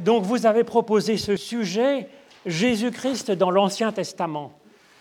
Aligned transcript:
Donc 0.00 0.24
vous 0.24 0.46
avez 0.46 0.64
proposé 0.64 1.16
ce 1.16 1.36
sujet, 1.36 2.08
Jésus-Christ 2.46 3.30
dans 3.30 3.50
l'Ancien 3.50 3.92
Testament. 3.92 4.52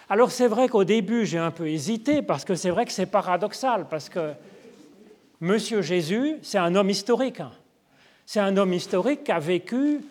Alors 0.10 0.32
c'est 0.32 0.48
vrai 0.48 0.68
qu'au 0.68 0.84
début 0.84 1.26
j'ai 1.26 1.38
un 1.38 1.52
peu 1.52 1.68
hésité 1.68 2.22
parce 2.22 2.46
que 2.46 2.56
c'est 2.56 2.70
vrai 2.70 2.86
que 2.86 2.92
c'est 2.92 3.06
paradoxal, 3.06 3.88
parce 3.90 4.10
que 4.10 4.34
Monsieur 5.42 5.82
Jésus, 5.82 6.38
c'est 6.44 6.60
un 6.60 6.76
homme 6.76 6.92
historique. 6.92 7.42
C'est 8.28 8.40
un 8.40 8.56
homme 8.58 8.74
historique 8.74 9.24
qui 9.24 9.32
a 9.32 9.40
vécu, 9.40 10.02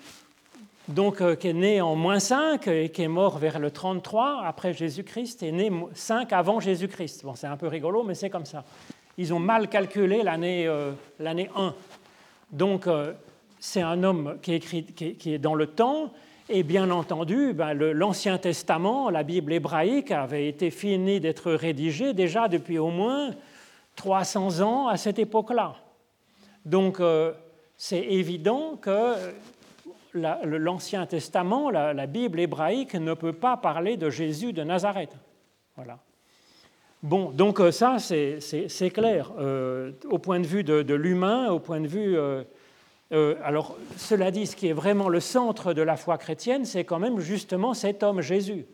donc 0.89 1.21
euh, 1.21 1.37
qui 1.37 1.47
est 1.47 1.53
né 1.53 1.81
en 1.81 1.95
moins 1.95 2.19
5 2.19 2.67
et 2.67 2.89
qui 2.89 3.03
est 3.03 3.09
mort 3.09 3.39
vers 3.39 3.61
le 3.61 3.71
33 3.71 4.43
après 4.45 4.73
Jésus-Christ, 4.73 5.45
est 5.45 5.53
né 5.53 5.71
5 5.95 6.33
avant 6.33 6.59
Jésus-Christ. 6.59 7.23
Bon, 7.23 7.37
c'est 7.37 7.47
un 7.47 7.57
peu 7.57 7.69
rigolo, 7.69 8.03
mais 8.03 8.17
c'est 8.17 8.29
comme 8.29 8.45
ça. 8.45 8.65
Ils 9.19 9.33
ont 9.33 9.39
mal 9.39 9.69
calculé 9.69 10.25
l'année 10.25 10.67
euh, 10.67 10.91
1. 11.21 11.75
Donc 12.51 12.89
euh, 12.89 13.13
c'est 13.61 13.83
un 13.83 14.03
homme 14.03 14.39
qui 14.43 14.55
est, 14.55 15.17
qui 15.19 15.35
est, 15.35 15.39
dans 15.39 15.55
le 15.55 15.67
temps, 15.67 16.13
et 16.49 16.63
bien 16.65 16.91
entendu, 16.91 17.53
ben, 17.53 17.75
l'Ancien 17.75 18.39
Testament, 18.39 19.11
la 19.11 19.23
Bible 19.23 19.53
hébraïque, 19.53 20.11
avait 20.11 20.49
été 20.49 20.71
fini 20.71 21.21
d'être 21.21 21.53
rédigé 21.53 22.13
déjà 22.13 22.49
depuis 22.49 22.79
au 22.79 22.89
moins 22.89 23.31
300 23.95 24.61
ans 24.63 24.89
à 24.89 24.97
cette 24.97 25.19
époque-là. 25.19 25.77
Donc 26.65 26.99
euh, 27.01 27.33
c'est 27.77 28.01
évident 28.01 28.77
que 28.81 29.15
l'Ancien 30.13 31.07
Testament, 31.07 31.71
la, 31.71 32.07
Bible 32.07 32.41
hébraïque, 32.41 32.95
ne 32.95 33.15
peut 33.15 33.33
pas 33.33 33.57
parler 33.57 33.97
de 33.97 34.11
Jésus 34.11 34.53
de 34.53 34.65
Nazareth. 34.65 35.17
Voilà. 35.77 35.99
Bon, 37.03 37.31
donc 37.31 37.61
euh, 37.61 37.71
ça, 37.71 37.99
c'est 37.99 38.91
clair. 38.93 39.33
Euh, 39.39 39.93
au 40.11 40.19
point 40.19 40.41
de 40.41 40.47
vue 40.47 40.65
de, 40.65 40.95
l'humain, 40.95 41.51
au 41.51 41.61
point 41.61 41.81
de 41.81 41.87
vue... 41.87 42.19
alors, 43.13 43.77
cela 43.97 44.31
dit, 44.31 44.47
ce 44.47 44.55
qui 44.55 44.69
est 44.69 44.73
vraiment 44.73 45.09
le 45.09 45.21
centre 45.21 45.73
de 45.73 45.83
la 45.83 45.97
foi 45.97 46.17
chrétienne, 46.17 46.65
c'est 46.65 46.85
quand 46.85 46.99
même 46.99 47.19
justement 47.19 47.75
cet 47.75 48.03
homme 48.03 48.21
Jésus. 48.21 48.67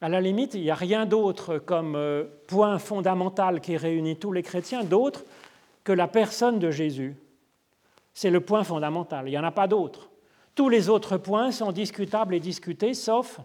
À 0.00 0.08
la 0.08 0.20
limite, 0.20 0.54
il 0.54 0.62
n'y 0.62 0.70
a 0.70 0.76
rien 0.76 1.06
d'autre 1.06 1.58
comme 1.58 1.96
euh, 1.96 2.24
point 2.46 2.78
fondamental 2.78 3.60
qui 3.60 3.76
réunit 3.76 4.16
tous 4.16 4.30
les 4.32 4.44
chrétiens 4.44 4.84
d'autre 4.84 5.24
que 5.82 5.92
la 5.92 6.06
personne 6.06 6.60
de 6.60 6.70
Jésus. 6.70 7.16
C'est 8.14 8.30
le 8.30 8.40
point 8.40 8.62
fondamental, 8.62 9.26
il 9.26 9.30
n'y 9.30 9.38
en 9.38 9.44
a 9.44 9.50
pas 9.50 9.66
d'autre. 9.66 10.08
Tous 10.54 10.68
les 10.68 10.88
autres 10.88 11.16
points 11.16 11.50
sont 11.50 11.72
discutables 11.72 12.34
et 12.34 12.40
discutés, 12.40 12.94
sauf 12.94 13.40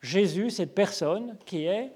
Jésus, 0.00 0.50
cette 0.50 0.74
personne 0.74 1.36
qui 1.46 1.66
est 1.66 1.92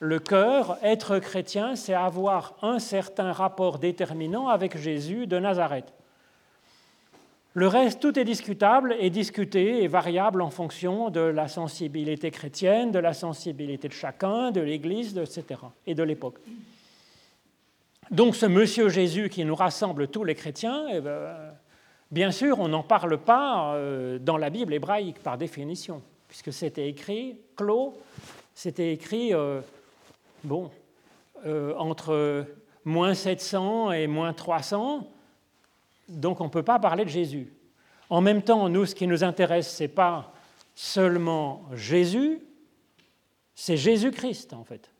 le 0.00 0.18
cœur. 0.18 0.78
Être 0.82 1.18
chrétien, 1.18 1.76
c'est 1.76 1.94
avoir 1.94 2.54
un 2.62 2.78
certain 2.80 3.32
rapport 3.32 3.78
déterminant 3.78 4.48
avec 4.48 4.76
Jésus 4.76 5.26
de 5.26 5.38
Nazareth. 5.38 5.92
Le 7.54 7.66
reste, 7.66 8.00
tout 8.00 8.18
est 8.18 8.24
discutable 8.24 8.94
et 9.00 9.10
discuté 9.10 9.82
et 9.82 9.88
variable 9.88 10.42
en 10.42 10.50
fonction 10.50 11.10
de 11.10 11.20
la 11.20 11.48
sensibilité 11.48 12.30
chrétienne, 12.30 12.92
de 12.92 12.98
la 12.98 13.14
sensibilité 13.14 13.88
de 13.88 13.94
chacun, 13.94 14.50
de 14.50 14.60
l'Église, 14.60 15.16
etc. 15.16 15.60
et 15.86 15.94
de 15.94 16.02
l'époque. 16.02 16.38
Donc 18.10 18.36
ce 18.36 18.46
Monsieur 18.46 18.88
Jésus 18.88 19.28
qui 19.28 19.44
nous 19.44 19.54
rassemble 19.54 20.08
tous 20.08 20.24
les 20.24 20.34
chrétiens, 20.34 20.86
eh 20.90 21.00
ben, 21.00 21.34
bien 22.10 22.30
sûr, 22.30 22.58
on 22.58 22.68
n'en 22.68 22.82
parle 22.82 23.18
pas 23.18 23.74
euh, 23.74 24.18
dans 24.18 24.36
la 24.36 24.50
Bible 24.50 24.72
hébraïque 24.72 25.22
par 25.22 25.36
définition, 25.36 26.02
puisque 26.28 26.52
c'était 26.52 26.88
écrit, 26.88 27.36
clos, 27.56 27.98
c'était 28.54 28.92
écrit, 28.92 29.34
euh, 29.34 29.60
bon, 30.44 30.70
euh, 31.46 31.74
entre 31.76 32.46
moins 32.84 33.14
700 33.14 33.92
et 33.92 34.06
moins 34.06 34.32
300, 34.32 35.06
donc 36.08 36.40
on 36.40 36.44
ne 36.44 36.50
peut 36.50 36.62
pas 36.62 36.78
parler 36.78 37.04
de 37.04 37.10
Jésus. 37.10 37.52
En 38.10 38.20
même 38.20 38.42
temps, 38.42 38.68
nous, 38.68 38.86
ce 38.86 38.94
qui 38.94 39.06
nous 39.06 39.22
intéresse, 39.22 39.76
ce 39.76 39.84
n'est 39.84 39.88
pas 39.88 40.32
seulement 40.74 41.64
Jésus, 41.74 42.40
c'est 43.54 43.76
Jésus-Christ, 43.76 44.52
en 44.52 44.64
fait. 44.64 44.90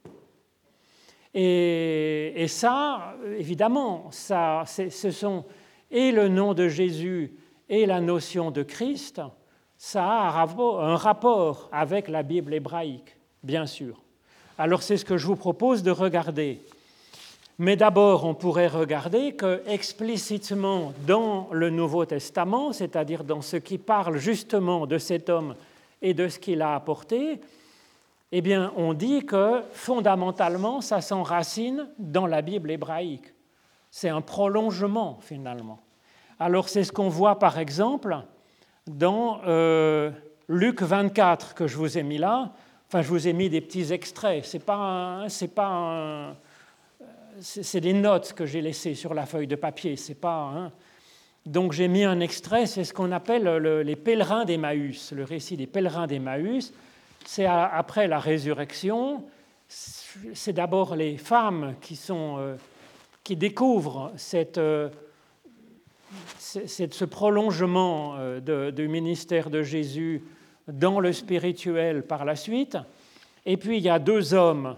Et, 1.34 2.46
ça, 2.48 3.14
évidemment, 3.36 4.10
ça, 4.10 4.64
ce 4.66 5.10
sont 5.10 5.44
et 5.90 6.12
le 6.12 6.28
nom 6.28 6.54
de 6.54 6.68
Jésus 6.68 7.34
et 7.68 7.86
la 7.86 8.00
notion 8.00 8.50
de 8.50 8.62
Christ, 8.62 9.20
ça 9.76 10.04
a 10.04 10.42
un 10.42 10.96
rapport 10.96 11.68
avec 11.72 12.08
la 12.08 12.22
Bible 12.22 12.54
hébraïque, 12.54 13.16
bien 13.42 13.66
sûr. 13.66 14.02
Alors 14.58 14.82
c'est 14.82 14.96
ce 14.96 15.04
que 15.04 15.16
je 15.16 15.26
vous 15.26 15.36
propose 15.36 15.82
de 15.82 15.92
regarder. 15.92 16.60
Mais 17.60 17.74
d'abord, 17.74 18.24
on 18.24 18.34
pourrait 18.34 18.68
regarder 18.68 19.32
que 19.32 19.62
explicitement 19.66 20.92
dans 21.06 21.48
le 21.50 21.70
Nouveau 21.70 22.04
Testament, 22.04 22.72
c'est-à-dire 22.72 23.24
dans 23.24 23.42
ce 23.42 23.56
qui 23.56 23.78
parle 23.78 24.18
justement 24.18 24.86
de 24.86 24.96
cet 24.96 25.28
homme 25.28 25.56
et 26.00 26.14
de 26.14 26.28
ce 26.28 26.38
qu'il 26.38 26.62
a 26.62 26.76
apporté, 26.76 27.40
eh 28.30 28.42
bien, 28.42 28.72
on 28.76 28.94
dit 28.94 29.26
que 29.26 29.62
fondamentalement, 29.72 30.80
ça 30.80 31.00
s'enracine 31.00 31.88
dans 31.98 32.26
la 32.26 32.42
Bible 32.42 32.70
hébraïque. 32.70 33.34
C'est 33.90 34.08
un 34.08 34.20
prolongement 34.20 35.18
finalement. 35.20 35.80
Alors 36.38 36.68
c'est 36.68 36.84
ce 36.84 36.92
qu'on 36.92 37.08
voit 37.08 37.40
par 37.40 37.58
exemple 37.58 38.16
dans 38.86 39.40
euh, 39.46 40.12
Luc 40.48 40.82
24 40.82 41.54
que 41.54 41.66
je 41.66 41.76
vous 41.76 41.98
ai 41.98 42.04
mis 42.04 42.18
là. 42.18 42.52
Enfin, 42.86 43.02
je 43.02 43.08
vous 43.08 43.26
ai 43.26 43.32
mis 43.32 43.50
des 43.50 43.60
petits 43.60 43.92
extraits. 43.92 44.44
C'est 44.44 44.64
pas 44.64 45.26
pas 45.54 45.66
un, 45.66 46.36
c'est 47.40 47.80
des 47.80 47.92
notes 47.92 48.32
que 48.32 48.46
j'ai 48.46 48.60
laissées 48.60 48.94
sur 48.94 49.14
la 49.14 49.26
feuille 49.26 49.46
de 49.46 49.56
papier, 49.56 49.96
c'est 49.96 50.14
pas. 50.14 50.72
Donc 51.46 51.72
j'ai 51.72 51.88
mis 51.88 52.04
un 52.04 52.20
extrait, 52.20 52.66
c'est 52.66 52.84
ce 52.84 52.92
qu'on 52.92 53.12
appelle 53.12 53.48
les 53.84 53.96
pèlerins 53.96 54.44
d'Emmaüs, 54.44 55.12
le 55.12 55.24
récit 55.24 55.56
des 55.56 55.66
pèlerins 55.66 56.06
d'Emmaüs. 56.06 56.72
C'est 57.24 57.46
après 57.46 58.08
la 58.08 58.18
résurrection, 58.18 59.24
c'est 59.68 60.52
d'abord 60.52 60.96
les 60.96 61.16
femmes 61.16 61.74
qui, 61.80 61.96
sont, 61.96 62.36
euh, 62.38 62.56
qui 63.22 63.36
découvrent 63.36 64.12
cette, 64.16 64.58
euh, 64.58 64.88
ce 66.38 67.04
prolongement 67.04 68.14
euh, 68.16 68.70
du 68.70 68.88
ministère 68.88 69.50
de 69.50 69.62
Jésus 69.62 70.22
dans 70.66 71.00
le 71.00 71.12
spirituel 71.12 72.02
par 72.02 72.24
la 72.24 72.36
suite. 72.36 72.78
Et 73.44 73.56
puis 73.56 73.76
il 73.78 73.82
y 73.82 73.90
a 73.90 73.98
deux 73.98 74.34
hommes 74.34 74.76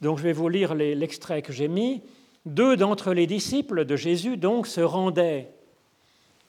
donc 0.00 0.18
je 0.18 0.22
vais 0.22 0.32
vous 0.32 0.48
lire 0.48 0.74
l'extrait 0.74 1.42
que 1.42 1.52
j'ai 1.52 1.68
mis. 1.68 2.02
Deux 2.46 2.76
d'entre 2.76 3.12
les 3.12 3.26
disciples 3.26 3.84
de 3.84 3.96
Jésus 3.96 4.36
donc 4.36 4.66
se 4.66 4.80
rendaient 4.80 5.48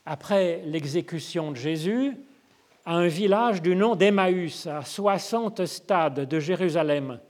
après 0.06 0.62
l'exécution 0.66 1.50
de 1.52 1.56
Jésus 1.56 2.16
à 2.84 2.96
un 2.96 3.06
village 3.06 3.62
du 3.62 3.76
nom 3.76 3.94
d'Emmaüs, 3.94 4.66
à 4.66 4.82
60 4.82 5.66
stades 5.66 6.28
de 6.28 6.40
Jérusalem, 6.40 7.20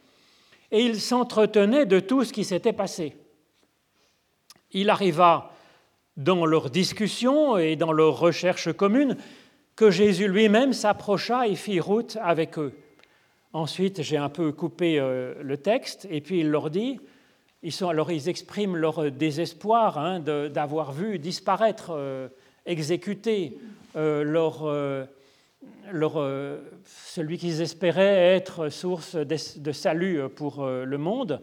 et 0.71 0.81
ils 0.81 1.01
s'entretenaient 1.01 1.85
de 1.85 2.01
tout 2.01 2.25
ce 2.25 2.33
qui 2.33 2.45
s'était 2.45 2.73
passé. 2.73 3.15
Il 4.71 4.89
arriva 4.89 5.51
dans 6.17 6.47
leur 6.47 6.71
discussion 6.71 7.59
et 7.59 7.77
dans 7.77 7.93
leur 7.93 8.19
recherche 8.19 8.73
commune 8.73 9.17
que 9.77 9.91
Jésus 9.91 10.29
lui-même 10.29 10.73
s'approcha 10.73 11.47
et 11.47 11.57
fit 11.57 11.81
route 11.81 12.17
avec 12.23 12.59
eux. 12.59 12.73
Ensuite, 13.55 14.01
j'ai 14.01 14.17
un 14.17 14.31
peu 14.31 14.51
coupé 14.51 14.99
euh, 14.99 15.35
le 15.43 15.59
texte, 15.59 16.09
et 16.11 16.23
puis 16.23 16.41
il 16.41 16.51
leur 16.51 16.71
dit, 16.71 16.99
ils 17.63 17.73
sont, 17.73 17.89
alors 17.89 18.11
ils 18.11 18.31
expriment 18.31 18.77
leur 18.77 19.11
désespoir 19.11 19.99
hein, 19.99 20.21
d'avoir 20.21 20.93
vu 20.93 21.19
disparaître, 21.19 21.91
euh, 21.91 22.29
exécuter 22.65 23.59
euh, 23.95 24.25
leur, 24.25 24.67
leur, 25.93 26.31
celui 26.87 27.37
qu'ils 27.37 27.61
espéraient 27.61 28.35
être 28.35 28.71
source 28.71 29.17
de, 29.17 29.73
salut 29.73 30.23
pour 30.35 30.65
le 30.65 30.97
monde. 30.97 31.41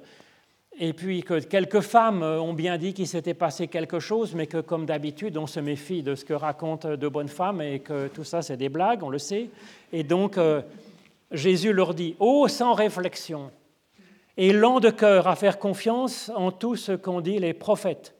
Et 0.81 0.93
puis 0.93 1.23
que 1.23 1.39
quelques 1.39 1.81
femmes 1.81 2.23
ont 2.23 2.53
bien 2.53 2.77
dit 2.77 2.93
qu'il 2.93 3.07
s'était 3.07 3.33
passé 3.33 3.67
quelque 3.67 3.99
chose, 3.99 4.33
mais 4.33 4.47
que 4.47 4.61
comme 4.61 4.85
d'habitude, 4.85 5.37
on 5.37 5.45
se 5.45 5.59
méfie 5.59 6.01
de 6.01 6.15
ce 6.15 6.25
que 6.25 6.33
racontent 6.33 6.95
de 6.95 7.07
bonnes 7.07 7.27
femmes 7.27 7.61
et 7.61 7.79
que 7.79 8.07
tout 8.07 8.23
ça, 8.23 8.41
c'est 8.41 8.57
des 8.57 8.69
blagues, 8.69 9.03
on 9.03 9.09
le 9.09 9.19
sait. 9.19 9.49
Et 9.91 10.03
donc, 10.03 10.37
Jésus 11.31 11.73
leur 11.73 11.93
dit, 11.93 12.15
ô 12.19 12.47
sans 12.47 12.73
réflexion, 12.73 13.51
et 14.37 14.53
lent 14.53 14.79
de 14.79 14.89
cœur 14.89 15.27
à 15.27 15.35
faire 15.35 15.59
confiance 15.59 16.31
en 16.35 16.51
tout 16.51 16.75
ce 16.75 16.93
qu'ont 16.93 17.21
dit 17.21 17.39
les 17.39 17.53
prophètes. 17.53 18.15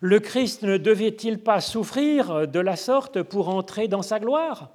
Le 0.00 0.20
Christ 0.20 0.62
ne 0.62 0.78
devait-il 0.78 1.40
pas 1.40 1.60
souffrir 1.60 2.48
de 2.48 2.60
la 2.60 2.76
sorte 2.76 3.22
pour 3.22 3.48
entrer 3.48 3.88
dans 3.88 4.02
sa 4.02 4.18
gloire? 4.18 4.70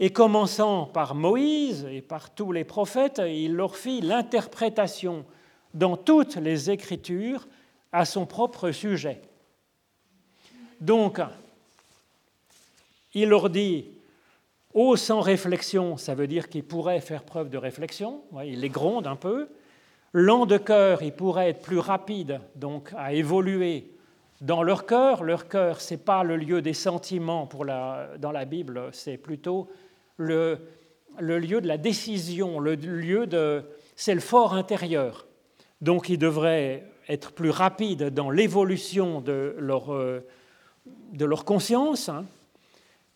Et 0.00 0.10
commençant 0.10 0.86
par 0.86 1.14
Moïse 1.14 1.86
et 1.90 2.00
par 2.00 2.34
tous 2.34 2.50
les 2.50 2.64
prophètes, 2.64 3.20
il 3.24 3.54
leur 3.54 3.76
fit 3.76 4.00
l'interprétation 4.00 5.26
dans 5.74 5.96
toutes 5.96 6.36
les 6.36 6.70
Écritures 6.70 7.46
à 7.92 8.04
son 8.04 8.24
propre 8.26 8.70
sujet. 8.70 9.20
Donc, 10.80 11.20
il 13.12 13.28
leur 13.28 13.50
dit, 13.50 13.86
Ô 14.72 14.94
sans 14.96 15.20
réflexion, 15.20 15.96
ça 15.96 16.14
veut 16.14 16.28
dire 16.28 16.48
qu'il 16.48 16.62
pourrait 16.62 17.00
faire 17.00 17.24
preuve 17.24 17.50
de 17.50 17.58
réflexion, 17.58 18.22
il 18.44 18.60
les 18.60 18.68
gronde 18.68 19.06
un 19.06 19.16
peu. 19.16 19.48
Lent 20.12 20.46
de 20.46 20.58
cœur, 20.58 21.02
il 21.02 21.12
pourrait 21.12 21.50
être 21.50 21.62
plus 21.62 21.78
rapide, 21.78 22.40
donc 22.54 22.92
à 22.96 23.12
évoluer 23.12 23.90
dans 24.40 24.62
leur 24.62 24.86
cœur. 24.86 25.24
Leur 25.24 25.48
cœur, 25.48 25.80
ce 25.80 25.94
n'est 25.94 26.00
pas 26.00 26.22
le 26.22 26.36
lieu 26.36 26.62
des 26.62 26.72
sentiments 26.72 27.48
dans 28.18 28.32
la 28.32 28.44
Bible, 28.44 28.90
c'est 28.92 29.16
plutôt 29.16 29.68
le, 30.16 30.58
lieu 31.18 31.60
de 31.60 31.68
la 31.68 31.78
décision, 31.78 32.60
le 32.60 32.74
lieu 32.74 33.26
de, 33.26 33.64
c'est 33.96 34.14
le 34.14 34.20
fort 34.20 34.54
intérieur. 34.54 35.26
Donc 35.80 36.08
ils 36.08 36.18
devraient 36.18 36.84
être 37.08 37.32
plus 37.32 37.50
rapides 37.50 38.10
dans 38.10 38.30
l'évolution 38.30 39.20
de 39.20 39.56
leur, 39.58 39.92
euh, 39.92 40.20
conscience. 41.44 42.08
Hein. 42.08 42.24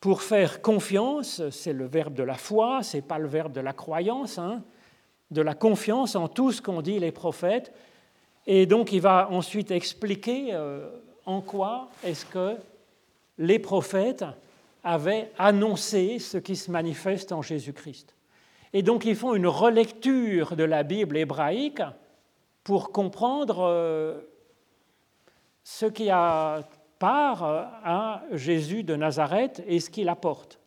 Pour 0.04 0.20
faire 0.20 0.60
confiance, 0.60 1.40
c'est 1.48 1.72
le 1.72 1.86
verbe 1.86 2.12
de 2.12 2.22
la 2.22 2.34
foi, 2.34 2.82
c'est 2.82 3.00
pas 3.00 3.18
le 3.18 3.26
verbe 3.26 3.52
de 3.52 3.62
la 3.62 3.72
croyance, 3.72 4.36
hein, 4.36 4.62
de 5.30 5.40
la 5.40 5.54
confiance 5.54 6.14
en 6.14 6.28
tout 6.28 6.52
ce 6.52 6.60
qu'ont 6.60 6.82
dit 6.82 6.98
les 6.98 7.10
prophètes. 7.10 7.72
Et 8.46 8.66
donc 8.66 8.92
il 8.92 9.00
va 9.00 9.30
ensuite 9.30 9.70
expliquer 9.70 10.50
euh, 10.52 10.90
en 11.24 11.40
quoi 11.40 11.88
est-ce 12.04 12.26
que 12.26 12.54
les 13.38 13.58
prophètes 13.58 14.26
avaient 14.82 15.30
annoncé 15.38 16.18
ce 16.18 16.36
qui 16.36 16.54
se 16.54 16.70
manifeste 16.70 17.32
en 17.32 17.40
Jésus-Christ. 17.40 18.14
Et 18.74 18.82
donc 18.82 19.06
ils 19.06 19.16
font 19.16 19.34
une 19.34 19.46
relecture 19.46 20.54
de 20.54 20.64
la 20.64 20.82
Bible 20.82 21.16
hébraïque 21.16 21.80
pour 22.62 22.92
comprendre 22.92 23.60
euh, 23.60 24.20
ce 25.62 25.86
qui 25.86 26.10
a 26.10 26.60
part 26.98 27.42
à 27.84 28.22
Jésus 28.32 28.82
de 28.82 28.96
Nazareth 28.96 29.62
et 29.66 29.80
ce 29.80 29.90
qu'il 29.90 30.08
apporte. 30.08 30.58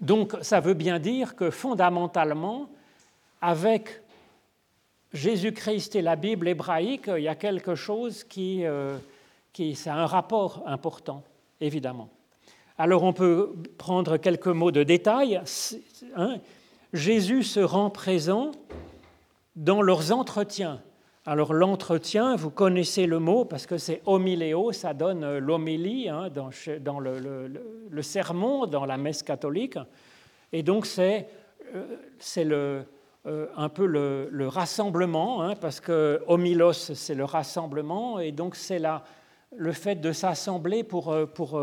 Donc 0.00 0.36
ça 0.42 0.60
veut 0.60 0.74
bien 0.74 0.98
dire 0.98 1.36
que 1.36 1.50
fondamentalement, 1.50 2.68
avec 3.42 4.02
Jésus-Christ 5.12 5.96
et 5.96 6.02
la 6.02 6.16
Bible 6.16 6.48
hébraïque, 6.48 7.10
il 7.16 7.22
y 7.22 7.28
a 7.28 7.34
quelque 7.34 7.74
chose 7.74 8.24
qui, 8.24 8.64
euh, 8.64 8.96
qui 9.52 9.74
c'est 9.74 9.90
un 9.90 10.06
rapport 10.06 10.62
important, 10.66 11.22
évidemment. 11.60 12.08
Alors 12.78 13.02
on 13.02 13.12
peut 13.12 13.54
prendre 13.76 14.16
quelques 14.16 14.46
mots 14.46 14.70
de 14.70 14.82
détail. 14.82 15.40
Hein. 16.16 16.38
Jésus 16.92 17.42
se 17.42 17.60
rend 17.60 17.90
présent 17.90 18.52
dans 19.56 19.82
leurs 19.82 20.12
entretiens. 20.12 20.80
Alors 21.26 21.52
l'entretien, 21.52 22.34
vous 22.34 22.50
connaissez 22.50 23.04
le 23.04 23.18
mot 23.18 23.44
parce 23.44 23.66
que 23.66 23.76
c'est 23.76 24.00
homiléo, 24.06 24.72
ça 24.72 24.94
donne 24.94 25.22
euh, 25.22 25.38
l'homélie 25.38 26.08
hein, 26.08 26.30
dans, 26.30 26.98
le, 26.98 28.02
sermon, 28.02 28.66
dans 28.66 28.86
la 28.86 28.96
messe 28.96 29.22
catholique. 29.22 29.76
Et 30.52 30.62
donc 30.62 30.86
c'est 30.86 31.28
euh, 31.74 32.82
euh, 33.26 33.46
un 33.54 33.68
peu 33.68 33.84
le, 33.84 34.48
rassemblement, 34.48 35.42
hein, 35.42 35.56
parce 35.56 35.80
que 35.80 36.22
homilos, 36.26 36.94
c'est 36.94 37.14
le 37.14 37.26
rassemblement, 37.26 38.18
et 38.18 38.32
donc 38.32 38.56
c'est 38.56 38.80
le 39.54 39.72
fait 39.72 39.96
de 39.96 40.12
s'assembler 40.12 40.84
pour, 40.84 41.14
pour, 41.34 41.62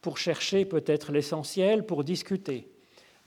pour 0.00 0.18
chercher 0.18 0.64
peut-être 0.66 1.10
l'essentiel, 1.10 1.84
pour 1.84 2.04
discuter. 2.04 2.70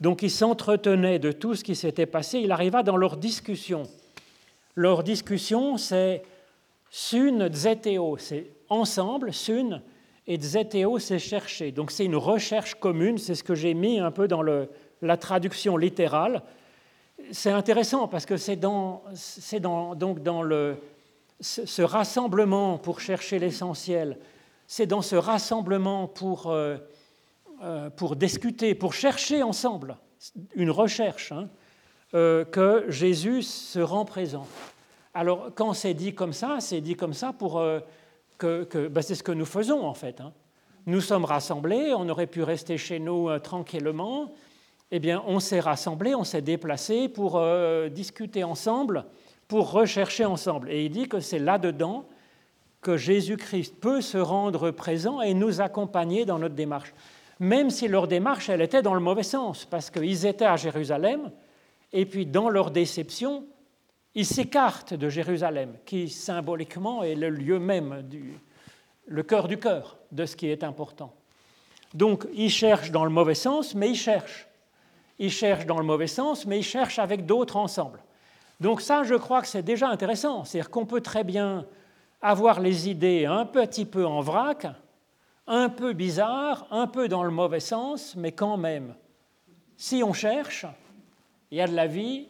Donc 0.00 0.22
ils 0.22 0.30
s'entretenaient 0.30 1.18
de 1.18 1.30
tout 1.30 1.54
ce 1.54 1.62
qui 1.62 1.76
s'était 1.76 2.06
passé. 2.06 2.38
Il 2.38 2.52
arriva 2.52 2.82
dans 2.82 2.96
leur 2.96 3.18
discussion. 3.18 3.82
Leur 4.74 5.02
discussion, 5.02 5.76
c'est 5.76 6.22
sun, 6.90 7.52
zeteo, 7.52 8.16
c'est 8.18 8.50
ensemble, 8.68 9.32
sun, 9.32 9.82
et 10.26 10.40
zeteo, 10.40 10.98
c'est 10.98 11.18
chercher. 11.18 11.72
Donc 11.72 11.90
c'est 11.90 12.04
une 12.04 12.16
recherche 12.16 12.74
commune, 12.76 13.18
c'est 13.18 13.34
ce 13.34 13.44
que 13.44 13.54
j'ai 13.54 13.74
mis 13.74 13.98
un 13.98 14.10
peu 14.10 14.28
dans 14.28 14.42
la 14.42 15.16
traduction 15.16 15.76
littérale. 15.76 16.42
C'est 17.30 17.50
intéressant 17.50 18.08
parce 18.08 18.26
que 18.26 18.36
c'est 18.36 18.56
dans, 18.56 19.02
dans, 19.60 19.94
donc 19.94 20.22
dans 20.22 20.42
le, 20.42 20.76
ce 21.40 21.82
rassemblement 21.82 22.78
pour 22.78 23.00
chercher 23.00 23.38
l'essentiel, 23.38 24.18
c'est 24.66 24.86
dans 24.86 25.02
ce 25.02 25.16
rassemblement 25.16 26.06
pour... 26.08 26.50
Euh, 26.50 26.78
euh, 27.62 27.90
pour 27.90 28.16
discuter, 28.16 28.74
pour 28.74 28.92
chercher 28.92 29.44
ensemble 29.44 29.96
une 30.56 30.72
recherche, 30.72 31.30
hein, 31.30 31.48
euh, 32.14 32.44
que 32.44 32.84
Jésus 32.88 33.42
se 33.42 33.78
rend 33.78 34.04
présent. 34.04 34.46
Alors, 35.14 35.50
quand 35.54 35.72
c'est 35.72 35.94
dit 35.94 36.14
comme 36.14 36.32
ça, 36.32 36.56
c'est 36.60 36.80
dit 36.80 36.94
comme 36.94 37.14
ça 37.14 37.32
pour 37.32 37.58
euh, 37.58 37.80
que, 38.38 38.88
ben, 38.88 39.02
c'est 39.02 39.14
ce 39.14 39.22
que 39.22 39.32
nous 39.32 39.44
faisons 39.44 39.84
en 39.84 39.94
fait. 39.94 40.20
Hein. 40.20 40.32
Nous 40.86 41.00
sommes 41.00 41.24
rassemblés, 41.24 41.92
on 41.94 42.08
aurait 42.08 42.26
pu 42.26 42.42
rester 42.42 42.76
chez 42.76 42.98
nous 42.98 43.38
tranquillement. 43.38 44.32
Eh 44.90 44.98
bien, 44.98 45.22
on 45.26 45.38
s'est 45.38 45.60
rassemblés, 45.60 46.14
on 46.14 46.24
s'est 46.24 46.42
déplacés 46.42 47.08
pour 47.08 47.40
discuter 47.92 48.42
ensemble, 48.42 49.04
pour 49.46 49.70
rechercher 49.70 50.24
ensemble. 50.24 50.70
Et 50.70 50.86
il 50.86 50.90
dit 50.90 51.08
que 51.08 51.20
c'est 51.20 51.38
là-dedans 51.38 52.04
que 52.80 52.96
Jésus-Christ 52.96 53.76
peut 53.80 54.00
se 54.00 54.18
rendre 54.18 54.72
présent 54.72 55.20
et 55.20 55.34
nous 55.34 55.60
accompagner 55.60 56.24
dans 56.24 56.40
notre 56.40 56.56
démarche 56.56 56.92
même 57.42 57.70
si 57.70 57.88
leur 57.88 58.06
démarche, 58.06 58.48
elle 58.48 58.62
était 58.62 58.82
dans 58.82 58.94
le 58.94 59.00
mauvais 59.00 59.24
sens, 59.24 59.64
parce 59.64 59.90
qu'ils 59.90 60.26
étaient 60.26 60.44
à 60.44 60.56
Jérusalem, 60.56 61.32
et 61.92 62.06
puis 62.06 62.26
dans 62.26 62.48
leur 62.48 62.70
déception, 62.70 63.44
ils 64.14 64.26
s'écartent 64.26 64.94
de 64.94 65.08
Jérusalem, 65.08 65.76
qui 65.86 66.08
symboliquement 66.08 67.02
est 67.02 67.14
le 67.14 67.30
lieu 67.30 67.58
même, 67.58 68.02
du, 68.02 68.38
le 69.06 69.22
cœur 69.22 69.48
du 69.48 69.58
cœur 69.58 69.98
de 70.10 70.26
ce 70.26 70.36
qui 70.36 70.48
est 70.48 70.64
important. 70.64 71.14
Donc 71.94 72.26
ils 72.34 72.50
cherchent 72.50 72.90
dans 72.90 73.04
le 73.04 73.10
mauvais 73.10 73.34
sens, 73.34 73.74
mais 73.74 73.90
ils 73.90 73.96
cherchent. 73.96 74.48
Ils 75.18 75.30
cherchent 75.30 75.66
dans 75.66 75.78
le 75.78 75.84
mauvais 75.84 76.06
sens, 76.06 76.46
mais 76.46 76.58
ils 76.58 76.64
cherchent 76.64 76.98
avec 76.98 77.26
d'autres 77.26 77.56
ensemble. 77.56 78.02
Donc 78.60 78.80
ça, 78.80 79.02
je 79.02 79.14
crois 79.14 79.40
que 79.40 79.46
c'est 79.46 79.62
déjà 79.62 79.88
intéressant. 79.88 80.44
C'est-à-dire 80.44 80.70
qu'on 80.70 80.86
peut 80.86 81.00
très 81.00 81.24
bien 81.24 81.66
avoir 82.20 82.60
les 82.60 82.88
idées 82.88 83.26
un 83.26 83.44
petit 83.44 83.84
peu 83.84 84.06
en 84.06 84.20
vrac, 84.20 84.66
un 85.46 85.68
peu 85.68 85.92
bizarre, 85.92 86.66
un 86.70 86.86
peu 86.86 87.08
dans 87.08 87.24
le 87.24 87.30
mauvais 87.30 87.60
sens, 87.60 88.14
mais 88.16 88.32
quand 88.32 88.56
même. 88.56 88.94
Si 89.76 90.02
on 90.04 90.12
cherche, 90.12 90.66
il 91.52 91.58
y 91.58 91.60
a 91.60 91.68
de 91.68 91.74
la 91.74 91.86
vie, 91.86 92.26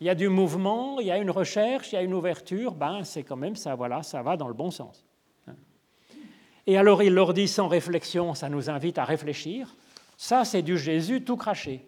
il 0.00 0.06
y 0.06 0.10
a 0.10 0.14
du 0.14 0.30
mouvement, 0.30 0.98
il 0.98 1.06
y 1.06 1.10
a 1.10 1.18
une 1.18 1.30
recherche, 1.30 1.92
il 1.92 1.96
y 1.96 1.98
a 1.98 2.02
une 2.02 2.14
ouverture, 2.14 2.72
ben 2.72 3.04
c'est 3.04 3.22
quand 3.22 3.36
même 3.36 3.54
ça, 3.54 3.74
voilà, 3.74 4.02
ça 4.02 4.22
va 4.22 4.38
dans 4.38 4.48
le 4.48 4.54
bon 4.54 4.70
sens. 4.70 5.04
Et 6.66 6.78
alors 6.78 7.02
il 7.02 7.12
leur 7.12 7.34
dit 7.34 7.46
sans 7.46 7.68
réflexion, 7.68 8.32
ça 8.32 8.48
nous 8.48 8.70
invite 8.70 8.96
à 8.96 9.04
réfléchir. 9.04 9.76
Ça, 10.16 10.46
c'est 10.46 10.62
du 10.62 10.78
Jésus 10.78 11.22
tout 11.22 11.36
craché. 11.36 11.86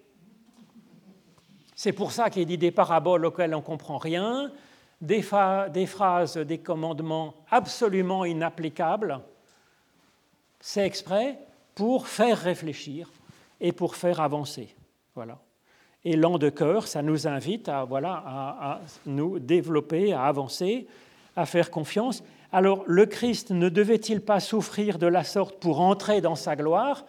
C'est 1.75 1.93
pour 1.93 2.13
ça 2.13 2.29
qu'il 2.29 2.45
dit 2.45 2.59
des 2.59 2.71
paraboles 2.71 3.25
auxquelles 3.25 3.55
on 3.55 3.59
ne 3.59 3.65
comprend 3.65 3.97
rien, 3.97 4.53
des, 5.01 5.25
des 5.73 5.87
phrases, 5.87 6.37
des 6.37 6.59
commandements 6.59 7.35
absolument 7.51 8.27
inapplicables, 8.27 9.21
c'est 10.61 10.85
exprès 10.85 11.39
pour 11.75 12.09
faire 12.09 12.39
réfléchir 12.39 13.11
et 13.59 13.73
pour 13.73 13.97
faire 13.97 14.21
avancer. 14.21 14.75
Voilà. 15.15 15.39
Et 16.09 16.15
de 16.15 16.51
cœur, 16.51 16.87
ça 16.87 17.03
nous 17.03 17.27
invite 17.27 17.69
à, 17.69 17.83
voilà, 17.83 18.23
à, 18.25 18.81
nous 19.07 19.41
développer, 19.41 20.13
à 20.13 20.27
avancer, 20.27 20.87
à 21.35 21.47
faire 21.47 21.69
confiance. 21.69 22.23
Alors, 22.53 22.85
le 22.87 23.07
Christ 23.07 23.51
ne 23.51 23.69
devait-il 23.69 24.21
pas 24.21 24.39
souffrir 24.39 24.99
de 24.99 25.09
la 25.09 25.25
sorte 25.25 25.59
pour 25.59 25.81
entrer 25.81 26.21
dans 26.21 26.37
sa 26.37 26.55
gloire? 26.55 27.05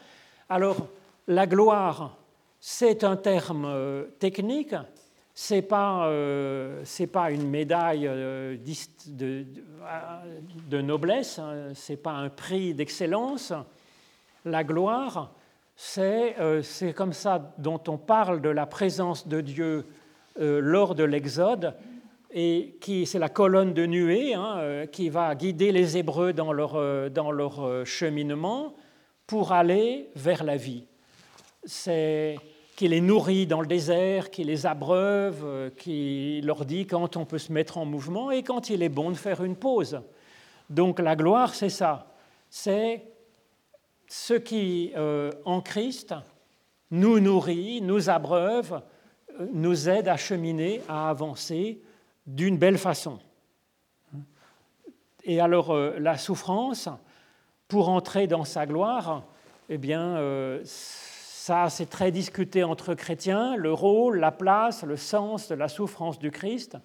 Alors, 0.49 0.87
la 1.27 1.45
gloire, 1.45 2.17
c'est 2.59 3.03
un 3.03 3.17
terme 3.17 3.65
euh, 3.65 4.05
technique, 4.17 4.73
ce 5.35 5.53
n'est 5.53 5.61
pas, 5.61 6.07
euh, 6.07 6.83
pas, 7.13 7.29
une 7.29 7.47
médaille 7.47 8.07
euh, 8.07 8.57
de, 9.05 9.45
de, 10.71 10.81
noblesse, 10.81 11.37
hein, 11.37 11.67
ce 11.75 11.91
n'est 11.91 11.97
pas 11.97 12.13
un 12.13 12.29
prix 12.29 12.73
d'excellence. 12.73 13.53
La 14.43 14.63
gloire, 14.63 15.33
euh, 15.97 16.61
c'est 16.61 16.93
comme 16.93 17.13
ça 17.13 17.53
dont 17.57 17.81
on 17.87 17.97
parle 17.97 18.41
de 18.41 18.49
la 18.49 18.65
présence 18.65 19.27
de 19.27 19.41
Dieu 19.41 19.85
lors 20.39 20.93
de 20.93 21.03
l'Exode, 21.03 21.73
et 22.31 22.77
qui 22.79 23.07
c'est 23.07 23.17
la 23.17 23.29
colonne 23.29 23.73
de 23.73 23.87
nuée 23.87 24.35
hein, 24.35 24.85
qui 24.91 25.09
va 25.09 25.33
guider 25.33 25.71
les 25.71 25.97
Hébreux 25.97 26.31
dans 26.31 26.53
leur, 26.53 27.09
dans 27.09 27.31
leur 27.31 27.83
cheminement 27.87 28.75
pour 29.25 29.51
aller 29.51 30.11
vers 30.15 30.43
la 30.43 30.55
vie. 30.55 30.85
C'est 31.65 32.37
qui 32.77 32.87
les 32.87 33.01
nourrit 33.01 33.47
dans 33.47 33.59
le 33.59 33.67
désert, 33.67 34.29
qui 34.29 34.43
les 34.43 34.67
abreuve, 34.67 35.41
euh, 35.43 35.69
qui 35.71 36.41
leur 36.43 36.63
dit 36.63 36.85
quand 36.85 37.17
on 37.17 37.25
peut 37.25 37.39
se 37.39 37.51
mettre 37.51 37.79
en 37.79 37.85
mouvement 37.85 38.29
et 38.29 38.43
quand 38.43 38.69
il 38.69 38.83
est 38.83 38.89
bon 38.89 39.09
de 39.09 39.15
faire 39.15 39.43
une 39.43 39.55
pause. 39.55 39.99
Donc 40.69 40.99
la 40.99 41.15
gloire, 41.15 41.55
c'est 41.55 41.69
ça. 41.69 42.13
C'est 42.51 43.01
ce 44.07 44.33
qui, 44.33 44.91
euh, 44.95 45.31
en 45.45 45.61
Christ, 45.61 46.15
nous 46.91 47.19
nourrit, 47.19 47.81
nous 47.81 48.09
abreuve, 48.09 48.81
euh, 49.39 49.47
nous 49.53 49.89
aide 49.89 50.07
à 50.07 50.17
cheminer, 50.17 50.81
à 50.87 51.09
avancer 51.09 51.81
d'une 52.25 52.57
belle 52.57 52.77
façon. 52.77 53.19
Et 55.23 55.41
alors 55.41 55.75
la 55.75 56.17
souffrance, 56.17 56.87
pour 57.67 57.89
entrer 57.89 58.27
dans 58.27 58.45
sa 58.45 58.65
gloire, 58.65 59.23
eh 59.67 59.77
bien, 59.77 60.17
ça, 60.63 61.69
c'est 61.69 61.85
très 61.89 62.11
discuté 62.11 62.65
entre 62.65 62.93
chrétiens, 62.93 63.55
le 63.55 63.71
rôle, 63.71 64.19
la 64.19 64.33
place, 64.33 64.83
le 64.83 64.97
sens 64.97 65.47
de 65.47 65.55
la 65.55 65.69
souffrance 65.69 66.19
du 66.19 66.29
Christ. 66.29 66.77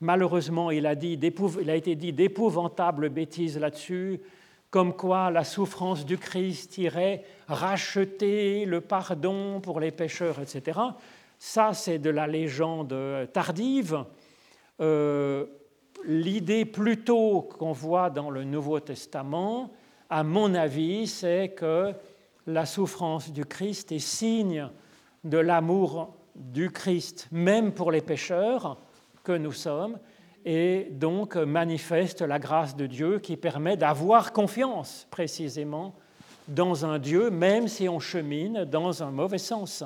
Malheureusement, 0.00 0.70
il 0.70 0.86
a 0.86 0.92
été 0.92 1.94
dit 1.96 2.12
d'épouvantables 2.12 3.08
bêtises 3.08 3.58
là-dessus, 3.58 4.20
comme 4.70 4.94
quoi 4.94 5.30
la 5.30 5.44
souffrance 5.44 6.04
du 6.04 6.18
Christ 6.18 6.78
irait 6.78 7.24
racheter 7.48 8.64
le 8.64 8.80
pardon 8.80 9.60
pour 9.60 9.80
les 9.80 9.90
pécheurs, 9.90 10.40
etc. 10.40 10.78
Ça, 11.38 11.72
c'est 11.74 11.98
de 11.98 12.10
la 12.10 12.26
légende 12.26 12.94
tardive. 13.32 14.04
Euh, 14.80 15.46
l'idée 16.04 16.64
plutôt 16.64 17.42
qu'on 17.42 17.72
voit 17.72 18.10
dans 18.10 18.30
le 18.30 18.44
Nouveau 18.44 18.80
Testament, 18.80 19.70
à 20.10 20.22
mon 20.22 20.54
avis, 20.54 21.06
c'est 21.06 21.50
que 21.50 21.92
la 22.46 22.66
souffrance 22.66 23.32
du 23.32 23.44
Christ 23.44 23.92
est 23.92 23.98
signe 23.98 24.68
de 25.24 25.38
l'amour 25.38 26.14
du 26.34 26.70
Christ, 26.70 27.28
même 27.32 27.72
pour 27.72 27.90
les 27.90 28.00
pécheurs 28.00 28.78
que 29.24 29.32
nous 29.32 29.52
sommes, 29.52 29.98
et 30.46 30.86
donc 30.92 31.34
manifeste 31.34 32.22
la 32.22 32.38
grâce 32.38 32.76
de 32.76 32.86
Dieu 32.86 33.18
qui 33.18 33.36
permet 33.36 33.76
d'avoir 33.76 34.32
confiance 34.32 35.08
précisément 35.10 35.92
dans 36.46 36.86
un 36.86 37.00
Dieu, 37.00 37.30
même 37.30 37.66
si 37.66 37.88
on 37.88 37.98
chemine 37.98 38.64
dans 38.64 39.02
un 39.02 39.10
mauvais 39.10 39.38
sens. 39.38 39.82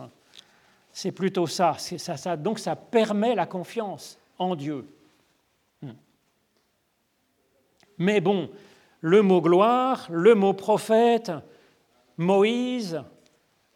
C'est 0.92 1.12
plutôt 1.12 1.46
ça. 1.46 1.76
ça. 1.78 2.36
Donc 2.36 2.58
ça 2.58 2.76
permet 2.76 3.34
la 3.34 3.46
confiance 3.46 4.18
en 4.38 4.54
Dieu. 4.54 4.86
Hmm. 5.80 5.92
Mais 7.96 8.20
bon, 8.20 8.50
le 9.00 9.22
mot 9.22 9.40
gloire, 9.40 10.08
le 10.10 10.34
mot 10.34 10.52
prophète, 10.52 11.32
Moïse, 12.18 13.02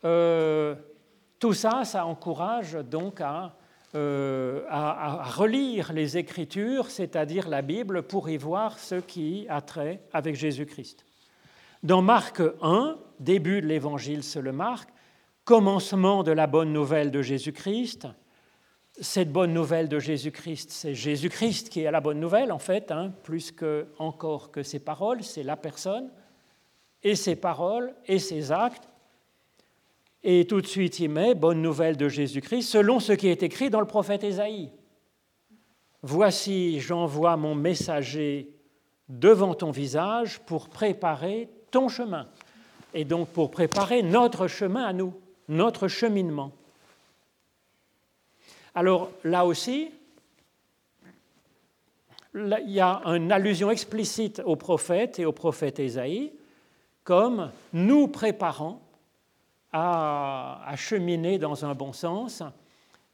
euh, 0.05 0.75
tout 1.39 1.55
ça, 1.55 1.87
ça 1.87 2.05
encourage 2.05 2.75
donc 2.75 3.23
à 3.23 3.55
euh, 3.95 4.65
à, 4.69 5.23
relire 5.23 5.93
les 5.93 6.19
Écritures, 6.19 6.91
c'est-à-dire 6.91 7.49
la 7.49 7.63
Bible, 7.63 8.03
pour 8.03 8.29
y 8.29 8.37
voir 8.37 8.79
ce 8.79 8.97
qui 8.97 9.47
a 9.49 9.61
trait 9.61 10.01
avec 10.13 10.35
Jésus-Christ. 10.35 11.05
Dans 11.85 12.03
Marc 12.03 12.43
1, 12.61 12.99
début 13.21 13.61
de 13.61 13.67
l'Évangile 13.67 14.25
selon 14.25 14.53
Marc, 14.53 14.89
commencement 15.45 16.23
de 16.23 16.33
la 16.33 16.47
bonne 16.47 16.73
nouvelle 16.73 17.11
de 17.11 17.23
Jésus-Christ. 17.23 18.09
Cette 19.01 19.31
bonne 19.31 19.53
nouvelle 19.53 19.89
de 19.89 19.99
Jésus-Christ, 19.99 20.71
c'est 20.71 20.95
Jésus-Christ 20.95 21.69
qui 21.69 21.83
est 21.83 21.91
la 21.91 22.01
bonne 22.01 22.19
nouvelle, 22.19 22.51
en 22.51 22.59
fait, 22.59 22.91
hein, 22.91 23.13
plus 23.23 23.53
que, 23.53 23.87
encore 23.99 24.51
que 24.51 24.63
ses 24.63 24.79
paroles, 24.81 25.23
c'est 25.23 25.43
la 25.43 25.57
personne, 25.57 26.11
et 27.03 27.15
ses 27.15 27.37
paroles, 27.37 27.95
et 28.07 28.19
ses 28.19 28.51
actes, 28.51 28.89
et 30.25 30.47
tout 30.47 30.63
de 30.63 30.67
suite, 30.67 31.01
il 31.01 31.11
met 31.11 31.35
Bonne 31.35 31.61
nouvelle 31.61 31.99
de 31.99 32.09
Jésus-Christ, 32.09 32.63
selon 32.63 32.99
ce 32.99 33.13
qui 33.13 33.29
est 33.29 33.43
écrit 33.43 33.69
dans 33.69 33.81
le 33.81 33.87
prophète 33.87 34.25
Ésaïe. 34.25 34.71
Voici, 36.03 36.81
j'envoie 36.81 37.37
mon 37.37 37.55
messager 37.55 38.51
devant 39.09 39.55
ton 39.55 39.71
visage 39.71 40.41
pour 40.41 40.71
préparer 40.71 41.51
ton 41.71 41.89
chemin. 41.89 42.27
Et 42.95 43.05
donc 43.05 43.29
pour 43.29 43.51
préparer 43.51 44.03
notre 44.03 44.47
chemin 44.47 44.85
à 44.85 44.93
nous, 44.95 45.13
notre 45.49 45.89
cheminement. 45.89 46.53
Alors 48.75 49.11
là 49.25 49.45
aussi, 49.45 49.91
il 52.35 52.65
y 52.67 52.81
a 52.81 53.03
une 53.05 53.31
allusion 53.31 53.71
explicite 53.71 54.41
au 54.45 54.57
prophète 54.57 55.19
et 55.19 55.27
au 55.27 55.33
prophète 55.33 55.79
Ésaïe 55.79 56.33
comme 57.05 57.51
nous 57.75 58.09
préparant 58.09 58.81
à, 59.77 60.73
cheminer 60.77 61.39
dans 61.39 61.65
un 61.65 61.75
bon 61.75 61.93
sens 61.93 62.45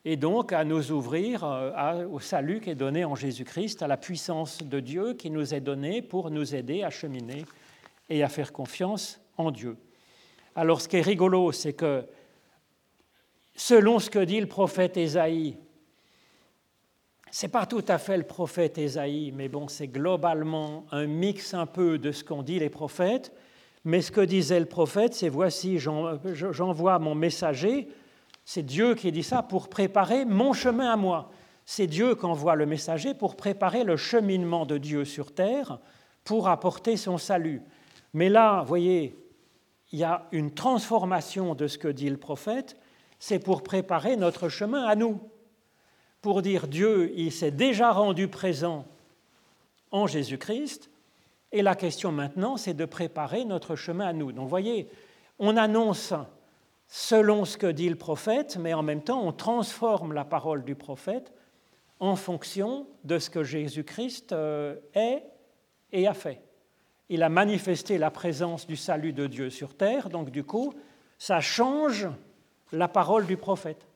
et 0.04 0.16
donc 0.16 0.52
à 0.52 0.62
nous 0.62 0.92
ouvrir 0.92 1.42
euh, 1.42 2.06
au 2.06 2.20
salut 2.20 2.60
qui 2.60 2.68
est 2.68 2.74
donné 2.74 3.04
en 3.04 3.14
Jésus-Christ, 3.14 3.82
à 3.82 3.86
la 3.86 3.96
puissance 3.96 4.58
de 4.58 4.78
Dieu 4.78 5.14
qui 5.14 5.30
nous 5.30 5.54
est 5.54 5.60
donnée 5.60 6.02
pour 6.02 6.30
nous 6.30 6.54
aider 6.54 6.82
à 6.82 6.90
cheminer 6.90 7.46
et 8.10 8.22
à 8.22 8.28
faire 8.28 8.52
confiance 8.52 9.20
en 9.38 9.50
Dieu. 9.50 9.78
Alors 10.54 10.82
ce 10.82 10.88
qui 10.88 10.98
est 10.98 11.02
rigolo, 11.02 11.50
c'est 11.50 11.72
que 11.72 12.04
selon 13.54 13.98
ce 13.98 14.10
que 14.10 14.18
dit 14.18 14.40
le 14.40 14.46
prophète 14.46 14.98
Ésaïe, 14.98 15.56
c'est 17.30 17.48
pas 17.48 17.64
tout 17.64 17.84
à 17.88 17.96
fait 17.96 18.18
le 18.18 18.24
prophète 18.24 18.76
Ésaïe, 18.76 19.32
mais 19.32 19.48
bon, 19.48 19.66
c'est 19.66 19.88
globalement 19.88 20.84
un 20.90 21.06
mix 21.06 21.54
un 21.54 21.66
peu 21.66 21.96
de 21.96 22.12
ce 22.12 22.22
qu'ont 22.22 22.42
dit 22.42 22.58
les 22.58 22.68
prophètes. 22.68 23.32
Mais 23.84 24.02
ce 24.02 24.12
que 24.12 24.20
disait 24.20 24.60
le 24.60 24.66
prophète, 24.66 25.14
c'est 25.14 25.28
voici, 25.28 25.78
j'envoie 25.78 26.98
mon 26.98 27.14
messager, 27.14 27.88
c'est 28.44 28.62
Dieu 28.62 28.94
qui 28.94 29.12
dit 29.12 29.22
ça 29.22 29.42
pour 29.42 29.68
préparer 29.68 30.24
mon 30.24 30.52
chemin 30.52 30.92
à 30.92 30.96
moi. 30.96 31.30
C'est 31.64 31.86
Dieu 31.86 32.14
qui 32.14 32.24
envoie 32.26 32.56
le 32.56 32.66
messager 32.66 33.14
pour 33.14 33.36
préparer 33.36 33.84
le 33.84 33.96
cheminement 33.96 34.66
de 34.66 34.76
Dieu 34.76 35.04
sur 35.04 35.32
terre, 35.32 35.78
pour 36.24 36.48
apporter 36.48 36.96
son 36.96 37.16
salut. 37.16 37.62
Mais 38.12 38.28
là, 38.28 38.60
vous 38.60 38.66
voyez, 38.66 39.16
il 39.92 39.98
y 39.98 40.04
a 40.04 40.26
une 40.32 40.52
transformation 40.52 41.54
de 41.54 41.66
ce 41.66 41.78
que 41.78 41.88
dit 41.88 42.10
le 42.10 42.16
prophète, 42.16 42.76
c'est 43.18 43.38
pour 43.38 43.62
préparer 43.62 44.16
notre 44.16 44.48
chemin 44.48 44.84
à 44.84 44.96
nous. 44.96 45.20
Pour 46.22 46.42
dire 46.42 46.68
Dieu, 46.68 47.12
il 47.16 47.32
s'est 47.32 47.50
déjà 47.50 47.92
rendu 47.92 48.28
présent 48.28 48.86
en 49.90 50.06
Jésus-Christ, 50.06 50.89
et 51.52 51.62
la 51.62 51.74
question 51.74 52.12
maintenant, 52.12 52.56
c'est 52.56 52.74
de 52.74 52.84
préparer 52.84 53.44
notre 53.44 53.74
chemin 53.76 54.06
à 54.06 54.12
nous. 54.12 54.32
Donc 54.32 54.48
voyez, 54.48 54.88
on 55.38 55.56
annonce 55.56 56.14
selon 56.86 57.44
ce 57.44 57.56
que 57.56 57.66
dit 57.66 57.88
le 57.88 57.96
prophète, 57.96 58.56
mais 58.58 58.74
en 58.74 58.82
même 58.82 59.02
temps, 59.02 59.22
on 59.24 59.32
transforme 59.32 60.12
la 60.12 60.24
parole 60.24 60.64
du 60.64 60.74
prophète 60.74 61.32
en 61.98 62.16
fonction 62.16 62.86
de 63.04 63.18
ce 63.18 63.30
que 63.30 63.44
Jésus-Christ 63.44 64.32
euh, 64.32 64.76
est 64.94 65.24
et 65.92 66.06
a 66.06 66.14
fait. 66.14 66.42
Il 67.08 67.22
a 67.22 67.28
manifesté 67.28 67.98
la 67.98 68.10
présence 68.10 68.66
du 68.66 68.76
salut 68.76 69.12
de 69.12 69.26
Dieu 69.26 69.50
sur 69.50 69.76
terre, 69.76 70.08
donc 70.08 70.30
du 70.30 70.44
coup, 70.44 70.72
ça 71.18 71.40
change 71.40 72.08
la 72.72 72.88
parole 72.88 73.26
du 73.26 73.36
prophète. 73.36 73.86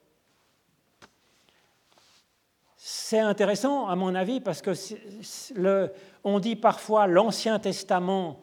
C'est 2.76 3.20
intéressant, 3.20 3.88
à 3.88 3.96
mon 3.96 4.14
avis, 4.14 4.40
parce 4.40 4.60
que 4.60 4.72
le, 5.54 5.90
on 6.24 6.40
dit 6.40 6.56
parfois 6.56 7.06
l'Ancien 7.06 7.58
Testament, 7.58 8.40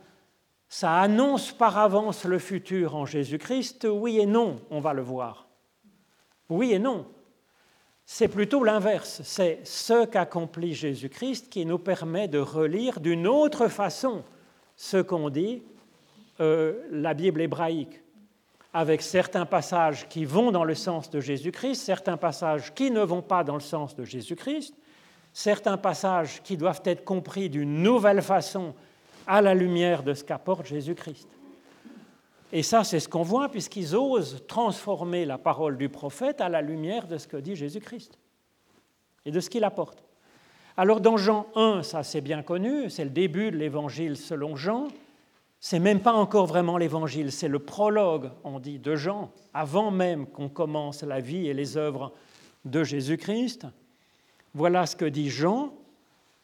ça 0.69 0.99
annonce 0.99 1.51
par 1.51 1.77
avance 1.77 2.23
le 2.23 2.39
futur 2.39 2.95
en 2.95 3.05
Jésus-Christ. 3.05 3.87
Oui 3.91 4.19
et 4.19 4.25
non, 4.25 4.61
on 4.69 4.79
va 4.79 4.93
le 4.93 5.01
voir. 5.01 5.47
Oui 6.49 6.71
et 6.71 6.79
non. 6.79 7.05
C'est 8.05 8.27
plutôt 8.27 8.63
l'inverse. 8.63 9.21
C'est 9.23 9.61
ce 9.63 10.05
qu'accomplit 10.05 10.73
Jésus-Christ 10.73 11.49
qui 11.49 11.65
nous 11.65 11.79
permet 11.79 12.27
de 12.27 12.39
relire 12.39 12.99
d'une 12.99 13.27
autre 13.27 13.67
façon 13.67 14.23
ce 14.75 14.97
qu'on 14.97 15.29
dit 15.29 15.61
euh, 16.39 16.87
la 16.91 17.13
Bible 17.13 17.41
hébraïque, 17.41 18.01
avec 18.73 19.01
certains 19.01 19.45
passages 19.45 20.07
qui 20.07 20.25
vont 20.25 20.51
dans 20.51 20.63
le 20.63 20.75
sens 20.75 21.09
de 21.09 21.19
Jésus-Christ, 21.19 21.75
certains 21.75 22.17
passages 22.17 22.73
qui 22.73 22.91
ne 22.91 23.01
vont 23.01 23.21
pas 23.21 23.43
dans 23.43 23.55
le 23.55 23.59
sens 23.61 23.95
de 23.95 24.03
Jésus-Christ, 24.03 24.73
certains 25.33 25.77
passages 25.77 26.41
qui 26.43 26.57
doivent 26.57 26.81
être 26.85 27.03
compris 27.03 27.49
d'une 27.49 27.81
nouvelle 27.81 28.21
façon 28.21 28.73
à 29.27 29.41
la 29.41 29.53
lumière 29.53 30.03
de 30.03 30.13
ce 30.13 30.23
qu'apporte 30.23 30.65
Jésus-Christ. 30.65 31.27
Et 32.53 32.63
ça, 32.63 32.83
c'est 32.83 32.99
ce 32.99 33.07
qu'on 33.07 33.23
voit 33.23 33.49
puisqu'ils 33.49 33.95
osent 33.95 34.43
transformer 34.47 35.25
la 35.25 35.37
parole 35.37 35.77
du 35.77 35.87
prophète 35.87 36.41
à 36.41 36.49
la 36.49 36.61
lumière 36.61 37.07
de 37.07 37.17
ce 37.17 37.27
que 37.27 37.37
dit 37.37 37.55
Jésus-Christ 37.55 38.17
et 39.25 39.31
de 39.31 39.39
ce 39.39 39.49
qu'il 39.49 39.63
apporte. 39.63 40.03
Alors 40.75 40.99
dans 40.99 41.17
Jean 41.17 41.47
1, 41.55 41.83
ça 41.83 42.03
c'est 42.03 42.21
bien 42.21 42.43
connu, 42.43 42.89
c'est 42.89 43.03
le 43.03 43.09
début 43.09 43.51
de 43.51 43.57
l'évangile 43.57 44.17
selon 44.17 44.55
Jean. 44.55 44.87
C'est 45.59 45.79
même 45.79 45.99
pas 45.99 46.13
encore 46.13 46.47
vraiment 46.47 46.77
l'évangile, 46.77 47.31
c'est 47.31 47.47
le 47.47 47.59
prologue, 47.59 48.31
on 48.43 48.59
dit, 48.59 48.79
de 48.79 48.95
Jean, 48.95 49.31
avant 49.53 49.91
même 49.91 50.25
qu'on 50.25 50.49
commence 50.49 51.03
la 51.03 51.19
vie 51.19 51.47
et 51.47 51.53
les 51.53 51.77
œuvres 51.77 52.13
de 52.65 52.83
Jésus-Christ. 52.83 53.67
Voilà 54.53 54.85
ce 54.85 54.95
que 54.95 55.05
dit 55.05 55.29
Jean, 55.29 55.73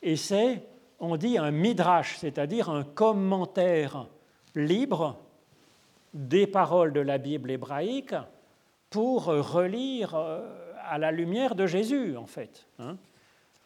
et 0.01 0.15
c'est, 0.15 0.63
on 0.99 1.17
dit, 1.17 1.37
un 1.37 1.51
midrash, 1.51 2.17
c'est-à-dire 2.17 2.69
un 2.69 2.83
commentaire 2.83 4.07
libre 4.55 5.17
des 6.13 6.47
paroles 6.47 6.93
de 6.93 7.01
la 7.01 7.17
Bible 7.17 7.51
hébraïque 7.51 8.15
pour 8.89 9.25
relire 9.25 10.15
euh, 10.15 10.73
à 10.89 10.97
la 10.97 11.11
lumière 11.11 11.55
de 11.55 11.67
Jésus, 11.67 12.15
en 12.15 12.25
fait. 12.25 12.65
Hein. 12.79 12.97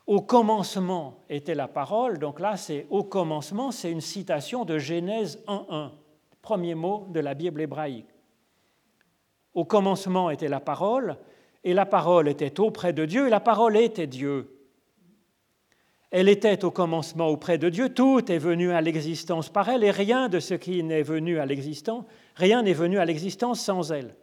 Au 0.07 0.21
commencement 0.21 1.19
était 1.29 1.55
la 1.55 1.67
parole, 1.67 2.17
donc 2.17 2.39
là, 2.39 2.57
c'est 2.57 2.87
au 2.89 3.03
commencement, 3.03 3.71
c'est 3.71 3.91
une 3.91 4.01
citation 4.01 4.65
de 4.65 4.79
Genèse 4.79 5.41
1.1, 5.47 5.91
premier 6.41 6.75
mot 6.75 7.07
de 7.09 7.19
la 7.19 7.35
Bible 7.35 7.61
hébraïque. 7.61 8.09
Au 9.53 9.63
commencement 9.63 10.29
était 10.29 10.47
la 10.47 10.59
parole, 10.59 11.17
et 11.63 11.73
la 11.73 11.85
parole 11.85 12.27
était 12.27 12.59
auprès 12.59 12.93
de 12.93 13.05
Dieu, 13.05 13.27
et 13.27 13.29
la 13.29 13.39
parole 13.39 13.77
était 13.77 14.07
Dieu. 14.07 14.57
Elle 16.09 16.27
était 16.27 16.65
au 16.65 16.71
commencement 16.71 17.27
auprès 17.27 17.57
de 17.57 17.69
Dieu, 17.69 17.89
tout 17.89 18.29
est 18.31 18.37
venu 18.37 18.71
à 18.71 18.81
l'existence 18.81 19.49
par 19.49 19.69
elle, 19.69 19.83
et 19.83 19.91
rien 19.91 20.27
de 20.27 20.39
ce 20.39 20.53
qui 20.53 20.83
n'est 20.83 21.03
venu 21.03 21.39
à 21.39 21.45
l'existence, 21.45 22.03
rien 22.35 22.63
n'est 22.63 22.73
venu 22.73 22.99
à 22.99 23.05
l'existence 23.05 23.61
sans 23.61 23.91
elle. 23.91 24.15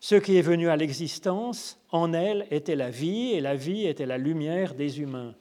Ce 0.00 0.14
qui 0.14 0.36
est 0.36 0.42
venu 0.42 0.68
à 0.68 0.76
l'existence, 0.76 1.80
en 1.90 2.12
elle 2.12 2.46
était 2.50 2.76
la 2.76 2.90
vie, 2.90 3.32
et 3.32 3.40
la 3.40 3.54
vie 3.54 3.86
était 3.86 4.04
la 4.04 4.18
lumière 4.18 4.74
des 4.74 5.00
humains. 5.00 5.34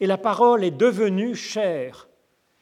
Et 0.00 0.06
la 0.06 0.18
parole 0.18 0.64
est 0.64 0.72
devenue 0.72 1.36
chair. 1.36 2.08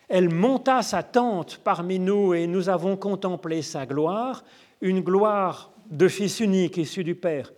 Elle 0.09 0.29
monta 0.29 0.83
sa 0.83 1.03
tente 1.03 1.59
parmi 1.65 1.99
nous, 1.99 2.35
et 2.35 2.47
nous 2.47 2.69
avons 2.69 2.99
contemplé 2.99 3.63
sa 3.63 3.87
gloire, 3.87 4.45
une 4.83 5.01
gloire 5.01 5.72
de 5.93 6.09
Fils 6.09 6.41
unique 6.41 6.79
issu 6.79 7.05
du 7.05 7.15
Père. 7.15 7.53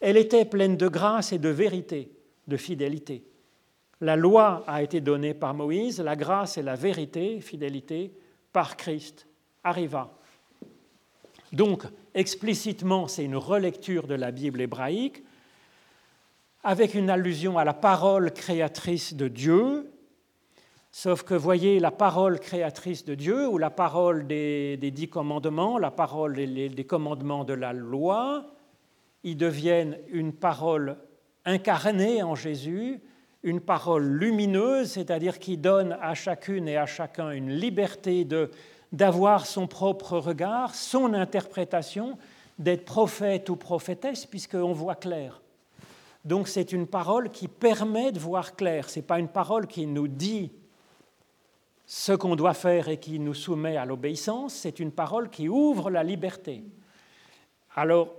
Elle 0.00 0.16
était 0.16 0.46
pleine 0.46 0.76
de 0.76 0.88
grâce 0.88 1.32
et 1.32 1.38
de 1.38 1.48
vérité, 1.48 2.10
de 2.46 2.56
fidélité. 2.56 3.24
La 4.00 4.16
loi 4.16 4.64
a 4.66 4.82
été 4.82 5.00
donnée 5.00 5.34
par 5.34 5.52
Moïse, 5.52 6.00
la 6.00 6.16
grâce 6.16 6.56
et 6.56 6.62
la 6.62 6.76
vérité, 6.76 7.40
fidélité, 7.40 8.12
par 8.52 8.76
Christ 8.76 9.26
arriva. 9.62 10.16
Donc, 11.52 11.82
explicitement, 12.14 13.08
c'est 13.08 13.24
une 13.24 13.36
relecture 13.36 14.06
de 14.06 14.14
la 14.14 14.30
Bible 14.30 14.60
hébraïque 14.60 15.22
avec 16.62 16.94
une 16.94 17.10
allusion 17.10 17.58
à 17.58 17.64
la 17.64 17.74
parole 17.74 18.32
créatrice 18.32 19.14
de 19.14 19.28
Dieu, 19.28 19.89
sauf 20.92 21.22
que 21.22 21.34
voyez 21.34 21.78
la 21.78 21.90
parole 21.90 22.40
créatrice 22.40 23.04
de 23.04 23.14
Dieu 23.14 23.48
ou 23.48 23.58
la 23.58 23.70
parole 23.70 24.26
des, 24.26 24.76
dix 24.76 25.08
commandements, 25.08 25.78
la 25.78 25.90
parole 25.90 26.34
des 26.34 26.86
commandements 26.86 27.44
de 27.44 27.54
la 27.54 27.72
loi, 27.72 28.46
ils 29.22 29.36
deviennent 29.36 29.98
une 30.08 30.32
parole 30.32 30.96
incarnée 31.44 32.22
en 32.22 32.34
Jésus, 32.34 33.00
une 33.42 33.60
parole 33.60 34.04
lumineuse, 34.04 34.92
c'est-à-dire 34.92 35.38
qui 35.38 35.56
donne 35.56 35.96
à 36.00 36.14
chacune 36.14 36.68
et 36.68 36.76
à 36.76 36.86
chacun 36.86 37.30
une 37.30 37.50
liberté 37.50 38.26
d'avoir 38.92 39.46
son 39.46 39.66
propre 39.66 40.18
regard, 40.18 40.74
son 40.74 41.14
interprétation, 41.14 42.18
d'être 42.58 42.84
prophète 42.84 43.48
ou 43.48 43.56
prophétesse, 43.56 44.26
puisqu'on 44.26 44.72
voit 44.72 44.96
clair. 44.96 45.40
Donc 46.24 46.48
c'est 46.48 46.72
une 46.72 46.86
parole 46.86 47.30
qui 47.30 47.48
permet 47.48 48.12
de 48.12 48.18
voir 48.18 48.54
clair, 48.54 48.90
ce 48.90 48.98
n'est 48.98 49.06
pas 49.06 49.18
une 49.18 49.28
parole 49.28 49.66
qui 49.66 49.86
nous 49.86 50.08
dit 50.08 50.52
ce 51.92 52.12
qu'on 52.12 52.36
doit 52.36 52.54
faire 52.54 52.88
et 52.88 52.98
qui 52.98 53.18
nous 53.18 53.34
soumet 53.34 53.76
à 53.76 53.84
l'obéissance, 53.84 54.54
c'est 54.54 54.78
une 54.78 54.92
parole 54.92 55.28
qui 55.28 55.48
ouvre 55.48 55.90
la 55.90 56.04
liberté. 56.04 56.62
Alors, 57.74 58.14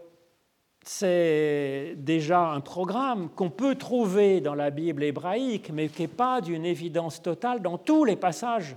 c'est 0.84 1.94
déjà 1.96 2.50
un 2.50 2.60
programme 2.60 3.30
qu'on 3.30 3.50
peut 3.50 3.76
trouver 3.76 4.42
dans 4.42 4.56
la 4.56 4.72
Bible 4.72 5.04
hébraïque, 5.04 5.72
mais 5.72 5.88
qui 5.88 6.02
n'est 6.02 6.10
pas 6.10 6.42
d'une 6.42 6.66
évidence 6.66 7.22
totale 7.22 7.62
dans 7.62 7.78
tous 7.78 8.04
les 8.04 8.18
passages 8.18 8.76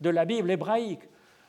de 0.00 0.08
la 0.08 0.24
Bible 0.24 0.50
hébraïque. 0.50 1.02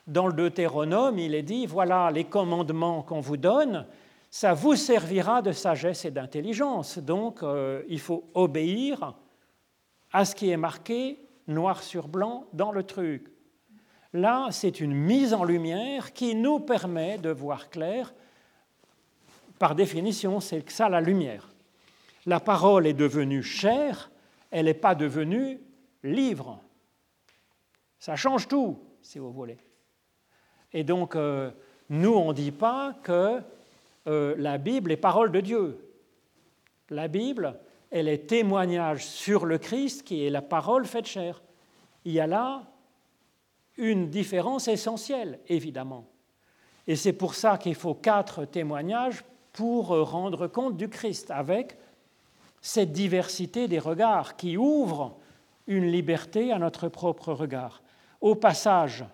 Dans 0.06 0.26
le 0.26 0.34
Deutéronome, 0.34 1.18
il 1.18 1.34
est 1.34 1.42
dit, 1.42 1.64
voilà 1.64 2.10
les 2.10 2.24
commandements 2.24 3.00
qu'on 3.00 3.20
vous 3.20 3.38
donne, 3.38 3.86
ça 4.30 4.52
vous 4.52 4.76
servira 4.76 5.40
de 5.40 5.52
sagesse 5.52 6.04
et 6.04 6.10
d'intelligence. 6.10 6.98
Donc, 6.98 7.42
euh, 7.42 7.82
il 7.88 7.98
faut 7.98 8.24
obéir 8.34 9.14
à 10.12 10.26
ce 10.26 10.34
qui 10.34 10.50
est 10.50 10.58
marqué 10.58 11.23
noir 11.46 11.82
sur 11.82 12.08
blanc 12.08 12.46
dans 12.52 12.72
le 12.72 12.82
truc. 12.82 13.30
Là, 14.12 14.48
c'est 14.50 14.80
une 14.80 14.94
mise 14.94 15.34
en 15.34 15.44
lumière 15.44 16.12
qui 16.12 16.34
nous 16.34 16.60
permet 16.60 17.18
de 17.18 17.30
voir 17.30 17.70
clair 17.70 18.14
par 19.58 19.74
définition, 19.74 20.40
c'est 20.40 20.68
ça 20.70 20.88
la 20.88 21.00
lumière. 21.00 21.48
La 22.26 22.40
parole 22.40 22.86
est 22.86 22.94
devenue 22.94 23.42
chair, 23.42 24.10
elle 24.50 24.66
n'est 24.66 24.74
pas 24.74 24.94
devenue 24.94 25.60
livre. 26.02 26.60
Ça 27.98 28.16
change 28.16 28.48
tout, 28.48 28.78
si 29.02 29.18
vous 29.18 29.32
voulez. 29.32 29.58
Et 30.72 30.84
donc, 30.84 31.16
euh, 31.16 31.50
nous, 31.88 32.14
on 32.14 32.28
ne 32.28 32.34
dit 32.34 32.50
pas 32.50 32.94
que 33.02 33.40
euh, 34.06 34.34
la 34.38 34.58
Bible 34.58 34.92
est 34.92 34.96
parole 34.96 35.32
de 35.32 35.40
Dieu. 35.40 35.78
La 36.90 37.08
Bible, 37.08 37.58
elle 37.94 38.08
est 38.08 38.26
témoignage 38.26 39.06
sur 39.06 39.46
le 39.46 39.56
Christ 39.56 40.02
qui 40.02 40.26
est 40.26 40.30
la 40.30 40.42
parole 40.42 40.84
faite 40.84 41.06
chair. 41.06 41.40
Il 42.04 42.10
y 42.10 42.18
a 42.18 42.26
là 42.26 42.64
une 43.76 44.10
différence 44.10 44.66
essentielle, 44.66 45.38
évidemment. 45.46 46.04
Et 46.88 46.96
c'est 46.96 47.12
pour 47.12 47.36
ça 47.36 47.56
qu'il 47.56 47.76
faut 47.76 47.94
quatre 47.94 48.46
témoignages 48.46 49.22
pour 49.52 49.90
rendre 50.10 50.48
compte 50.48 50.76
du 50.76 50.88
Christ, 50.88 51.30
avec 51.30 51.78
cette 52.60 52.90
diversité 52.90 53.68
des 53.68 53.78
regards 53.78 54.34
qui 54.34 54.56
ouvre 54.56 55.16
une 55.68 55.86
liberté 55.86 56.50
à 56.50 56.58
notre 56.58 56.88
propre 56.88 57.32
regard. 57.32 57.80
Au 58.20 58.34
passage, 58.34 59.04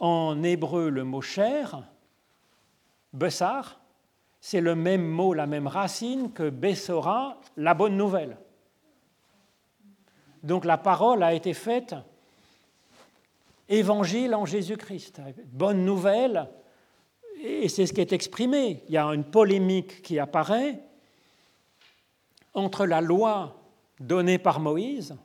en 0.00 0.42
hébreu, 0.42 0.88
le 0.88 1.04
mot 1.04 1.20
cher, 1.20 1.84
bessar, 3.12 3.80
c'est 4.46 4.60
le 4.60 4.74
même 4.74 5.06
mot, 5.06 5.32
la 5.32 5.46
même 5.46 5.66
racine 5.66 6.30
que 6.30 6.50
Bessora, 6.50 7.40
la 7.56 7.72
bonne 7.72 7.96
nouvelle. 7.96 8.36
Donc 10.42 10.66
la 10.66 10.76
parole 10.76 11.22
a 11.22 11.32
été 11.32 11.54
faite 11.54 11.94
évangile 13.70 14.34
en 14.34 14.44
Jésus-Christ. 14.44 15.22
Bonne 15.46 15.86
nouvelle, 15.86 16.50
et 17.42 17.70
c'est 17.70 17.86
ce 17.86 17.94
qui 17.94 18.02
est 18.02 18.12
exprimé. 18.12 18.84
Il 18.88 18.92
y 18.92 18.98
a 18.98 19.06
une 19.06 19.24
polémique 19.24 20.02
qui 20.02 20.18
apparaît 20.18 20.78
entre 22.52 22.84
la 22.84 23.00
loi 23.00 23.62
donnée 23.98 24.36
par 24.36 24.60
Moïse 24.60 25.16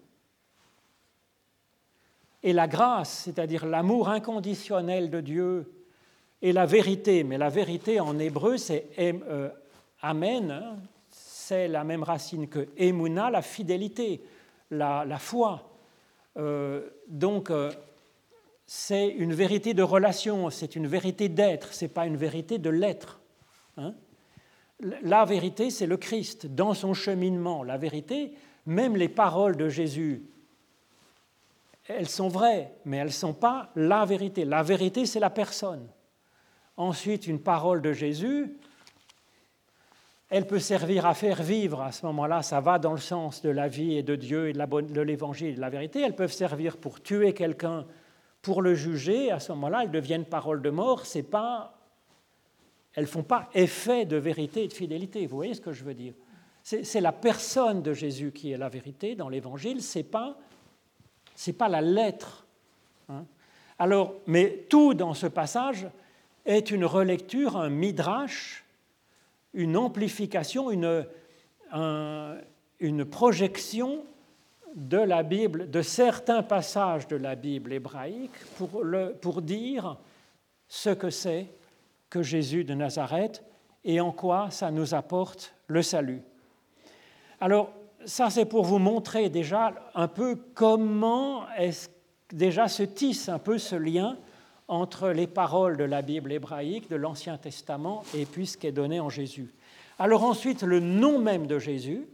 et 2.41 2.53
la 2.53 2.69
grâce, 2.69 3.23
c'est-à-dire 3.25 3.65
l'amour 3.65 4.08
inconditionnel 4.08 5.10
de 5.10 5.19
Dieu 5.19 5.78
et 6.41 6.52
la 6.52 6.65
vérité. 6.65 7.23
Mais 7.23 7.38
la 7.38 7.49
vérité 7.49 7.99
en 7.99 8.17
hébreu, 8.19 8.58
c'est 8.58 8.88
euh, 8.99 9.49
Amen, 10.02 10.52
hein. 10.52 10.78
c'est 11.10 11.67
la 11.67 11.84
même 11.84 12.04
racine 12.04 12.47
que 12.47 12.69
Emuna, 12.78 13.30
la 13.30 13.41
fidélité, 13.41 14.21
la, 14.71 15.17
foi. 15.19 15.69
Euh, 16.38 16.89
donc, 17.08 17.49
euh, 17.49 17.71
c'est 18.65 19.08
une 19.08 19.34
vérité 19.34 19.73
de 19.73 19.84
relation, 19.84 20.49
c'est 20.49 20.75
une 20.75 20.88
vérité 20.88 21.28
d'être, 21.28 21.73
ce 21.73 21.86
n'est 21.86 21.89
pas 21.89 22.06
une 22.06 22.17
vérité 22.17 22.60
de 22.60 22.69
l'être. 22.69 23.19
Hein. 23.78 23.93
la 24.80 25.25
vérité, 25.25 25.69
c'est 25.69 25.88
le 25.88 25.97
Christ 25.97 26.45
dans 26.47 26.73
son 26.73 26.93
cheminement. 26.93 27.63
La 27.63 27.78
vérité, 27.78 28.34
même 28.65 28.95
les 28.95 29.10
paroles 29.10 29.58
de 29.58 29.69
Jésus, 29.69 30.23
elles 31.88 32.08
sont 32.08 32.28
vraies, 32.28 32.71
mais 32.86 32.97
elles 32.97 33.08
ne 33.08 33.12
sont 33.12 33.34
pas 33.34 33.71
la 33.75 34.06
vérité. 34.06 34.45
La 34.45 34.63
vérité, 34.63 35.06
c'est 35.06 35.19
la 35.19 35.32
personne. 35.32 35.88
Ensuite, 36.79 37.27
une 37.27 37.39
parole 37.39 37.83
de 37.83 37.93
Jésus, 37.93 38.57
elle 40.29 40.47
peut 40.47 40.59
servir 40.59 41.05
à 41.05 41.13
faire 41.13 41.43
vivre. 41.43 41.81
À 41.81 41.91
ce 41.91 42.05
moment-là, 42.07 42.41
ça 42.41 42.61
va 42.61 42.79
dans 42.79 42.93
le 42.93 42.99
sens 42.99 43.41
de 43.41 43.49
la 43.49 43.67
vie 43.67 43.97
et 43.97 44.01
de 44.01 44.15
Dieu 44.15 44.49
et 44.49 44.53
de 44.53 45.01
l'évangile 45.01 45.49
et 45.49 45.55
de 45.55 45.61
la 45.61 45.69
vérité. 45.69 46.01
Elles 46.01 46.15
peuvent 46.15 46.31
servir 46.31 46.77
pour 46.77 47.01
tuer 47.01 47.33
quelqu'un 47.33 47.85
pour 48.41 48.61
le 48.61 48.73
juger, 48.73 49.31
à 49.31 49.39
ce 49.39 49.51
moment-là, 49.51 49.83
elles 49.83 49.91
deviennent 49.91 50.25
paroles 50.25 50.61
de 50.61 50.69
mort, 50.69 51.05
c'est 51.05 51.23
pas, 51.23 51.77
elles 52.93 53.07
font 53.07 53.23
pas 53.23 53.49
effet 53.53 54.05
de 54.05 54.15
vérité 54.15 54.63
et 54.63 54.67
de 54.67 54.73
fidélité. 54.73 55.25
Vous 55.27 55.35
voyez 55.35 55.53
ce 55.53 55.61
que 55.61 55.73
je 55.73 55.83
veux 55.83 55.93
dire 55.93 56.13
C'est 56.63 57.01
la 57.01 57.11
personne 57.11 57.81
de 57.81 57.93
Jésus 57.93 58.31
qui 58.31 58.51
est 58.51 58.57
la 58.57 58.69
vérité 58.69 59.15
dans 59.15 59.27
l'Évangile, 59.27 59.83
ce 59.83 59.99
n'est 59.99 60.03
pas, 60.05 60.37
pas 61.57 61.67
la 61.67 61.81
lettre. 61.81 62.47
Hein. 63.09 63.25
Alors, 63.77 64.15
mais 64.25 64.65
tout 64.69 64.93
dans 64.93 65.13
ce 65.13 65.27
passage 65.27 65.87
est 66.45 66.71
une 66.71 66.86
relecture, 66.86 67.58
un 67.58 67.69
midrash, 67.69 68.63
une 69.54 69.78
amplification, 69.78 70.71
une, 70.71 71.06
une 72.80 73.06
projection 73.06 74.04
de 74.75 74.97
la 74.97 75.23
Bible, 75.23 75.69
de 75.69 75.82
certains 75.82 76.43
passages 76.43 77.08
de 77.08 77.15
la 77.15 77.36
Bible 77.36 77.73
hébraïque 77.73 78.38
pour, 78.58 78.84
le, 78.84 79.13
pour 79.13 79.41
dire 79.41 79.97
ce 80.67 80.89
que 80.89 81.10
c'est 81.10 81.47
que 82.10 82.21
Jésus 82.21 82.63
de 82.63 82.73
Nazareth 82.73 83.43
et 83.84 83.99
en 83.99 84.12
quoi 84.12 84.52
ça 84.52 84.71
nous 84.71 84.93
apporte 84.93 85.54
le 85.67 85.82
salut. 85.82 86.21
Alors, 87.41 87.71
ça 88.06 88.30
c'est 88.30 88.45
pour 88.45 88.63
vous 88.63 88.80
montrer 88.80 89.30
déjà 89.30 89.73
un 89.95 90.08
peu 90.08 90.38
comment 90.54 91.49
est 91.58 91.91
déjà 92.32 92.67
se 92.67 92.84
tisse 92.84 93.28
un 93.28 93.39
peu 93.39 93.58
ce 93.58 93.75
lien 93.75 94.17
entre 94.69 95.10
les 95.10 95.27
paroles 95.27 95.75
de 95.75 95.84
la 95.84 96.01
Bible 96.01 96.32
hébraïque, 96.32 96.89
de 96.89 96.95
l'Ancien 96.95 97.38
Testament, 97.38 98.03
et 98.15 98.25
puis 98.25 98.47
ce 98.47 98.58
qui 98.58 98.67
est 98.67 98.71
donné 98.71 98.99
en 98.99 99.10
Jésus. 99.10 99.53
Alors 99.97 100.23
ensuite, 100.23 100.63
le 100.63 100.79
nom 100.79 101.19
même 101.19 101.47
de 101.47 101.60
Jésus, 101.60 102.08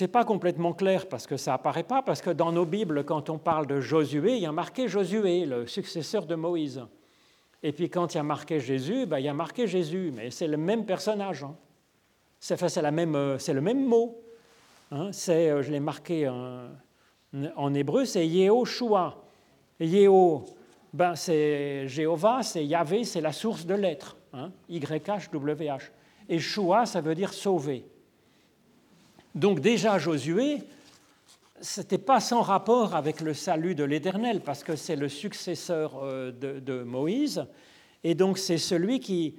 n'est 0.00 0.08
pas 0.08 0.24
complètement 0.24 0.72
clair 0.72 1.08
parce 1.08 1.26
que 1.26 1.36
ça 1.36 1.54
apparaît 1.54 1.82
pas, 1.82 2.02
parce 2.02 2.22
que 2.22 2.30
dans 2.30 2.52
nos 2.52 2.64
Bibles, 2.64 3.04
quand 3.04 3.28
on 3.28 3.38
parle 3.38 3.66
de 3.66 3.80
Josué, 3.80 4.36
il 4.36 4.42
y 4.42 4.46
a 4.46 4.52
marqué 4.52 4.88
Josué, 4.88 5.44
le 5.44 5.66
successeur 5.66 6.24
de 6.24 6.34
Moïse. 6.34 6.82
Et 7.62 7.72
puis 7.72 7.90
quand 7.90 8.14
il 8.14 8.16
y 8.16 8.20
a 8.20 8.24
marqué 8.24 8.60
Jésus, 8.60 9.06
ben, 9.06 9.18
il 9.18 9.24
y 9.24 9.28
a 9.28 9.34
marqué 9.34 9.66
Jésus, 9.66 10.12
mais 10.14 10.30
c'est 10.30 10.48
le 10.48 10.56
même 10.56 10.86
personnage. 10.86 11.44
Hein. 11.44 11.54
C'est 12.40 12.60
même, 12.90 13.14
euh, 13.14 13.38
le 13.46 13.60
même 13.60 13.86
mot. 13.86 14.20
Hein. 14.90 15.10
Euh, 15.28 15.62
je 15.62 15.70
l'ai 15.70 15.80
marqué 15.80 16.28
en, 16.28 17.74
hébreu, 17.74 18.04
c'est 18.04 18.26
Yehoshua. 18.26 19.21
Yeho, 19.80 20.44
ben, 20.92 21.14
c'est 21.16 21.88
Jéhovah, 21.88 22.42
c'est 22.42 22.64
Yahvé, 22.64 23.04
c'est 23.04 23.20
la 23.20 23.32
source 23.32 23.66
de 23.66 23.74
l'être. 23.74 24.16
hein, 24.32 24.50
Y-H-W-H. 24.68 25.90
Et 26.28 26.38
Shua, 26.38 26.86
ça 26.86 27.00
veut 27.00 27.14
dire 27.14 27.32
sauver. 27.32 27.84
Donc 29.34 29.60
déjà 29.60 29.98
Josué, 29.98 30.62
ce 31.60 31.80
n'était 31.80 31.98
pas 31.98 32.20
sans 32.20 32.42
rapport 32.42 32.94
avec 32.94 33.20
le 33.20 33.34
salut 33.34 33.74
de 33.74 33.84
l'Éternel, 33.84 34.40
parce 34.40 34.62
que 34.62 34.76
c'est 34.76 34.96
le 34.96 35.08
successeur 35.08 36.00
euh, 36.02 36.32
de, 36.32 36.82
Moïse, 36.82 37.46
et 38.04 38.14
donc 38.14 38.36
c'est 38.36 38.58
celui 38.58 39.00
qui, 39.00 39.36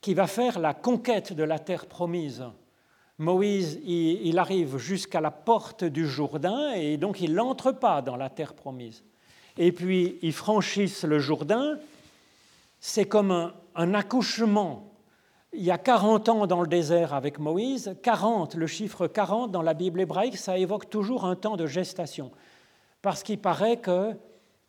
qui 0.00 0.14
va 0.14 0.26
faire 0.26 0.58
la 0.58 0.74
conquête 0.74 1.32
de 1.32 1.42
la 1.44 1.58
terre 1.58 1.86
promise. 1.86 2.44
Moïse, 3.18 3.80
il, 3.84 4.38
arrive 4.38 4.78
jusqu'à 4.78 5.20
la 5.20 5.30
porte 5.30 5.84
du 5.84 6.06
Jourdain, 6.06 6.72
et 6.72 6.96
donc 6.96 7.20
il 7.20 7.34
n'entre 7.34 7.72
pas 7.72 8.00
dans 8.00 8.16
la 8.16 8.30
terre 8.30 8.54
promise. 8.54 9.04
Et 9.58 9.72
puis 9.72 10.18
ils 10.22 10.32
franchissent 10.32 11.04
le 11.04 11.18
Jourdain, 11.18 11.78
c'est 12.80 13.06
comme 13.06 13.52
un, 13.74 13.94
accouchement 13.94 14.84
il 15.52 15.62
y 15.62 15.70
a 15.70 15.78
40 15.78 16.28
ans 16.28 16.46
dans 16.46 16.60
le 16.60 16.68
désert 16.68 17.14
avec 17.14 17.38
Moïse, 17.38 17.96
40, 18.02 18.54
le 18.54 18.66
chiffre 18.66 19.06
40 19.06 19.50
dans 19.50 19.62
la 19.62 19.74
Bible 19.74 20.00
hébraïque, 20.00 20.36
ça 20.36 20.58
évoque 20.58 20.90
toujours 20.90 21.24
un 21.24 21.36
temps 21.36 21.56
de 21.56 21.66
gestation. 21.66 22.30
Parce 23.00 23.22
qu'il 23.22 23.38
paraît 23.38 23.78
que 23.78 24.12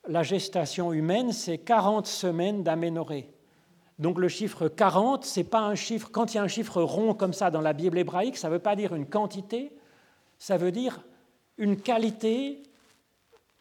la 0.07 0.23
gestation 0.23 0.93
humaine, 0.93 1.33
c'est 1.33 1.57
40 1.57 2.07
semaines 2.07 2.63
d'aménorée. 2.63 3.29
Donc 3.99 4.17
le 4.17 4.29
chiffre 4.29 4.69
40, 4.69 5.25
c'est 5.25 5.43
pas 5.43 5.59
un 5.59 5.75
chiffre, 5.75 6.09
quand 6.09 6.33
il 6.33 6.37
y 6.37 6.39
a 6.39 6.43
un 6.43 6.47
chiffre 6.47 6.81
rond 6.81 7.13
comme 7.13 7.33
ça 7.33 7.51
dans 7.51 7.61
la 7.61 7.73
Bible 7.73 7.97
hébraïque, 7.97 8.37
ça 8.37 8.47
ne 8.47 8.53
veut 8.53 8.59
pas 8.59 8.77
dire 8.77 8.95
une 8.95 9.05
quantité, 9.05 9.73
ça 10.39 10.55
veut 10.55 10.71
dire 10.71 11.01
une 11.57 11.75
qualité 11.75 12.63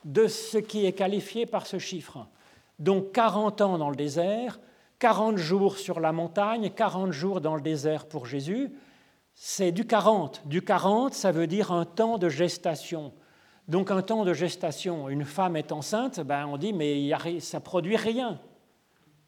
de 0.04 0.26
ce 0.26 0.58
qui 0.58 0.86
est 0.86 0.92
qualifié 0.92 1.46
par 1.46 1.66
ce 1.66 1.78
chiffre. 1.78 2.26
Donc 2.78 3.12
40 3.12 3.60
ans 3.60 3.78
dans 3.78 3.90
le 3.90 3.96
désert, 3.96 4.60
40 4.98 5.36
jours 5.36 5.78
sur 5.78 6.00
la 6.00 6.12
montagne, 6.12 6.70
40 6.70 7.12
jours 7.12 7.40
dans 7.40 7.54
le 7.54 7.60
désert 7.60 8.06
pour 8.06 8.26
Jésus, 8.26 8.70
c'est 9.34 9.72
du 9.72 9.86
40. 9.86 10.42
Du 10.46 10.62
40, 10.62 11.14
ça 11.14 11.30
veut 11.30 11.46
dire 11.46 11.72
un 11.72 11.84
temps 11.84 12.18
de 12.18 12.28
gestation. 12.28 13.12
Donc 13.68 13.90
un 13.90 14.02
temps 14.02 14.24
de 14.24 14.32
gestation, 14.32 15.08
une 15.08 15.24
femme 15.24 15.56
est 15.56 15.72
enceinte, 15.72 16.20
ben 16.20 16.46
on 16.46 16.56
dit 16.56 16.72
mais 16.72 17.10
ça 17.40 17.60
produit 17.60 17.96
rien. 17.96 18.40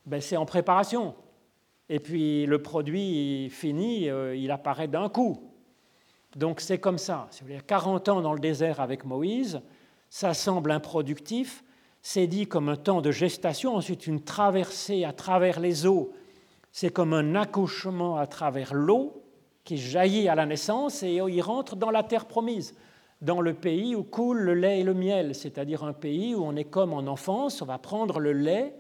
Ben 0.06 0.20
c'est 0.20 0.36
en 0.36 0.46
préparation. 0.46 1.14
Et 1.88 2.00
puis 2.00 2.46
le 2.46 2.62
produit 2.62 3.50
fini, 3.50 4.08
euh, 4.08 4.34
il 4.34 4.50
apparaît 4.50 4.88
d'un 4.88 5.08
coup. 5.08 5.50
Donc 6.36 6.60
c'est 6.60 6.78
comme 6.78 6.98
ça. 6.98 7.28
40 7.66 8.08
ans 8.08 8.20
dans 8.20 8.32
le 8.32 8.38
désert 8.38 8.80
avec 8.80 9.04
Moïse, 9.04 9.60
ça 10.10 10.34
semble 10.34 10.72
improductif, 10.72 11.64
c'est 12.02 12.26
dit 12.26 12.46
comme 12.46 12.68
un 12.68 12.76
temps 12.76 13.00
de 13.00 13.12
gestation, 13.12 13.76
ensuite 13.76 14.06
une 14.06 14.22
traversée 14.22 15.04
à 15.04 15.12
travers 15.12 15.60
les 15.60 15.86
eaux, 15.86 16.12
c'est 16.72 16.90
comme 16.90 17.14
un 17.14 17.34
accouchement 17.34 18.16
à 18.16 18.26
travers 18.26 18.74
l'eau 18.74 19.22
qui 19.64 19.76
jaillit 19.76 20.28
à 20.28 20.34
la 20.34 20.46
naissance 20.46 21.02
et 21.02 21.14
il 21.14 21.40
rentre 21.40 21.76
dans 21.76 21.90
la 21.90 22.02
terre 22.02 22.26
promise, 22.26 22.74
dans 23.20 23.40
le 23.40 23.54
pays 23.54 23.94
où 23.94 24.02
coule 24.02 24.40
le 24.40 24.54
lait 24.54 24.80
et 24.80 24.84
le 24.84 24.94
miel, 24.94 25.34
c'est-à-dire 25.34 25.84
un 25.84 25.92
pays 25.92 26.34
où 26.34 26.42
on 26.42 26.56
est 26.56 26.64
comme 26.64 26.92
en 26.92 27.06
enfance, 27.06 27.62
on 27.62 27.66
va 27.66 27.78
prendre 27.78 28.18
le 28.18 28.32
lait 28.32 28.74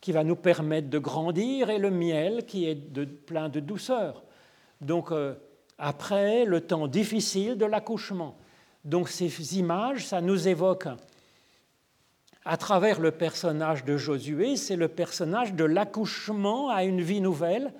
qui 0.00 0.12
va 0.12 0.24
nous 0.24 0.36
permettre 0.36 0.88
de 0.88 0.98
grandir 0.98 1.70
et 1.70 1.78
le 1.78 1.90
miel 1.90 2.46
qui 2.46 2.66
est 2.66 2.76
plein 3.26 3.48
de 3.48 3.60
douceur. 3.60 4.22
Donc 4.80 5.12
euh, 5.12 5.34
après 5.78 6.44
le 6.44 6.60
temps 6.60 6.86
difficile 6.86 7.56
de 7.56 7.66
l'accouchement. 7.66 8.36
Donc 8.84 9.08
ces 9.08 9.58
images, 9.58 10.06
ça 10.06 10.20
nous 10.20 10.48
évoque 10.48 10.88
à 12.44 12.56
travers 12.56 13.00
le 13.00 13.10
personnage 13.10 13.84
de 13.84 13.96
Josué, 13.96 14.56
c'est 14.56 14.76
le 14.76 14.88
personnage 14.88 15.52
de 15.52 15.64
l'accouchement 15.64 16.70
à 16.70 16.84
une 16.84 17.02
vie 17.02 17.20
nouvelle, 17.20 17.72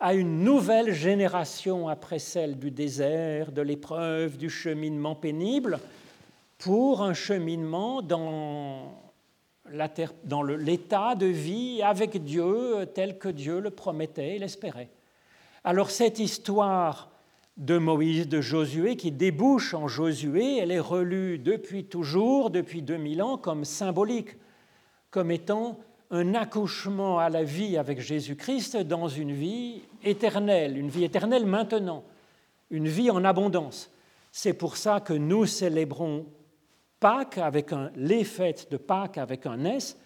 à 0.00 0.14
une 0.14 0.42
nouvelle 0.42 0.92
génération 0.92 1.88
après 1.88 2.18
celle 2.18 2.58
du 2.58 2.70
désert, 2.70 3.52
de 3.52 3.62
l'épreuve, 3.62 4.36
du 4.36 4.50
cheminement 4.50 5.14
pénible, 5.14 5.78
pour 6.58 7.02
un 7.02 7.14
cheminement 7.14 8.02
dans 8.02 9.00
l'état 9.70 11.14
de 11.14 11.26
vie 11.26 11.80
avec 11.82 12.22
Dieu 12.24 12.86
tel 12.92 13.18
que 13.18 13.28
Dieu 13.28 13.60
le 13.60 13.70
promettait 13.70 14.36
et 14.36 14.38
l'espérait. 14.38 14.90
Alors 15.62 15.90
cette 15.90 16.18
histoire 16.18 17.10
de 17.56 17.78
Moïse, 17.78 18.28
de 18.28 18.40
Josué, 18.40 18.96
qui 18.96 19.12
débouche 19.12 19.74
en 19.74 19.88
Josué, 19.88 20.58
elle 20.58 20.70
est 20.70 20.80
relue 20.80 21.38
depuis 21.38 21.84
toujours, 21.84 22.50
depuis 22.50 22.82
2000 22.82 23.22
ans, 23.22 23.36
comme 23.36 23.64
symbolique, 23.64 24.36
comme 25.10 25.30
étant 25.30 25.78
un 26.10 26.34
accouchement 26.34 27.18
à 27.18 27.28
la 27.28 27.44
vie 27.44 27.76
avec 27.76 28.00
Jésus-Christ 28.00 28.76
dans 28.78 29.08
une 29.08 29.32
vie 29.32 29.82
éternelle, 30.02 30.76
une 30.76 30.88
vie 30.88 31.04
éternelle 31.04 31.46
maintenant, 31.46 32.04
une 32.70 32.88
vie 32.88 33.10
en 33.10 33.24
abondance. 33.24 33.90
C'est 34.32 34.54
pour 34.54 34.76
ça 34.76 35.00
que 35.00 35.12
nous 35.12 35.46
célébrons 35.46 36.26
Pâques 36.98 37.38
avec 37.38 37.72
un, 37.72 37.90
les 37.96 38.24
fêtes 38.24 38.70
de 38.70 38.76
Pâques 38.76 39.18
avec 39.18 39.46
un 39.46 39.64
S, 39.64 39.96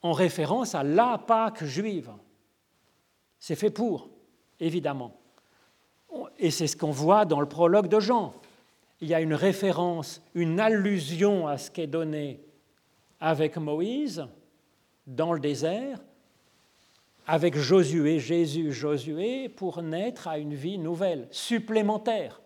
en 0.00 0.12
référence 0.12 0.74
à 0.74 0.82
la 0.82 1.18
Pâque 1.18 1.64
juive. 1.64 2.10
C'est 3.38 3.56
fait 3.56 3.70
pour, 3.70 4.08
évidemment. 4.58 5.21
Et 6.38 6.50
c'est 6.50 6.66
ce 6.66 6.76
qu'on 6.76 6.90
voit 6.90 7.24
dans 7.24 7.40
le 7.40 7.48
prologue 7.48 7.88
de 7.88 8.00
Jean. 8.00 8.34
Il 9.00 9.08
y 9.08 9.14
a 9.14 9.20
une 9.20 9.34
référence, 9.34 10.22
une 10.34 10.60
allusion 10.60 11.46
à 11.48 11.58
ce 11.58 11.70
qui 11.70 11.80
est 11.80 11.86
donné 11.86 12.40
avec 13.20 13.56
Moïse 13.56 14.26
dans 15.06 15.32
le 15.32 15.40
désert, 15.40 15.98
avec 17.26 17.56
Josué, 17.56 18.18
Jésus, 18.18 18.72
Josué, 18.72 19.48
pour 19.48 19.82
naître 19.82 20.28
à 20.28 20.38
une 20.38 20.54
vie 20.54 20.78
nouvelle, 20.78 21.28
supplémentaire. 21.30 22.40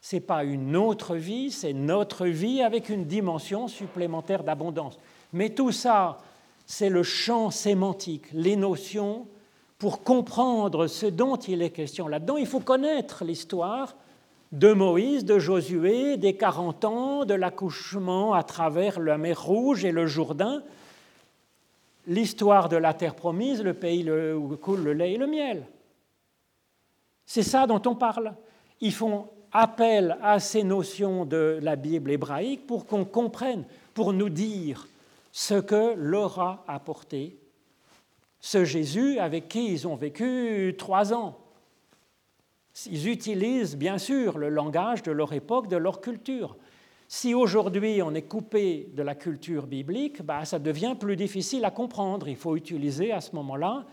Ce 0.00 0.16
n'est 0.16 0.20
pas 0.20 0.44
une 0.44 0.76
autre 0.76 1.16
vie, 1.16 1.50
c'est 1.50 1.72
notre 1.72 2.26
vie 2.26 2.62
avec 2.62 2.88
une 2.88 3.04
dimension 3.04 3.68
supplémentaire 3.68 4.42
d'abondance. 4.42 4.98
Mais 5.32 5.50
tout 5.50 5.70
ça, 5.70 6.18
c'est 6.66 6.88
le 6.88 7.02
champ 7.02 7.50
sémantique, 7.50 8.26
les 8.32 8.56
notions 8.56 9.26
pour 9.82 10.04
comprendre 10.04 10.86
ce 10.86 11.06
dont 11.06 11.34
il 11.34 11.60
est 11.60 11.70
question 11.70 12.06
là-dedans, 12.06 12.36
il 12.36 12.46
faut 12.46 12.60
connaître 12.60 13.24
l'histoire 13.24 13.96
de 14.52 14.72
Moïse, 14.72 15.24
de 15.24 15.40
Josué, 15.40 16.16
des 16.16 16.36
40 16.36 16.84
ans, 16.84 17.24
de 17.24 17.34
l'accouchement 17.34 18.32
à 18.32 18.44
travers 18.44 19.00
la 19.00 19.18
mer 19.18 19.42
Rouge 19.42 19.84
et 19.84 19.90
le 19.90 20.06
Jourdain, 20.06 20.62
l'histoire 22.06 22.68
de 22.68 22.76
la 22.76 22.94
terre 22.94 23.16
promise, 23.16 23.60
le 23.60 23.74
pays 23.74 24.08
où 24.08 24.56
coule 24.56 24.84
le 24.84 24.92
lait 24.92 25.14
et 25.14 25.18
le 25.18 25.26
miel. 25.26 25.66
C'est 27.26 27.42
ça 27.42 27.66
dont 27.66 27.82
on 27.84 27.96
parle. 27.96 28.34
Ils 28.80 28.94
font 28.94 29.30
appel 29.50 30.16
à 30.22 30.38
ces 30.38 30.62
notions 30.62 31.24
de 31.24 31.58
la 31.60 31.74
Bible 31.74 32.12
hébraïque 32.12 32.68
pour 32.68 32.86
qu'on 32.86 33.04
comprenne, 33.04 33.64
pour 33.94 34.12
nous 34.12 34.28
dire 34.28 34.86
ce 35.32 35.54
que 35.54 35.94
leur 35.96 36.38
a 36.38 36.64
apporté 36.68 37.41
ce 38.42 38.64
Jésus 38.64 39.18
avec 39.18 39.48
qui 39.48 39.72
ils 39.72 39.86
ont 39.88 39.94
vécu 39.94 40.74
trois 40.76 41.14
ans. 41.14 41.38
Ils 42.90 43.08
utilisent 43.08 43.76
bien 43.76 43.98
sûr 43.98 44.36
le 44.36 44.48
langage 44.48 45.02
de 45.04 45.12
leur 45.12 45.32
époque, 45.32 45.68
de 45.68 45.76
leur 45.76 46.00
culture. 46.00 46.56
Si 47.06 47.34
aujourd'hui 47.34 48.02
on 48.02 48.14
est 48.14 48.22
coupé 48.22 48.88
de 48.94 49.02
la 49.02 49.14
culture 49.14 49.66
biblique, 49.66 50.22
bah, 50.22 50.44
ça 50.44 50.58
devient 50.58 50.96
plus 50.98 51.14
difficile 51.14 51.64
à 51.64 51.70
comprendre. 51.70 52.26
Il 52.26 52.36
faut 52.36 52.56
utiliser 52.56 53.12
à 53.12 53.20
ce 53.20 53.34
moment-là, 53.36 53.84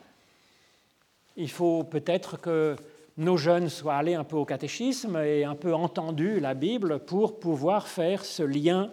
il 1.38 1.50
faut 1.50 1.84
peut-être 1.84 2.42
que 2.42 2.76
nos 3.18 3.38
jeunes 3.38 3.70
soient 3.70 3.98
allés 3.98 4.16
un 4.16 4.24
peu 4.24 4.38
au 4.38 4.46
catéchisme 4.46 5.18
et 5.18 5.44
un 5.44 5.56
peu 5.56 5.76
entendu 5.76 6.40
la 6.40 6.56
Bible 6.56 7.00
pour 7.00 7.40
pouvoir 7.40 7.88
faire 7.88 8.26
ce 8.26 8.42
lien 8.42 8.90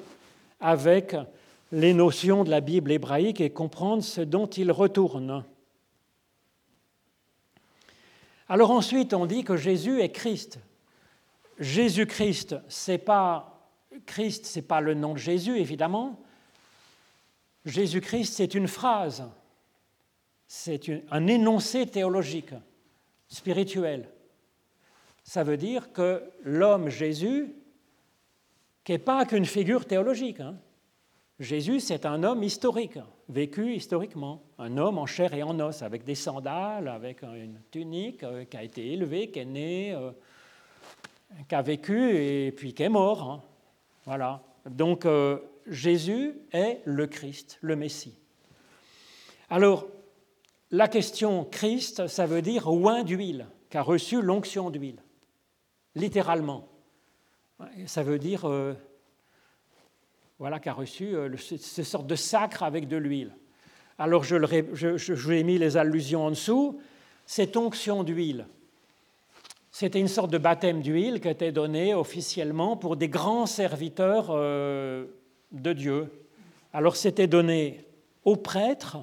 avec 0.60 1.16
les 1.72 1.94
notions 1.94 2.44
de 2.44 2.50
la 2.50 2.60
Bible 2.60 2.92
hébraïque 2.92 3.40
et 3.40 3.50
comprendre 3.50 4.02
ce 4.02 4.20
dont 4.20 4.46
il 4.46 4.70
retourne. 4.70 5.44
Alors 8.48 8.70
ensuite, 8.70 9.12
on 9.12 9.26
dit 9.26 9.42
que 9.42 9.56
Jésus 9.56 10.00
est 10.00 10.12
Christ. 10.12 10.60
Jésus-Christ, 11.58 12.56
c'est 12.68 12.98
pas 12.98 13.70
Christ, 14.04 14.46
c'est 14.46 14.62
pas 14.62 14.80
le 14.80 14.94
nom 14.94 15.14
de 15.14 15.18
Jésus 15.18 15.58
évidemment. 15.58 16.20
Jésus-Christ, 17.64 18.34
c'est 18.34 18.54
une 18.54 18.68
phrase, 18.68 19.24
c'est 20.46 21.02
un 21.10 21.26
énoncé 21.26 21.86
théologique, 21.86 22.54
spirituel. 23.26 24.08
Ça 25.24 25.42
veut 25.42 25.56
dire 25.56 25.92
que 25.92 26.22
l'homme 26.44 26.88
Jésus, 26.88 27.52
qui 28.84 28.92
n'est 28.92 28.98
pas 28.98 29.24
qu'une 29.26 29.46
figure 29.46 29.84
théologique, 29.84 30.38
hein, 30.38 30.56
Jésus, 31.38 31.80
c'est 31.80 32.06
un 32.06 32.22
homme 32.22 32.42
historique, 32.42 32.98
vécu 33.28 33.74
historiquement, 33.74 34.42
un 34.58 34.78
homme 34.78 34.96
en 34.96 35.04
chair 35.04 35.34
et 35.34 35.42
en 35.42 35.60
os, 35.60 35.82
avec 35.82 36.02
des 36.02 36.14
sandales, 36.14 36.88
avec 36.88 37.22
une 37.22 37.60
tunique, 37.70 38.22
euh, 38.22 38.46
qui 38.46 38.56
a 38.56 38.62
été 38.62 38.92
élevé, 38.92 39.30
qui 39.30 39.40
est 39.40 39.44
né, 39.44 39.92
euh, 39.92 40.12
qui 41.46 41.54
a 41.54 41.60
vécu 41.60 42.16
et 42.16 42.52
puis 42.52 42.72
qui 42.72 42.84
est 42.84 42.88
mort. 42.88 43.22
Hein. 43.22 43.42
Voilà. 44.06 44.42
Donc 44.64 45.04
euh, 45.04 45.38
Jésus 45.66 46.32
est 46.52 46.80
le 46.86 47.06
Christ, 47.06 47.58
le 47.60 47.76
Messie. 47.76 48.18
Alors, 49.50 49.86
la 50.70 50.88
question 50.88 51.44
Christ, 51.44 52.06
ça 52.06 52.24
veut 52.24 52.40
dire 52.40 52.66
oint 52.66 53.04
d'huile, 53.04 53.46
qui 53.68 53.76
a 53.76 53.82
reçu 53.82 54.22
l'onction 54.22 54.70
d'huile, 54.70 55.02
littéralement. 55.94 56.66
Ça 57.86 58.02
veut 58.02 58.18
dire, 58.18 58.46
voilà, 60.38 60.60
qui 60.60 60.68
a 60.68 60.72
reçu 60.72 61.14
euh, 61.14 61.34
ce 61.36 61.82
sorte 61.82 62.06
de 62.06 62.14
sacre 62.14 62.62
avec 62.62 62.88
de 62.88 62.96
l'huile. 62.96 63.32
Alors 63.98 64.24
je, 64.24 65.14
vous 65.14 65.32
ai 65.32 65.42
mis 65.42 65.58
les 65.58 65.76
allusions 65.76 66.26
en 66.26 66.30
dessous. 66.30 66.78
Cette 67.24 67.56
onction 67.56 68.04
d'huile, 68.04 68.46
c'était 69.70 69.98
une 69.98 70.08
sorte 70.08 70.30
de 70.30 70.38
baptême 70.38 70.82
d'huile 70.82 71.20
qui 71.20 71.28
était 71.28 71.52
donné 71.52 71.94
officiellement 71.94 72.76
pour 72.76 72.96
des 72.96 73.08
grands 73.08 73.46
serviteurs 73.46 74.26
euh, 74.30 75.06
de 75.52 75.72
Dieu. 75.72 76.12
Alors 76.72 76.96
c'était 76.96 77.26
donné 77.26 77.86
aux 78.24 78.36
prêtres, 78.36 78.98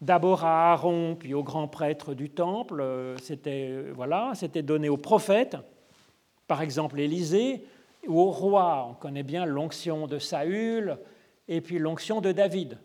d'abord 0.00 0.44
à 0.44 0.72
Aaron, 0.72 1.16
puis 1.18 1.34
aux 1.34 1.42
grands 1.42 1.68
prêtres 1.68 2.14
du 2.14 2.30
temple. 2.30 2.80
Euh, 2.80 3.16
c'était 3.18 3.86
voilà, 3.92 4.32
c'était 4.36 4.62
donné 4.62 4.88
aux 4.88 4.96
prophètes, 4.96 5.56
par 6.46 6.62
exemple 6.62 7.00
Élisée, 7.00 7.64
ou 8.06 8.20
au 8.20 8.30
roi. 8.30 8.86
On 8.90 8.94
connaît 8.94 9.22
bien 9.22 9.44
l'onction 9.44 10.06
de 10.06 10.18
Saül 10.18 10.98
et 11.48 11.60
puis 11.60 11.78
l'onction 11.78 12.20
de 12.20 12.32
David. 12.32 12.78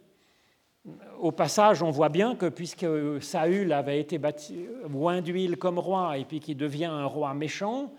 Au 1.19 1.32
passage, 1.32 1.84
on 1.84 1.91
voit 1.91 2.10
bien 2.10 2.36
que 2.36 2.47
puisque 2.47 2.86
Saül 3.21 3.73
avait 3.73 3.99
été 3.99 4.19
loin 4.89 5.21
d'huile 5.21 5.58
comme 5.58 5.80
roi 5.80 6.17
et 6.17 6.25
puis 6.25 6.39
qu'il 6.39 6.58
devient 6.58 6.86
un 6.86 7.06
roi 7.06 7.34
méchant, 7.34 7.91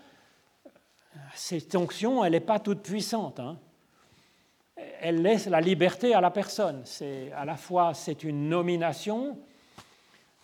cette 1.35 1.75
onction, 1.75 2.23
elle 2.23 2.31
n'est 2.31 2.39
pas 2.39 2.59
toute 2.59 2.81
puissante. 2.81 3.39
Hein. 3.39 3.57
Elle 5.01 5.21
laisse 5.21 5.47
la 5.47 5.61
liberté 5.61 6.13
à 6.13 6.21
la 6.21 6.31
personne. 6.31 6.81
C'est 6.85 7.31
à 7.33 7.45
la 7.45 7.57
fois 7.57 7.93
c'est 7.93 8.23
une 8.23 8.49
nomination, 8.49 9.37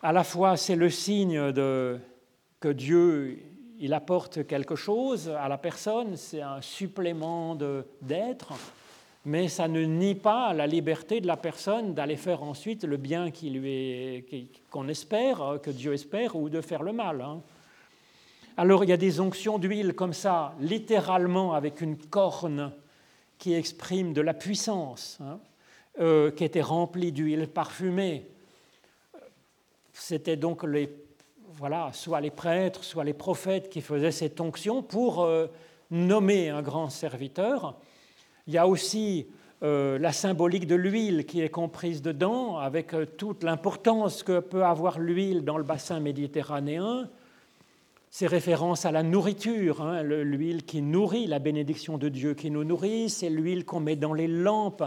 à 0.04 0.12
la 0.12 0.24
fois 0.24 0.58
c'est 0.58 0.76
le 0.76 0.90
signe 0.90 1.52
de, 1.52 2.00
que 2.60 2.70
Dieu 2.70 3.40
il 3.80 3.94
apporte 3.94 4.46
quelque 4.48 4.76
chose 4.76 5.30
à 5.30 5.48
la 5.48 5.58
personne, 5.58 6.16
c'est 6.16 6.42
un 6.42 6.62
supplément 6.62 7.56
d'être 8.02 8.54
mais 9.26 9.48
ça 9.48 9.68
ne 9.68 9.84
nie 9.84 10.14
pas 10.14 10.54
la 10.54 10.68
liberté 10.68 11.20
de 11.20 11.28
la 11.28 11.36
personne 11.36 11.96
d'aller 11.96 12.16
faire 12.16 12.44
ensuite 12.44 12.84
le 12.84 12.98
bien 12.98 13.32
qu'on 14.70 14.88
espère, 14.88 15.60
que 15.64 15.72
Dieu 15.72 15.94
espère, 15.94 16.36
ou 16.36 16.48
de 16.48 16.62
faire 16.62 16.84
le 16.84 16.94
mal. 16.94 17.22
Hein. 17.22 17.42
Alors 18.56 18.84
il 18.84 18.90
y 18.92 18.94
a 18.94 18.98
des 18.98 19.20
onctions 19.20 19.58
d'huile 19.58 19.94
comme 19.94 20.14
ça, 20.14 20.54
littéralement 20.60 21.54
avec 21.54 21.82
une 21.82 21.98
corne 21.98 22.72
qui 23.40 23.54
exprime 23.54 24.14
de 24.14 24.22
la 24.22 24.36
puissance, 24.36 25.18
hein, 25.22 25.40
euh, 26.00 26.32
qui 26.32 26.44
était 26.44 26.62
remplie 26.62 27.12
d'huile 27.12 27.48
parfumée. 27.48 28.28
C'était 29.92 30.38
donc 30.38 30.64
les, 30.64 30.90
voilà, 31.58 31.90
soit 31.94 32.20
les 32.20 32.32
prêtres, 32.32 32.84
soit 32.84 33.04
les 33.04 33.14
prophètes 33.14 33.70
qui 33.70 33.82
faisaient 33.82 34.12
cette 34.12 34.42
onction 34.42 34.84
pour 34.84 35.24
euh, 35.24 35.48
nommer 35.90 36.50
un 36.50 36.62
grand 36.62 36.90
serviteur. 36.90 37.76
Il 38.48 38.54
y 38.54 38.58
a 38.58 38.68
aussi 38.68 39.28
euh, 39.64 39.98
la 39.98 40.12
symbolique 40.12 40.68
de 40.68 40.76
l'huile 40.76 41.26
qui 41.26 41.42
est 41.42 41.50
comprise 41.50 42.02
dedans, 42.02 42.58
avec 42.58 42.94
euh, 42.94 43.06
toute 43.06 43.44
l'importance 43.44 44.22
que 44.22 44.42
peut 44.42 44.66
avoir 44.66 45.00
l'huile 45.00 45.46
dans 45.46 45.58
le 45.58 45.64
bassin 45.64 46.02
méditerranéen. 46.02 47.10
C'est 48.12 48.28
référence 48.28 48.86
à 48.86 48.92
la 48.92 49.04
nourriture, 49.04 49.82
hein, 49.82 50.04
l'huile 50.04 50.66
qui 50.66 50.82
nourrit, 50.82 51.26
la 51.26 51.40
bénédiction 51.40 51.98
de 51.98 52.10
Dieu 52.10 52.34
qui 52.34 52.52
nous 52.52 52.66
nourrit, 52.66 53.10
c'est 53.10 53.30
l'huile 53.30 53.64
qu'on 53.64 53.80
met 53.80 53.96
dans 53.96 54.14
les 54.14 54.28
lampes 54.28 54.84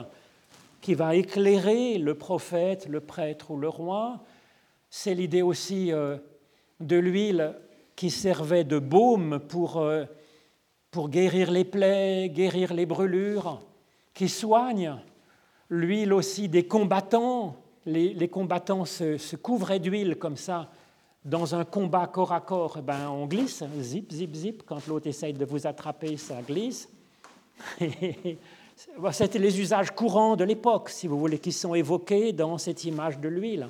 qui 0.82 0.94
va 0.94 1.14
éclairer 1.14 1.98
le 1.98 2.14
prophète, 2.14 2.86
le 2.88 3.00
prêtre 3.00 3.50
ou 3.50 3.58
le 3.58 3.68
roi. 3.68 4.20
C'est 4.90 5.14
l'idée 5.14 5.42
aussi 5.42 5.92
de 6.80 6.96
l'huile 6.96 7.54
qui 7.96 8.10
servait 8.10 8.64
de 8.64 8.78
baume 8.78 9.40
pour 9.48 9.82
pour 10.90 11.08
guérir 11.08 11.50
les 11.50 11.64
plaies, 11.64 12.30
guérir 12.30 12.72
les 12.72 12.86
brûlures, 12.86 13.60
qui 14.14 14.28
soigne 14.28 14.96
l'huile 15.70 16.12
aussi 16.12 16.48
des 16.48 16.66
combattants. 16.66 17.56
Les, 17.86 18.28
combattants 18.28 18.84
se, 18.84 19.36
couvraient 19.36 19.80
d'huile 19.80 20.16
comme 20.16 20.36
ça. 20.36 20.70
Dans 21.24 21.54
un 21.54 21.64
combat 21.64 22.06
corps 22.06 22.32
à 22.32 22.40
corps, 22.40 22.76
eh 22.78 22.82
ben, 22.82 23.08
on 23.10 23.26
glisse, 23.26 23.62
zip, 23.80 24.12
zip, 24.12 24.34
zip. 24.34 24.62
Quand 24.66 24.86
l'autre 24.86 25.06
essaye 25.06 25.32
de 25.32 25.44
vous 25.44 25.66
attraper, 25.66 26.16
ça 26.16 26.40
glisse. 26.42 26.88
C'était 29.12 29.38
les 29.38 29.60
usages 29.60 29.90
courants 29.90 30.36
de 30.36 30.44
l'époque, 30.44 30.90
si 30.90 31.06
vous 31.06 31.18
voulez, 31.18 31.38
qui 31.38 31.52
sont 31.52 31.74
évoqués 31.74 32.32
dans 32.32 32.56
cette 32.58 32.84
image 32.84 33.18
de 33.18 33.28
l'huile. 33.28 33.68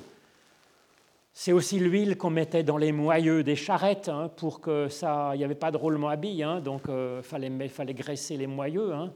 C'est 1.41 1.53
aussi 1.53 1.79
l'huile 1.79 2.17
qu'on 2.17 2.31
mettait 2.31 2.63
dans 2.63 2.75
les 2.75 2.91
moyeux 2.91 3.43
des 3.43 3.55
charrettes 3.55 4.09
hein, 4.09 4.29
pour 4.35 4.59
que 4.59 4.89
ça. 4.89 5.31
Il 5.35 5.37
n'y 5.37 5.45
avait 5.45 5.55
pas 5.55 5.71
de 5.71 5.77
roulement 5.77 6.09
à 6.09 6.17
billes, 6.17 6.43
hein, 6.43 6.59
donc 6.59 6.81
il 6.89 6.91
euh, 6.91 7.21
fallait, 7.21 7.69
fallait, 7.69 7.93
graisser 7.93 8.35
les 8.35 8.45
moyeux 8.45 8.91
hein, 8.91 9.13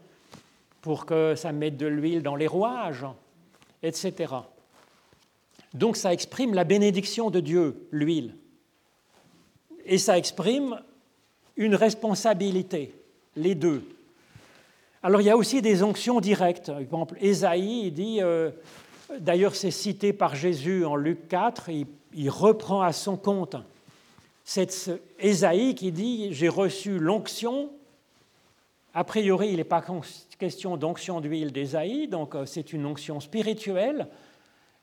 pour 0.79 1.05
que 1.05 1.35
ça 1.35 1.51
mette 1.51 1.75
de 1.75 1.85
l'huile 1.85 2.23
dans 2.23 2.37
les 2.37 2.47
rouages, 2.47 3.05
etc. 3.83 4.35
Donc 5.73 5.97
ça 5.97 6.13
exprime 6.13 6.53
la 6.53 6.63
bénédiction 6.63 7.29
de 7.29 7.41
Dieu, 7.41 7.89
l'huile. 7.91 8.35
Et 9.83 9.97
ça 9.97 10.17
exprime 10.17 10.79
une 11.57 11.75
responsabilité, 11.75 12.95
les 13.35 13.53
deux. 13.53 13.83
Alors 15.03 15.19
il 15.19 15.25
y 15.25 15.29
a 15.29 15.35
aussi 15.35 15.61
des 15.61 15.83
onctions 15.83 16.21
directes. 16.21 16.67
Par 16.67 16.79
exemple, 16.79 17.17
Ésaïe 17.19 17.91
dit, 17.91 18.21
euh, 18.21 18.49
d'ailleurs 19.19 19.55
c'est 19.55 19.71
cité 19.71 20.13
par 20.13 20.35
Jésus 20.35 20.85
en 20.85 20.95
Luc 20.95 21.27
4, 21.27 21.67
il 21.67 21.85
il 22.15 22.29
reprend 22.29 22.81
à 22.81 22.91
son 22.93 23.17
compte 23.17 23.55
cette 24.43 24.91
Ésaïe 25.19 25.75
qui 25.75 25.91
dit 25.91 26.33
J'ai 26.33 26.49
reçu 26.49 26.99
l'onction. 26.99 27.69
A 28.93 29.03
priori, 29.03 29.49
il 29.49 29.57
n'est 29.57 29.63
pas 29.63 29.83
question 30.37 30.77
d'onction 30.77 31.21
d'huile 31.21 31.51
d'Ésaïe, 31.51 32.07
donc 32.07 32.35
euh, 32.35 32.45
c'est 32.45 32.73
une 32.73 32.85
onction 32.85 33.19
spirituelle. 33.19 34.07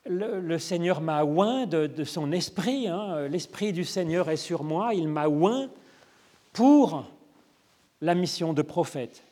Le, 0.07 0.59
Seigneur 0.59 1.03
m'a 1.03 1.25
oint 1.25 1.67
de, 1.67 2.05
son 2.05 2.33
esprit, 2.33 2.89
hein. 2.89 3.29
l'esprit 3.29 3.73
du 3.73 3.85
Seigneur 3.85 4.31
est 4.31 4.39
sur 4.39 4.65
moi, 4.65 4.95
il 4.95 5.09
m'a 5.09 5.29
oint 5.29 5.69
pour 6.55 7.05
la 8.01 8.15
mission 8.15 8.55
de 8.55 8.63
prophète. 8.63 9.23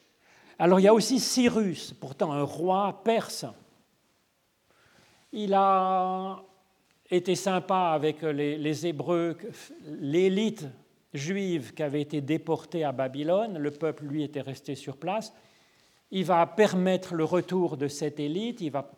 Alors 0.59 0.79
il 0.79 0.83
y 0.83 0.89
a 0.89 0.95
aussi 0.95 1.21
Cyrus, 1.21 1.95
pourtant 1.95 2.33
un 2.33 2.43
roi 2.43 3.01
perse. 3.03 3.47
Il 5.33 5.55
a 5.55 6.43
était 7.11 7.35
sympa 7.35 7.93
avec 7.95 8.23
les, 8.23 8.87
Hébreux, 8.87 9.37
l'élite 10.01 10.67
juive 11.15 11.73
qui 11.75 11.83
avait 11.83 12.03
été 12.03 12.21
déportée 12.21 12.85
à 12.85 12.93
Babylone, 12.93 13.59
le 13.59 13.71
peuple, 13.71 14.05
lui, 14.05 14.23
était 14.23 14.41
resté 14.41 14.75
sur 14.75 14.97
place. 14.97 15.33
Il 16.11 16.25
va 16.25 16.47
permettre 16.47 17.15
le 17.15 17.25
retour 17.25 17.77
de 17.77 17.89
cette 17.89 18.21
élite, 18.21 18.61
il 18.61 18.71
va 18.71 18.91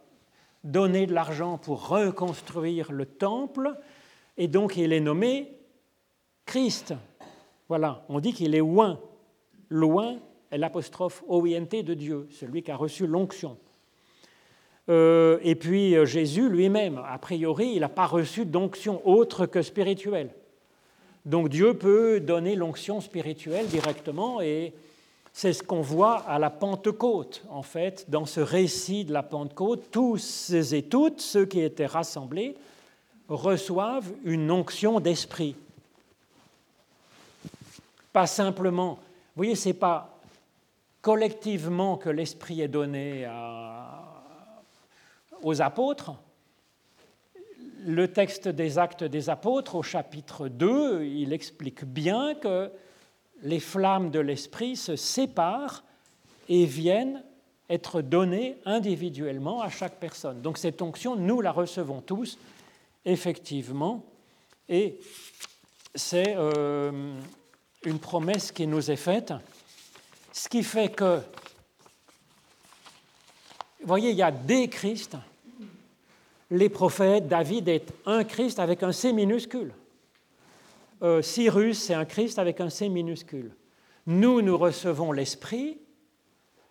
donner 0.65 1.07
de 1.07 1.15
l'argent 1.15 1.59
pour 1.59 1.89
reconstruire 1.89 2.93
le 2.93 3.07
temple, 3.07 3.75
et 4.37 4.49
donc 4.49 4.77
il 4.77 4.93
est 4.93 5.01
nommé 5.01 5.49
Christ. 6.47 6.95
Voilà, 7.69 8.05
on 8.09 8.21
dit 8.21 8.33
qu'il 8.33 8.55
est 8.55 8.59
loin. 8.59 9.01
Loin 9.69 10.19
est 10.51 10.59
l'apostrophe 10.59 11.23
OINT 11.29 11.83
de 11.85 11.95
Dieu, 11.95 12.29
celui 12.31 12.63
qui 12.63 12.73
a 12.73 12.77
reçu 12.77 13.07
l'onction. 13.07 13.57
Euh, 14.89 15.39
et 15.43 15.55
puis 15.55 15.95
euh, 15.95 16.05
Jésus 16.05 16.49
lui-même, 16.49 17.01
a 17.07 17.19
priori, 17.19 17.73
il 17.75 17.81
n'a 17.81 17.89
pas 17.89 18.07
reçu 18.07 18.45
d'onction 18.45 19.07
autre 19.07 19.47
que 19.47 19.63
spirituelle. 19.63 20.31
Donc 21.27 21.49
Dieu 21.49 21.75
peut 21.75 22.19
donner 22.21 22.57
l'onction 22.57 23.01
spirituelle 23.01 23.67
directement 23.67 24.41
et 24.41 24.73
c'est 25.33 25.53
ce 25.53 25.63
qu'on 25.63 25.81
voit 25.81 26.19
à 26.21 26.39
la 26.39 26.51
Pentecôte, 26.51 27.45
en 27.51 27.63
fait, 27.63 28.07
dans 28.09 28.27
ce 28.27 28.41
récit 28.41 29.05
de 29.05 29.13
la 29.13 29.23
Pentecôte. 29.23 29.91
Tous 29.91 30.51
et 30.51 30.83
toutes, 30.83 31.21
ceux 31.21 31.47
qui 31.47 31.61
étaient 31.61 31.87
rassemblés, 31.87 32.57
reçoivent 33.29 34.11
une 34.25 34.51
onction 34.51 34.99
d'esprit. 34.99 35.55
Pas 38.13 38.27
simplement, 38.27 38.95
vous 38.95 39.45
voyez, 39.45 39.55
ce 39.55 39.69
n'est 39.69 39.75
pas 39.75 40.19
collectivement 41.01 41.97
que 41.97 42.11
l'esprit 42.11 42.61
est 42.61 42.69
donné 42.69 43.25
à, 43.25 44.10
aux 45.43 45.63
apôtres, 45.63 46.13
le 47.85 48.09
texte 48.09 48.49
des 48.49 48.79
actes 48.79 49.05
des 49.05 49.31
apôtres 49.31 49.75
au 49.75 49.83
chapitre 49.83 50.49
2, 50.49 51.05
il 51.05 51.33
explique 51.33 51.85
bien 51.85 52.35
que 52.35 52.71
les 53.43 53.61
flammes 53.61 54.11
de 54.11 54.21
l'esprit 54.21 54.77
se 54.77 54.97
séparent 54.97 55.83
et 56.49 56.67
viennent 56.67 57.23
être 57.71 58.03
données 58.03 58.59
individuellement 58.65 59.63
à 59.63 59.71
chaque 59.71 59.99
personne. 59.99 60.43
Donc 60.43 60.59
cette 60.59 60.83
onction, 60.83 61.17
nous 61.17 61.41
la 61.41 61.53
recevons 61.53 62.01
tous, 62.01 62.39
effectivement, 63.05 64.05
et 64.69 64.99
c'est 65.95 66.35
euh, 66.37 67.15
une 67.85 67.99
promesse 67.99 68.53
qui 68.53 68.67
nous 68.67 68.91
est 68.91 68.97
faite, 68.97 69.33
ce 70.33 70.49
qui 70.49 70.63
fait 70.63 70.91
que, 70.91 71.17
vous 73.81 73.87
voyez, 73.87 74.11
il 74.11 74.17
y 74.17 74.23
a 74.23 74.31
des 74.31 74.69
Christ, 74.69 75.17
les 76.51 76.69
prophètes, 76.69 77.29
David 77.29 77.69
est 77.69 77.93
un 78.07 78.25
Christ 78.25 78.59
avec 78.59 78.83
un 78.83 78.93
C 78.93 79.13
minuscule. 79.13 79.73
Euh, 81.03 81.23
Cyrus, 81.23 81.79
c'est 81.79 81.95
un 81.95 82.05
Christ 82.05 82.39
avec 82.39 82.61
un 82.61 82.71
C 82.71 82.89
minuscule. 82.89 83.55
Nous, 84.07 84.43
nous 84.43 84.59
recevons 84.59 85.13
l'Esprit, 85.13 85.79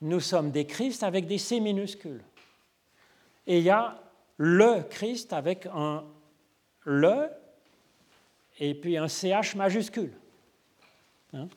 nous 0.02 0.20
sommes 0.20 0.52
des 0.52 0.66
Christ 0.66 1.04
avec 1.04 1.28
des 1.28 1.38
C 1.38 1.60
minuscules. 1.60 2.24
Et 3.48 3.60
il 3.60 3.64
y 3.64 3.70
a 3.70 4.02
le 4.38 4.84
Christ 4.90 5.34
avec 5.34 5.66
un 5.74 6.04
le 6.84 7.28
et 8.60 8.74
puis 8.74 8.98
un 8.98 9.08
CH 9.08 9.56
majuscule. 9.56 10.14
Hein? 11.34 11.48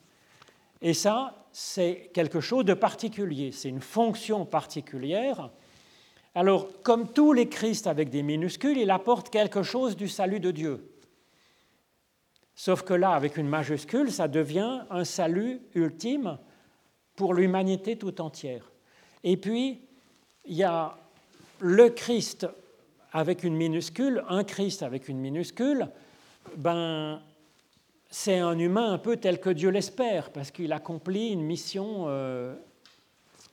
et 0.81 0.93
ça, 0.93 1.47
c'est 1.51 2.11
quelque 2.13 2.39
chose 2.39 2.65
de 2.65 2.73
particulier, 2.73 3.51
c'est 3.51 3.69
une 3.69 3.81
fonction 3.81 4.45
particulière. 4.45 5.49
Alors, 6.35 6.67
comme 6.81 7.11
tous 7.11 7.33
les 7.33 7.47
Christ 7.47 7.85
avec 7.85 8.09
des 8.09 8.23
minuscules, 8.23 8.77
il 8.77 8.89
apporte 8.89 9.29
quelque 9.29 9.61
chose 9.61 9.95
du 9.95 10.07
salut 10.07 10.39
de 10.39 10.51
Dieu. 10.51 10.89
Sauf 12.55 12.83
que 12.83 12.93
là, 12.93 13.11
avec 13.11 13.37
une 13.37 13.47
majuscule, 13.47 14.11
ça 14.11 14.27
devient 14.27 14.81
un 14.89 15.03
salut 15.03 15.61
ultime 15.75 16.37
pour 17.15 17.33
l'humanité 17.33 17.97
tout 17.97 18.19
entière. 18.21 18.71
Et 19.23 19.37
puis, 19.37 19.81
il 20.45 20.55
y 20.55 20.63
a 20.63 20.97
le 21.59 21.89
Christ 21.89 22.47
avec 23.11 23.43
une 23.43 23.55
minuscule, 23.55 24.23
un 24.27 24.43
Christ 24.43 24.81
avec 24.81 25.07
une 25.07 25.19
minuscule, 25.19 25.87
ben, 26.57 27.21
c'est 28.09 28.39
un 28.39 28.57
humain 28.57 28.91
un 28.91 28.97
peu 28.97 29.17
tel 29.17 29.39
que 29.39 29.49
Dieu 29.49 29.69
l'espère, 29.69 30.31
parce 30.31 30.51
qu'il 30.51 30.73
accomplit 30.73 31.29
une 31.29 31.43
mission 31.43 32.05
euh, 32.07 32.55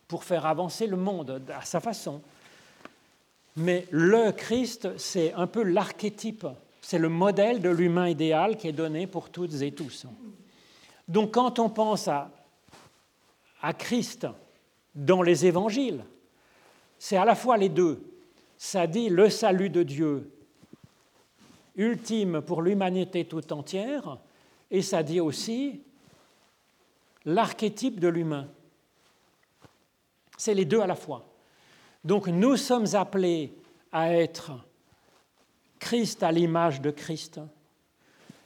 pour 0.09 0.25
faire 0.25 0.47
avancer 0.47 0.87
le 0.87 0.97
monde 0.97 1.43
à 1.55 1.63
sa 1.63 1.81
façon. 1.81 2.21
Mais 3.57 3.87
le 3.91 4.33
Christ, 4.33 4.97
c'est 4.97 5.33
un 5.35 5.47
peu 5.47 5.63
l'archétype, 5.63 6.47
c'est 6.81 6.99
le 6.99 7.09
modèle 7.09 7.61
de 7.61 7.69
l'humain 7.69 8.09
idéal 8.09 8.57
qui 8.57 8.69
est 8.69 8.73
donné 8.73 9.07
pour 9.07 9.31
toutes 9.31 9.61
et 9.63 9.73
tous. 9.73 10.07
Donc 11.09 11.33
quand 11.35 11.59
on 11.59 11.69
pense 11.69 12.09
à, 12.09 12.31
Christ 13.77 14.27
dans 14.95 15.23
les 15.23 15.47
évangiles, 15.47 16.05
c'est 16.99 17.17
à 17.17 17.25
la 17.25 17.35
fois 17.35 17.57
les 17.57 17.69
deux. 17.69 18.03
Ça 18.57 18.87
dit 18.87 19.09
le 19.09 19.29
salut 19.29 19.71
de 19.71 19.83
Dieu 19.83 20.33
ultime 21.77 22.43
pour 22.43 22.63
l'humanité 22.63 23.25
tout 23.25 23.53
entière, 23.53 24.19
et 24.71 24.83
ça 24.83 25.03
dit 25.03 25.21
aussi 25.21 25.83
l'archétype 27.25 27.99
de 27.99 28.09
l'humain. 28.09 28.49
C'est 30.37 30.55
les 30.55 30.65
deux 30.65 30.81
à 30.81 30.87
la 30.87 30.95
fois. 30.95 31.30
Donc 32.05 32.29
nous 32.29 32.57
sommes 32.57 32.87
appelés 32.95 33.53
à 33.93 34.15
être 34.15 34.53
Christ 35.79 36.23
à 36.23 36.33
l'image 36.33 36.81
de 36.81 36.91
Christ, 36.91 37.41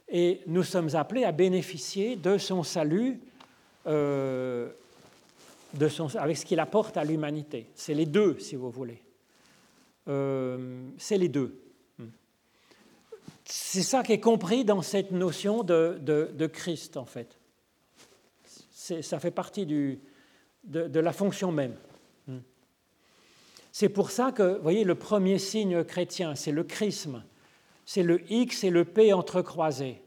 et 0.08 0.40
nous 0.46 0.62
sommes 0.62 0.94
appelés 0.94 1.24
à 1.24 1.32
bénéficier 1.32 2.16
de 2.16 2.38
son 2.38 2.62
salut 2.62 3.20
euh, 3.86 4.70
de 5.74 5.88
son, 5.88 6.14
avec 6.16 6.36
ce 6.36 6.44
qu'il 6.44 6.60
apporte 6.60 6.96
à 6.96 7.04
l'humanité. 7.04 7.66
C'est 7.74 7.94
les 7.94 8.06
deux, 8.06 8.38
si 8.38 8.54
vous 8.54 8.70
voulez. 8.70 9.02
Euh, 10.08 10.88
c'est 10.98 11.18
les 11.18 11.28
deux. 11.28 11.60
C'est 13.44 13.82
ça 13.82 14.02
qui 14.02 14.12
est 14.12 14.20
compris 14.20 14.64
dans 14.64 14.82
cette 14.82 15.10
notion 15.10 15.62
de, 15.64 16.46
Christ, 16.52 16.96
en 16.96 17.04
fait. 17.04 17.36
Ça 18.70 19.18
fait 19.18 19.30
partie 19.30 19.66
du, 19.66 19.98
de, 20.64 21.00
la 21.00 21.12
fonction 21.12 21.52
même. 21.52 21.74
C'est 23.76 23.88
pour 23.88 24.12
ça 24.12 24.30
que, 24.30 24.54
vous 24.54 24.62
voyez, 24.62 24.84
le 24.84 24.94
premier 24.94 25.36
signe 25.36 25.82
chrétien, 25.82 26.36
c'est 26.36 26.52
le 26.52 26.62
chrisme. 26.62 27.24
C'est 27.84 28.04
le 28.04 28.20
X 28.30 28.62
et 28.62 28.70
le 28.70 28.84
P 28.84 29.12
entrecroisés, 29.12 30.00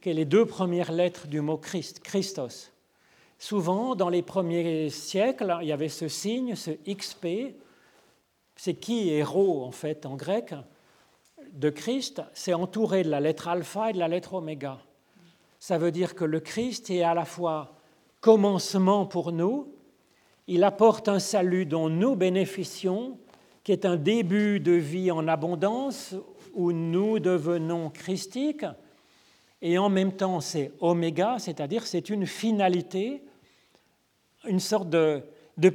qui 0.00 0.10
sont 0.10 0.16
les 0.16 0.24
deux 0.24 0.44
premières 0.44 0.90
lettres 0.90 1.28
du 1.28 1.40
mot 1.40 1.56
Christ, 1.56 2.00
Christos. 2.00 2.72
Souvent, 3.38 3.94
dans 3.94 4.08
les 4.08 4.22
premiers 4.22 4.90
siècles, 4.90 5.56
il 5.62 5.68
y 5.68 5.72
avait 5.72 5.88
ce 5.88 6.08
signe, 6.08 6.56
ce 6.56 6.72
XP. 6.72 7.54
C'est 8.56 8.74
qui 8.74 9.10
héros, 9.10 9.62
en 9.62 9.70
fait, 9.70 10.04
en 10.04 10.16
grec 10.16 10.52
de 11.52 11.70
Christ, 11.70 12.22
c'est 12.34 12.54
entouré 12.54 13.04
de 13.04 13.08
la 13.08 13.20
lettre 13.20 13.46
alpha 13.46 13.90
et 13.90 13.92
de 13.92 14.00
la 14.00 14.08
lettre 14.08 14.34
oméga. 14.34 14.80
Ça 15.60 15.78
veut 15.78 15.92
dire 15.92 16.16
que 16.16 16.24
le 16.24 16.40
Christ 16.40 16.90
est 16.90 17.04
à 17.04 17.14
la 17.14 17.24
fois 17.24 17.76
commencement 18.20 19.06
pour 19.06 19.30
nous, 19.30 19.75
il 20.48 20.64
apporte 20.64 21.08
un 21.08 21.18
salut 21.18 21.66
dont 21.66 21.88
nous 21.88 22.14
bénéficions, 22.14 23.18
qui 23.64 23.72
est 23.72 23.84
un 23.84 23.96
début 23.96 24.60
de 24.60 24.72
vie 24.72 25.10
en 25.10 25.26
abondance 25.26 26.14
où 26.54 26.72
nous 26.72 27.18
devenons 27.18 27.90
christiques, 27.90 28.64
et 29.60 29.78
en 29.78 29.88
même 29.88 30.12
temps 30.12 30.40
c'est 30.40 30.72
oméga, 30.80 31.36
c'est-à-dire 31.38 31.86
c'est 31.86 32.10
une 32.10 32.26
finalité, 32.26 33.22
une 34.46 34.60
sorte 34.60 34.88
de, 34.88 35.22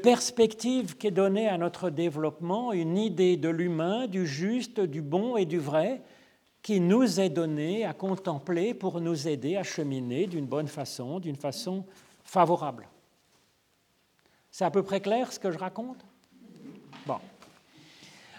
perspective 0.01 0.95
qui 0.95 1.07
est 1.07 1.12
donnée 1.12 1.49
à 1.49 1.57
notre 1.57 1.89
développement, 1.89 2.71
une 2.71 2.97
idée 2.97 3.36
de 3.36 3.49
l'humain, 3.49 4.07
du 4.07 4.25
juste, 4.25 4.79
du 4.79 5.01
bon 5.01 5.36
et 5.36 5.45
du 5.45 5.60
vrai, 5.60 6.01
qui 6.62 6.79
nous 6.79 7.19
est 7.19 7.29
donnée 7.29 7.84
à 7.86 7.93
contempler 7.93 8.73
pour 8.73 9.01
nous 9.01 9.27
aider 9.27 9.57
à 9.57 9.63
cheminer 9.63 10.27
d'une 10.27 10.45
bonne 10.45 10.67
façon, 10.67 11.19
d'une 11.19 11.36
façon 11.36 11.84
favorable. 12.23 12.88
C'est 14.52 14.66
à 14.66 14.72
peu 14.72 14.84
près 14.84 15.00
clair 15.00 15.32
ce 15.32 15.40
que 15.40 15.50
je 15.50 15.58
raconte? 15.58 16.06
Bon. 17.06 17.18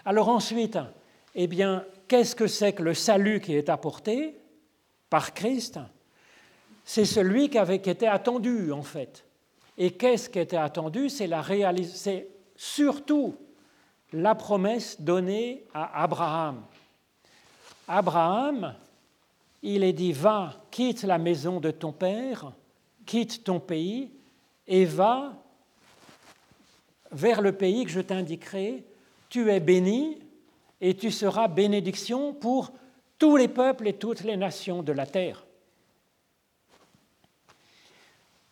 Alors 0.05 0.29
ensuite, 0.29 0.77
eh 1.33 1.47
bien, 1.47 1.83
qu'est-ce 2.07 2.35
que 2.35 2.47
c'est 2.47 2.73
que 2.73 2.83
le 2.83 2.93
salut 2.93 3.41
qui 3.41 3.55
est 3.55 3.67
apporté 3.67 4.37
par 5.09 5.33
Christ? 5.33 5.79
C'est 6.85 7.05
celui 7.05 7.49
qui 7.49 7.57
avait 7.57 7.77
été 7.77 8.07
attendu, 8.07 8.71
en 8.71 8.83
fait. 8.83 9.25
Et 9.77 9.91
qu'est-ce 9.91 10.29
qui 10.29 10.39
était 10.39 10.57
attendu? 10.57 11.09
C'est 11.09 12.27
surtout 12.55 13.35
la 14.11 14.35
promesse 14.35 15.01
donnée 15.01 15.65
à 15.73 16.03
Abraham. 16.03 16.63
Abraham, 17.87 18.75
il 19.63 19.83
est 19.83 19.93
dit, 19.93 20.11
va, 20.11 20.53
quitte 20.69 21.03
la 21.03 21.17
maison 21.17 21.59
de 21.59 21.71
ton 21.71 21.91
père, 21.91 22.51
quitte 23.05 23.43
ton 23.43 23.59
pays, 23.59 24.11
et 24.67 24.85
va 24.85 25.42
vers 27.13 27.41
le 27.41 27.51
pays 27.51 27.85
que 27.85 27.91
je 27.91 28.01
t'indiquerai. 28.01 28.83
Tu 29.29 29.49
es 29.51 29.59
béni 29.59 30.19
et 30.81 30.95
tu 30.95 31.11
seras 31.11 31.47
bénédiction 31.47 32.33
pour 32.33 32.73
tous 33.17 33.37
les 33.37 33.47
peuples 33.47 33.87
et 33.87 33.93
toutes 33.93 34.23
les 34.23 34.37
nations 34.37 34.83
de 34.83 34.91
la 34.91 35.05
terre. 35.05 35.45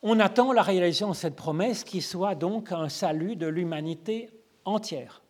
On 0.04 0.20
attend 0.20 0.52
la 0.52 0.64
réalisation 0.64 1.10
de 1.10 1.16
cette 1.16 1.36
promesse 1.36 1.84
qui 1.84 2.02
soit 2.02 2.34
donc 2.34 2.72
un 2.72 2.90
salut 2.90 3.36
de 3.36 3.48
l'humanité 3.48 4.30
entière. 4.66 5.22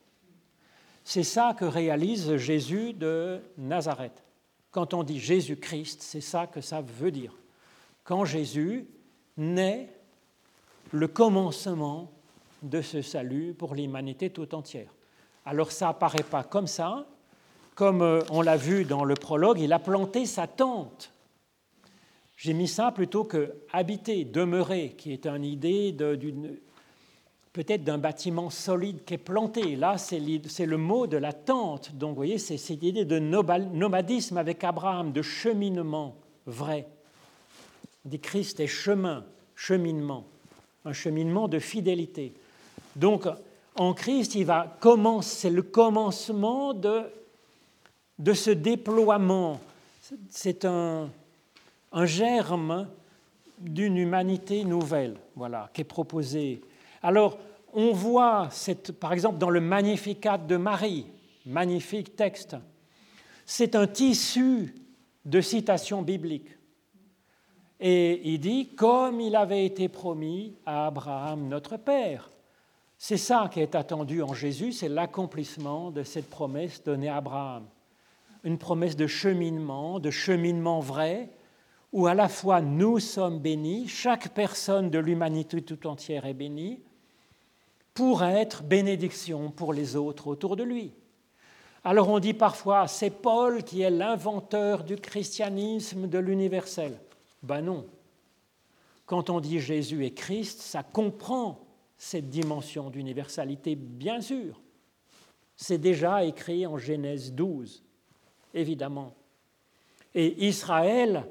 C'est 1.04 1.24
ça 1.24 1.56
que 1.58 1.65
réalise 1.65 2.38
Jésus 2.38 2.94
de 2.94 3.41
Nazareth. 3.58 4.24
Quand 4.70 4.94
on 4.94 5.04
dit 5.04 5.20
Jésus-Christ, 5.20 6.02
c'est 6.02 6.22
ça 6.22 6.48
que 6.48 6.62
ça 6.62 6.82
veut 6.82 7.12
dire. 7.12 7.34
Quand 8.04 8.24
Jésus 8.24 8.88
naît 9.36 9.89
le 10.91 11.08
commencement 11.08 12.10
de 12.62 12.82
ce 12.82 13.02
salut 13.02 13.54
pour 13.54 13.76
l'humanité 13.76 14.30
tout 14.30 14.54
entière. 14.56 14.93
Alors 15.45 15.71
ça 15.71 15.89
apparaît 15.89 16.24
pas 16.24 16.43
comme 16.43 16.67
ça, 16.67 17.06
comme 17.76 18.02
euh, 18.02 18.21
on 18.30 18.41
l'a 18.41 18.58
vu 18.58 18.86
dans 18.86 19.04
le 19.04 19.15
prologue, 19.15 19.60
il 19.60 19.74
a 19.74 19.80
planté 19.80 20.26
sa 20.26 20.47
tente 20.47 21.12
j'ai 22.41 22.54
mis 22.54 22.67
ça 22.67 22.91
plutôt 22.91 23.24
que 23.24 23.54
habiter, 23.71 24.26
demeurer, 24.26 24.95
qui 24.97 25.13
est 25.13 25.28
une 25.28 25.45
idée 25.45 25.95
peut-être 27.54 27.84
d'un 27.84 28.00
bâtiment 28.00 28.50
solide 28.50 29.06
qui 29.06 29.13
est 29.13 29.19
planté. 29.19 29.76
Là, 29.76 30.00
c'est 30.00 30.17
le 30.65 30.78
mot 30.78 31.06
de 31.06 31.17
la 31.17 31.34
tente. 31.34 31.93
Donc, 31.93 32.10
vous 32.10 32.15
voyez, 32.15 32.39
c'est 32.39 32.58
cette 32.58 32.82
idée 32.82 33.06
de 33.06 33.19
nomadisme 33.19 34.38
avec 34.38 34.63
Abraham, 34.63 35.12
de 35.12 35.21
cheminement 35.21 36.15
vrai. 36.47 36.88
On 38.04 38.10
dit 38.10 38.19
Christ 38.19 38.60
est 38.60 38.65
chemin, 38.65 39.24
cheminement, 39.54 40.26
un 40.84 40.93
cheminement 40.93 41.47
de 41.47 41.60
fidélité. 41.60 42.33
Donc, 42.96 43.27
en 43.75 43.94
Christ, 43.94 44.35
il 44.35 44.46
va 44.46 44.77
commencer, 44.79 45.35
c'est 45.42 45.50
le 45.50 45.62
commencement 45.62 46.73
de, 46.73 47.04
de 48.19 48.33
ce 48.33 48.52
déploiement. 48.52 49.60
C'est 50.29 50.65
un, 50.65 51.10
un 51.92 52.06
germe 52.06 52.87
d'une 53.58 53.98
humanité 53.98 54.63
nouvelle, 54.65 55.15
voilà, 55.35 55.69
qui 55.73 55.81
est 55.81 55.85
proposée. 55.85 56.62
Alors, 57.02 57.37
on 57.73 57.94
voit, 57.94 58.50
cette, 58.52 58.92
par 58.92 59.13
exemple, 59.13 59.37
dans 59.37 59.50
le 59.50 59.62
Magnificat 59.62 60.37
de 60.37 60.58
Marie, 60.58 61.06
magnifique 61.46 62.15
texte, 62.15 62.58
c'est 63.46 63.75
un 63.75 63.87
tissu 63.87 64.75
de 65.23 65.42
citations 65.42 66.02
bibliques. 66.02 66.58
Et 67.79 68.33
il 68.33 68.39
dit, 68.39 68.75
comme 68.75 69.21
il 69.21 69.35
avait 69.35 69.65
été 69.65 69.87
promis 69.89 70.56
à 70.65 70.87
Abraham 70.87 71.48
notre 71.48 71.77
Père. 71.77 72.29
C'est 73.04 73.17
ça 73.17 73.49
qui 73.52 73.60
est 73.62 73.73
attendu 73.73 74.21
en 74.21 74.35
Jésus, 74.35 74.73
c'est 74.73 74.87
l'accomplissement 74.87 75.89
de 75.89 76.04
cette 76.04 76.29
promesse 76.29 76.83
donnée 76.83 77.10
à 77.10 77.15
Abraham. 77.15 77.65
Une 78.43 78.60
promesse 78.60 78.95
de 78.95 79.08
cheminement, 79.08 79.99
de 79.99 80.12
cheminement 80.12 80.81
vrai, 80.81 81.31
où 81.93 82.06
à 82.06 82.13
la 82.13 82.29
fois 82.29 82.62
nous 82.62 82.99
sommes 82.99 83.39
bénis, 83.39 83.87
chaque 83.87 84.29
personne 84.35 84.91
de 84.91 84.99
l'humanité 84.99 85.63
tout 85.63 85.87
entière 85.87 86.27
est 86.27 86.35
bénie, 86.35 86.79
pour 87.95 88.21
être 88.23 88.62
bénédiction 88.62 89.49
pour 89.49 89.73
les 89.73 89.95
autres 89.95 90.27
autour 90.27 90.56
de 90.56 90.63
lui. 90.63 90.93
Alors 91.83 92.08
on 92.08 92.19
dit 92.19 92.35
parfois, 92.35 92.87
c'est 92.87 93.10
Paul 93.10 93.63
qui 93.63 93.81
est 93.81 93.89
l'inventeur 93.89 94.83
du 94.83 94.95
christianisme 94.97 96.08
de 96.08 96.19
l'universel. 96.19 96.99
Ben 97.41 97.62
non. 97.62 97.83
Quand 99.08 99.31
on 99.31 99.39
dit 99.39 99.60
Jésus 99.60 100.06
est 100.06 100.13
Christ, 100.13 100.62
ça 100.62 100.83
comprend 100.83 101.60
cette 102.04 102.29
dimension 102.29 102.89
d'universalité, 102.89 103.75
bien 103.75 104.21
sûr. 104.21 104.60
C'est 105.56 105.77
déjà 105.77 106.23
écrit 106.23 106.65
en 106.65 106.79
Genèse 106.79 107.31
12, 107.31 107.83
évidemment. 108.56 109.13
Et 110.15 110.47
Israël, 110.47 111.27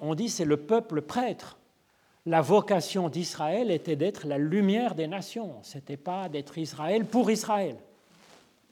on 0.00 0.14
dit 0.14 0.28
c'est 0.28 0.44
le 0.44 0.56
peuple 0.56 1.02
prêtre. 1.02 1.58
La 2.26 2.40
vocation 2.40 3.08
d'Israël 3.08 3.72
était 3.72 3.96
d'être 3.96 4.24
la 4.24 4.38
lumière 4.38 4.94
des 4.94 5.08
nations. 5.08 5.56
Ce 5.64 5.78
n'était 5.78 5.96
pas 5.96 6.28
d'être 6.28 6.56
Israël 6.56 7.04
pour 7.04 7.28
Israël. 7.28 7.76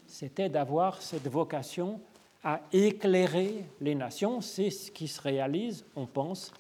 C'était 0.06 0.48
d'avoir 0.48 1.02
cette 1.02 1.26
vocation 1.26 2.00
à 2.44 2.60
éclairer 2.72 3.64
les 3.80 3.96
nations. 3.96 4.40
C'est 4.40 4.70
ce 4.70 4.92
qui 4.92 5.08
se 5.08 5.20
réalise, 5.20 5.84
on 5.96 6.06
pense, 6.06 6.52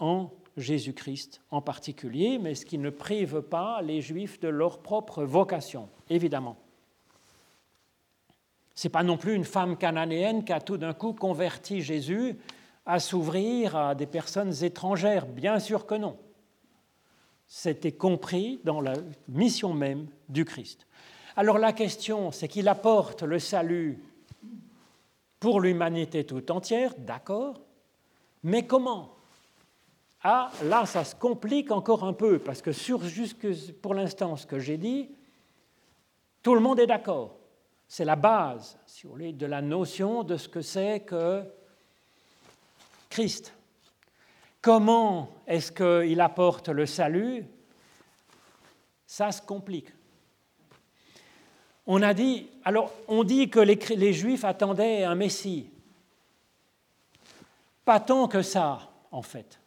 en 0.00 0.28
Jésus-Christ 0.56 1.42
en 1.50 1.60
particulier, 1.60 2.38
mais 2.38 2.54
ce 2.54 2.66
qui 2.66 2.78
ne 2.78 2.90
prive 2.90 3.42
pas 3.42 3.82
les 3.82 4.00
Juifs 4.00 4.40
de 4.40 4.48
leur 4.48 4.80
propre 4.80 5.24
vocation, 5.24 5.88
évidemment. 6.08 6.56
Ce 8.74 8.88
n'est 8.88 8.92
pas 8.92 9.02
non 9.02 9.16
plus 9.16 9.34
une 9.34 9.44
femme 9.44 9.76
cananéenne 9.76 10.44
qui 10.44 10.52
a 10.52 10.60
tout 10.60 10.76
d'un 10.76 10.94
coup 10.94 11.12
converti 11.12 11.82
Jésus 11.82 12.36
à 12.86 12.98
s'ouvrir 12.98 13.76
à 13.76 13.94
des 13.94 14.06
personnes 14.06 14.64
étrangères, 14.64 15.26
bien 15.26 15.58
sûr 15.58 15.86
que 15.86 15.94
non. 15.94 16.16
C'était 17.46 17.92
compris 17.92 18.60
dans 18.64 18.80
la 18.80 18.94
mission 19.28 19.74
même 19.74 20.06
du 20.28 20.44
Christ. 20.44 20.86
Alors 21.36 21.58
la 21.58 21.72
question, 21.72 22.32
c'est 22.32 22.48
qu'il 22.48 22.68
apporte 22.68 23.22
le 23.22 23.38
salut 23.38 24.02
pour 25.38 25.60
l'humanité 25.60 26.24
tout 26.24 26.50
entière, 26.50 26.94
d'accord, 26.98 27.60
mais 28.42 28.66
comment 28.66 29.19
ah, 30.22 30.50
là, 30.64 30.84
ça 30.84 31.04
se 31.04 31.14
complique 31.14 31.70
encore 31.70 32.04
un 32.04 32.12
peu, 32.12 32.38
parce 32.38 32.60
que 32.60 32.72
sur 32.72 33.02
jusque 33.04 33.46
pour 33.80 33.94
l'instant, 33.94 34.36
ce 34.36 34.46
que 34.46 34.58
j'ai 34.58 34.76
dit, 34.76 35.10
tout 36.42 36.54
le 36.54 36.60
monde 36.60 36.78
est 36.80 36.86
d'accord. 36.86 37.36
C'est 37.88 38.04
la 38.04 38.16
base, 38.16 38.78
si 38.86 39.06
vous 39.06 39.12
voulez, 39.12 39.32
de 39.32 39.46
la 39.46 39.62
notion 39.62 40.22
de 40.22 40.36
ce 40.36 40.48
que 40.48 40.62
c'est 40.62 41.00
que 41.00 41.42
Christ. 43.08 43.54
Comment 44.62 45.30
est-ce 45.46 45.72
qu'il 45.72 46.20
apporte 46.20 46.68
le 46.68 46.86
salut? 46.86 47.46
Ça 49.06 49.32
se 49.32 49.40
complique. 49.40 49.88
On 51.86 52.02
a 52.02 52.14
dit, 52.14 52.48
alors, 52.64 52.92
on 53.08 53.24
dit 53.24 53.48
que 53.48 53.58
les, 53.58 53.76
les 53.96 54.12
Juifs 54.12 54.44
attendaient 54.44 55.02
un 55.02 55.14
Messie. 55.14 55.70
Pas 57.84 57.98
tant 57.98 58.28
que 58.28 58.42
ça, 58.42 58.90
en 59.10 59.22
fait. 59.22 59.59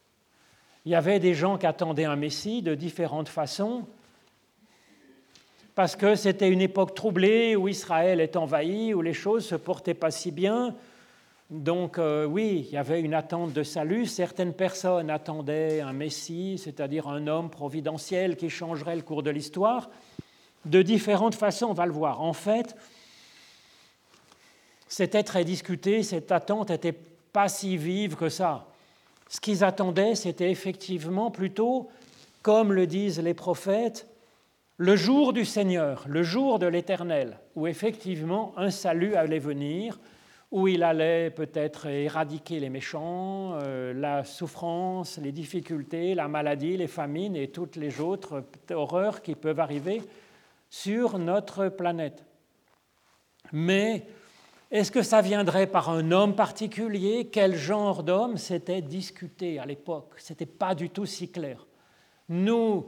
Il 0.86 0.92
y 0.92 0.94
avait 0.94 1.18
des 1.18 1.34
gens 1.34 1.56
qui 1.56 1.66
attendaient 1.66 2.04
un 2.04 2.16
Messie 2.16 2.60
de 2.60 2.74
différentes 2.74 3.28
façons, 3.28 3.86
parce 5.74 5.96
que 5.96 6.14
c'était 6.14 6.50
une 6.50 6.60
époque 6.60 6.94
troublée 6.94 7.56
où 7.56 7.68
Israël 7.68 8.20
est 8.20 8.36
envahi, 8.36 8.92
où 8.92 9.00
les 9.00 9.14
choses 9.14 9.44
ne 9.44 9.48
se 9.48 9.54
portaient 9.56 9.94
pas 9.94 10.10
si 10.10 10.30
bien. 10.30 10.74
Donc 11.50 11.98
euh, 11.98 12.26
oui, 12.26 12.66
il 12.68 12.74
y 12.74 12.76
avait 12.76 13.00
une 13.00 13.14
attente 13.14 13.52
de 13.52 13.62
salut. 13.62 14.06
Certaines 14.06 14.52
personnes 14.52 15.10
attendaient 15.10 15.80
un 15.80 15.92
Messie, 15.92 16.60
c'est-à-dire 16.62 17.08
un 17.08 17.26
homme 17.26 17.50
providentiel 17.50 18.36
qui 18.36 18.50
changerait 18.50 18.96
le 18.96 19.02
cours 19.02 19.22
de 19.22 19.30
l'histoire. 19.30 19.90
De 20.64 20.82
différentes 20.82 21.34
façons, 21.34 21.66
on 21.66 21.74
va 21.74 21.86
le 21.86 21.92
voir. 21.92 22.20
En 22.20 22.34
fait, 22.34 22.76
c'était 24.86 25.22
très 25.22 25.44
discuté, 25.44 26.02
cette 26.02 26.30
attente 26.30 26.70
n'était 26.70 26.94
pas 27.32 27.48
si 27.48 27.76
vive 27.76 28.16
que 28.16 28.28
ça. 28.28 28.66
Ce 29.34 29.40
qu'ils 29.40 29.64
attendaient, 29.64 30.14
c'était 30.14 30.52
effectivement 30.52 31.32
plutôt, 31.32 31.88
comme 32.42 32.72
le 32.72 32.86
disent 32.86 33.18
les 33.18 33.34
prophètes, 33.34 34.06
le 34.76 34.94
jour 34.94 35.32
du 35.32 35.44
Seigneur, 35.44 36.04
le 36.06 36.22
jour 36.22 36.60
de 36.60 36.66
l'Éternel, 36.66 37.40
où 37.56 37.66
effectivement 37.66 38.52
un 38.56 38.70
salut 38.70 39.16
allait 39.16 39.40
venir, 39.40 39.98
où 40.52 40.68
il 40.68 40.84
allait 40.84 41.30
peut-être 41.30 41.86
éradiquer 41.86 42.60
les 42.60 42.70
méchants, 42.70 43.58
euh, 43.60 43.92
la 43.92 44.22
souffrance, 44.22 45.18
les 45.18 45.32
difficultés, 45.32 46.14
la 46.14 46.28
maladie, 46.28 46.76
les 46.76 46.86
famines 46.86 47.34
et 47.34 47.48
toutes 47.48 47.74
les 47.74 48.00
autres 48.00 48.44
horreurs 48.70 49.20
qui 49.20 49.34
peuvent 49.34 49.58
arriver 49.58 50.00
sur 50.70 51.18
notre 51.18 51.70
planète. 51.70 52.24
Mais 53.52 54.06
est-ce 54.74 54.90
que 54.90 55.04
ça 55.04 55.20
viendrait 55.20 55.68
par 55.68 55.88
un 55.88 56.10
homme 56.10 56.34
particulier? 56.34 57.28
Quel 57.28 57.54
genre 57.54 58.02
d'homme? 58.02 58.36
C'était 58.36 58.82
discuté 58.82 59.60
à 59.60 59.66
l'époque. 59.66 60.14
Ce 60.18 60.32
n'était 60.32 60.46
pas 60.46 60.74
du 60.74 60.90
tout 60.90 61.06
si 61.06 61.30
clair. 61.30 61.64
Nous, 62.28 62.86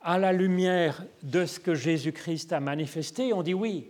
à 0.00 0.16
la 0.16 0.32
lumière 0.32 1.04
de 1.22 1.44
ce 1.44 1.60
que 1.60 1.74
Jésus-Christ 1.74 2.54
a 2.54 2.60
manifesté, 2.60 3.34
on 3.34 3.42
dit 3.42 3.52
oui, 3.52 3.86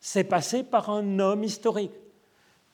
c'est 0.00 0.24
passé 0.24 0.64
par 0.64 0.90
un 0.90 1.20
homme 1.20 1.44
historique. 1.44 1.92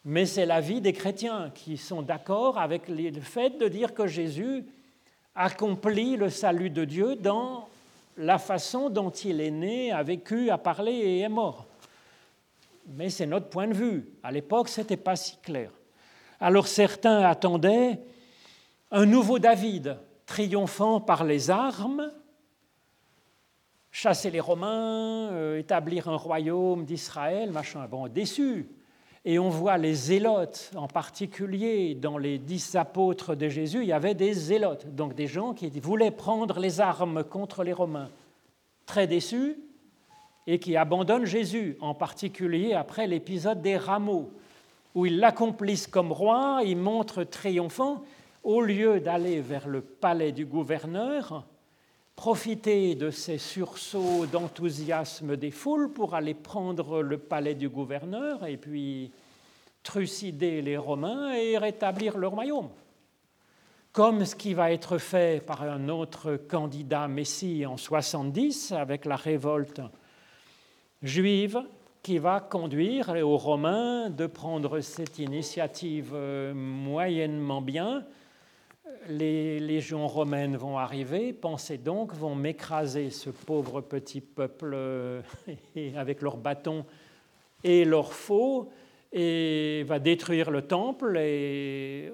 Mais 0.02 0.24
c'est 0.24 0.46
la 0.46 0.62
vie 0.62 0.80
des 0.80 0.94
chrétiens 0.94 1.52
qui 1.54 1.76
sont 1.76 2.00
d'accord 2.00 2.56
avec 2.56 2.88
le 2.88 3.20
fait 3.20 3.58
de 3.58 3.68
dire 3.68 3.92
que 3.92 4.06
Jésus 4.06 4.64
accomplit 5.34 6.16
le 6.16 6.30
salut 6.30 6.70
de 6.70 6.86
Dieu 6.86 7.16
dans 7.16 7.68
la 8.16 8.38
façon 8.38 8.88
dont 8.88 9.10
il 9.10 9.42
est 9.42 9.50
né, 9.50 9.92
a 9.92 10.02
vécu, 10.02 10.48
a 10.48 10.56
parlé 10.56 10.92
et 10.92 11.18
est 11.20 11.28
mort 11.28 11.67
mais 12.88 13.10
c'est 13.10 13.26
notre 13.26 13.48
point 13.48 13.68
de 13.68 13.74
vue. 13.74 14.08
À 14.22 14.32
l'époque, 14.32 14.68
ce 14.68 14.80
n'était 14.80 14.96
pas 14.96 15.16
si 15.16 15.36
clair. 15.38 15.70
Alors 16.40 16.66
certains 16.66 17.20
attendaient 17.20 18.00
un 18.90 19.06
nouveau 19.06 19.38
David, 19.38 19.98
triomphant 20.26 21.00
par 21.00 21.24
les 21.24 21.50
armes, 21.50 22.10
chasser 23.90 24.30
les 24.30 24.40
Romains, 24.40 25.30
euh, 25.32 25.58
établir 25.58 26.08
un 26.08 26.16
royaume 26.16 26.84
d'Israël, 26.84 27.50
machin. 27.50 27.86
Bon, 27.88 28.08
déçus. 28.08 28.68
Et 29.24 29.38
on 29.38 29.50
voit 29.50 29.76
les 29.76 29.94
zélotes, 29.94 30.70
en 30.76 30.86
particulier 30.86 31.94
dans 31.94 32.16
les 32.16 32.38
dix 32.38 32.76
apôtres 32.76 33.34
de 33.34 33.48
Jésus, 33.48 33.82
il 33.82 33.88
y 33.88 33.92
avait 33.92 34.14
des 34.14 34.32
zélotes, 34.32 34.86
donc 34.94 35.14
des 35.14 35.26
gens 35.26 35.52
qui 35.52 35.68
voulaient 35.80 36.12
prendre 36.12 36.60
les 36.60 36.80
armes 36.80 37.24
contre 37.24 37.64
les 37.64 37.72
Romains. 37.72 38.10
Très 38.86 39.06
déçus, 39.06 39.56
et 40.50 40.58
qui 40.58 40.76
abandonnent 40.76 41.26
Jésus, 41.26 41.76
en 41.78 41.92
particulier 41.92 42.72
après 42.72 43.06
l'épisode 43.06 43.60
des 43.60 43.76
rameaux, 43.76 44.32
où 44.94 45.04
ils 45.04 45.18
l'accomplissent 45.18 45.86
comme 45.86 46.10
roi, 46.10 46.62
ils 46.64 46.74
montrent 46.74 47.22
triomphant, 47.22 48.02
au 48.42 48.62
lieu 48.62 48.98
d'aller 48.98 49.42
vers 49.42 49.68
le 49.68 49.82
palais 49.82 50.32
du 50.32 50.46
gouverneur, 50.46 51.44
profiter 52.16 52.94
de 52.94 53.10
ces 53.10 53.36
sursauts 53.36 54.24
d'enthousiasme 54.24 55.36
des 55.36 55.50
foules 55.50 55.92
pour 55.92 56.14
aller 56.14 56.32
prendre 56.32 57.02
le 57.02 57.18
palais 57.18 57.54
du 57.54 57.68
gouverneur 57.68 58.46
et 58.46 58.56
puis 58.56 59.12
trucider 59.82 60.62
les 60.62 60.78
Romains 60.78 61.34
et 61.34 61.58
rétablir 61.58 62.16
leur 62.16 62.32
royaume. 62.32 62.70
Comme 63.92 64.24
ce 64.24 64.34
qui 64.34 64.54
va 64.54 64.72
être 64.72 64.96
fait 64.96 65.44
par 65.44 65.62
un 65.62 65.90
autre 65.90 66.36
candidat 66.48 67.06
Messie 67.06 67.66
en 67.66 67.76
70 67.76 68.72
avec 68.72 69.04
la 69.04 69.16
révolte 69.16 69.82
juive 71.02 71.62
qui 72.02 72.18
va 72.18 72.40
conduire 72.40 73.10
aux 73.22 73.36
Romains 73.36 74.10
de 74.10 74.26
prendre 74.26 74.80
cette 74.80 75.18
initiative 75.18 76.12
euh, 76.14 76.54
moyennement 76.54 77.60
bien. 77.60 78.04
Les 79.08 79.60
légions 79.60 80.06
romaines 80.06 80.56
vont 80.56 80.78
arriver, 80.78 81.32
pensez 81.32 81.78
donc, 81.78 82.14
vont 82.14 82.34
m'écraser 82.34 83.10
ce 83.10 83.30
pauvre 83.30 83.80
petit 83.80 84.20
peuple 84.20 84.72
euh, 84.74 85.22
avec 85.96 86.22
leurs 86.22 86.36
bâtons 86.36 86.84
et 87.64 87.84
leurs 87.84 88.12
faux, 88.12 88.70
et 89.12 89.84
va 89.86 89.98
détruire 89.98 90.50
le 90.50 90.62
temple. 90.62 91.16
Et 91.18 92.12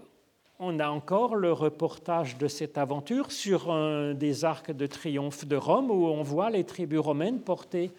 on 0.58 0.78
a 0.78 0.88
encore 0.88 1.36
le 1.36 1.52
reportage 1.52 2.38
de 2.38 2.48
cette 2.48 2.78
aventure 2.78 3.32
sur 3.32 3.70
un 3.70 4.14
des 4.14 4.44
arcs 4.44 4.72
de 4.72 4.86
triomphe 4.86 5.46
de 5.46 5.56
Rome 5.56 5.90
où 5.90 6.06
on 6.06 6.22
voit 6.22 6.50
les 6.50 6.64
tribus 6.64 7.00
romaines 7.00 7.40
porter 7.40 7.90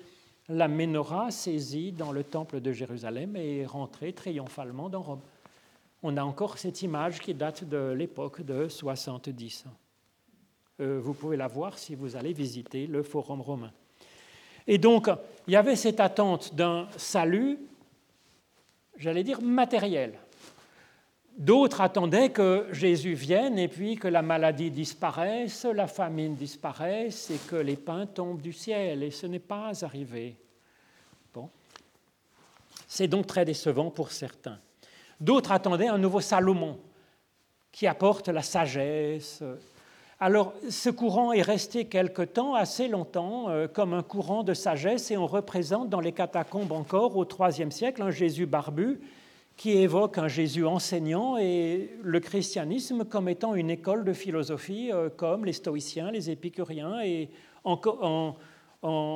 la 0.49 0.67
menorah 0.67 1.31
saisie 1.31 1.91
dans 1.91 2.11
le 2.11 2.23
temple 2.23 2.59
de 2.61 2.71
Jérusalem 2.71 3.35
et 3.35 3.65
rentrée 3.65 4.13
triomphalement 4.13 4.89
dans 4.89 5.01
Rome. 5.01 5.21
On 6.03 6.17
a 6.17 6.23
encore 6.23 6.57
cette 6.57 6.81
image 6.83 7.19
qui 7.19 7.33
date 7.33 7.63
de 7.63 7.93
l'époque 7.97 8.41
de 8.41 8.67
70. 8.67 9.65
Euh, 10.81 10.99
vous 11.01 11.13
pouvez 11.13 11.37
la 11.37 11.47
voir 11.47 11.79
si 11.79 11.95
vous 11.95 12.15
allez 12.15 12.33
visiter 12.33 12.85
le 12.85 13.01
Forum 13.01 13.41
romain. 13.41 13.71
Et 14.67 14.77
donc, 14.77 15.09
il 15.47 15.53
y 15.53 15.55
avait 15.55 15.75
cette 15.75 15.99
attente 15.99 16.53
d'un 16.53 16.87
salut, 16.97 17.57
j'allais 18.97 19.23
dire 19.23 19.41
matériel. 19.41 20.19
D'autres 21.37 21.81
attendaient 21.81 22.29
que 22.29 22.67
Jésus 22.71 23.13
vienne 23.13 23.59
et 23.59 23.67
puis 23.67 23.97
que 23.97 24.07
la 24.07 24.21
maladie 24.21 24.71
disparaisse, 24.71 25.65
la 25.65 25.87
famine 25.87 26.35
disparaisse 26.35 27.29
et 27.29 27.37
que 27.49 27.57
les 27.57 27.75
pains 27.75 28.05
tombent 28.05 28.41
du 28.41 28.53
ciel. 28.53 29.03
Et 29.03 29.11
ce 29.11 29.27
n'est 29.27 29.39
pas 29.39 29.83
arrivé. 29.83 30.37
Bon. 31.33 31.49
C'est 32.87 33.09
donc 33.09 33.27
très 33.27 33.43
décevant 33.43 33.91
pour 33.91 34.11
certains. 34.11 34.59
D'autres 35.19 35.51
attendaient 35.51 35.87
un 35.87 35.97
nouveau 35.97 36.21
Salomon 36.21 36.79
qui 37.69 37.85
apporte 37.85 38.29
la 38.29 38.41
sagesse. 38.41 39.43
Alors, 40.21 40.53
ce 40.69 40.89
courant 40.89 41.33
est 41.33 41.41
resté 41.41 41.85
quelque 41.85 42.21
temps, 42.21 42.55
assez 42.55 42.87
longtemps, 42.87 43.49
euh, 43.49 43.67
comme 43.67 43.93
un 43.93 44.03
courant 44.03 44.43
de 44.43 44.53
sagesse, 44.53 45.11
et 45.11 45.17
on 45.17 45.27
représente 45.27 45.89
dans 45.89 45.99
les 45.99 46.13
catacombes 46.13 46.71
encore 46.71 47.17
au 47.17 47.25
IIIe 47.25 47.73
siècle 47.73 48.01
un 48.01 48.11
Jésus 48.11 48.45
barbu 48.45 49.01
qui 49.57 49.71
évoque 49.71 50.17
un 50.17 50.27
Jésus 50.27 50.65
enseignant 50.65 51.37
et 51.37 51.97
le 52.01 52.19
christianisme 52.19 53.05
comme 53.05 53.29
étant 53.29 53.55
une 53.55 53.69
école 53.69 54.03
de 54.03 54.13
philosophie 54.13 54.91
euh, 54.91 55.09
comme 55.09 55.45
les 55.45 55.53
stoïciens, 55.53 56.11
les 56.11 56.29
épicuriens, 56.29 57.01
et 57.01 57.29
en, 57.63 58.35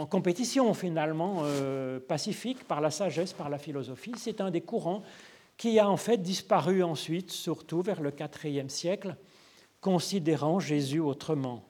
compétition 0.10 0.74
finalement 0.74 1.42
euh, 1.44 2.00
pacifique 2.00 2.64
par 2.64 2.82
la 2.82 2.90
sagesse, 2.90 3.34
par 3.34 3.50
la 3.50 3.60
philosophie. 3.60 4.14
C'est 4.18 4.42
un 4.42 4.50
des 4.50 4.62
courants 4.62 5.04
qui 5.58 5.78
a 5.78 5.88
en 5.88 5.98
fait 5.98 6.18
disparu 6.18 6.82
ensuite, 6.82 7.32
surtout 7.32 7.82
vers 7.82 8.02
le 8.02 8.12
IVe 8.46 8.70
siècle, 8.70 9.16
considérant 9.82 10.60
Jésus 10.60 11.00
autrement. 11.00 11.64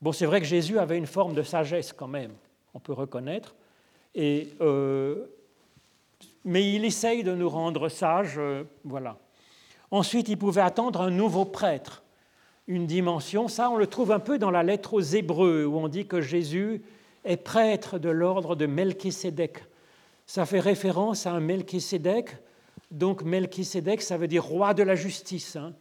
Bon, 0.00 0.12
c'est 0.12 0.26
vrai 0.26 0.40
que 0.40 0.46
Jésus 0.46 0.78
avait 0.78 0.98
une 0.98 1.06
forme 1.06 1.34
de 1.34 1.42
sagesse 1.42 1.92
quand 1.92 2.06
même, 2.06 2.32
on 2.74 2.78
peut 2.78 2.92
reconnaître, 2.92 3.56
et 4.14 4.50
euh, 4.60 5.26
mais 6.46 6.72
il 6.72 6.84
essaye 6.84 7.24
de 7.24 7.34
nous 7.34 7.48
rendre 7.48 7.88
sages. 7.88 8.38
Euh, 8.38 8.62
voilà. 8.84 9.18
Ensuite, 9.90 10.28
il 10.28 10.38
pouvait 10.38 10.62
attendre 10.62 11.02
un 11.02 11.10
nouveau 11.10 11.44
prêtre, 11.44 12.04
une 12.68 12.86
dimension. 12.86 13.48
Ça, 13.48 13.68
on 13.68 13.76
le 13.76 13.88
trouve 13.88 14.12
un 14.12 14.20
peu 14.20 14.38
dans 14.38 14.52
la 14.52 14.62
lettre 14.62 14.94
aux 14.94 15.00
Hébreux, 15.00 15.64
où 15.64 15.76
on 15.76 15.88
dit 15.88 16.06
que 16.06 16.20
Jésus 16.20 16.82
est 17.24 17.36
prêtre 17.36 17.98
de 17.98 18.08
l'ordre 18.08 18.54
de 18.54 18.66
Melchisédek. 18.66 19.64
Ça 20.24 20.46
fait 20.46 20.60
référence 20.60 21.26
à 21.26 21.32
un 21.32 21.40
Melchisédek. 21.40 22.36
Donc, 22.92 23.24
Melchisédek, 23.24 24.00
ça 24.00 24.16
veut 24.16 24.28
dire 24.28 24.44
roi 24.44 24.72
de 24.72 24.84
la 24.84 24.94
justice, 24.94 25.56
hein. 25.56 25.74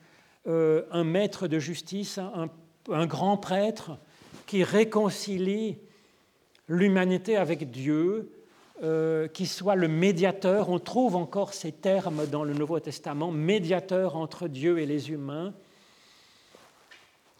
euh, 0.47 0.81
un 0.91 1.03
maître 1.03 1.47
de 1.47 1.59
justice, 1.59 2.19
un 2.19 3.05
grand 3.05 3.37
prêtre 3.37 3.99
qui 4.47 4.63
réconcilie 4.63 5.77
l'humanité 6.67 7.37
avec 7.37 7.69
Dieu, 7.69 8.31
euh, 8.83 9.29
qui 9.29 9.45
soit 9.45 9.75
le 9.75 9.87
médiateur. 9.87 10.69
On 10.69 10.79
trouve 10.79 11.15
encore 11.15 11.53
ces 11.53 11.71
termes 11.71 12.27
dans 12.27 12.43
le 12.43 12.53
Nouveau 12.53 12.79
Testament, 12.81 13.31
médiateur 13.31 14.17
entre 14.17 14.49
Dieu 14.49 14.79
et 14.79 14.85
les 14.85 15.11
humains. 15.11 15.53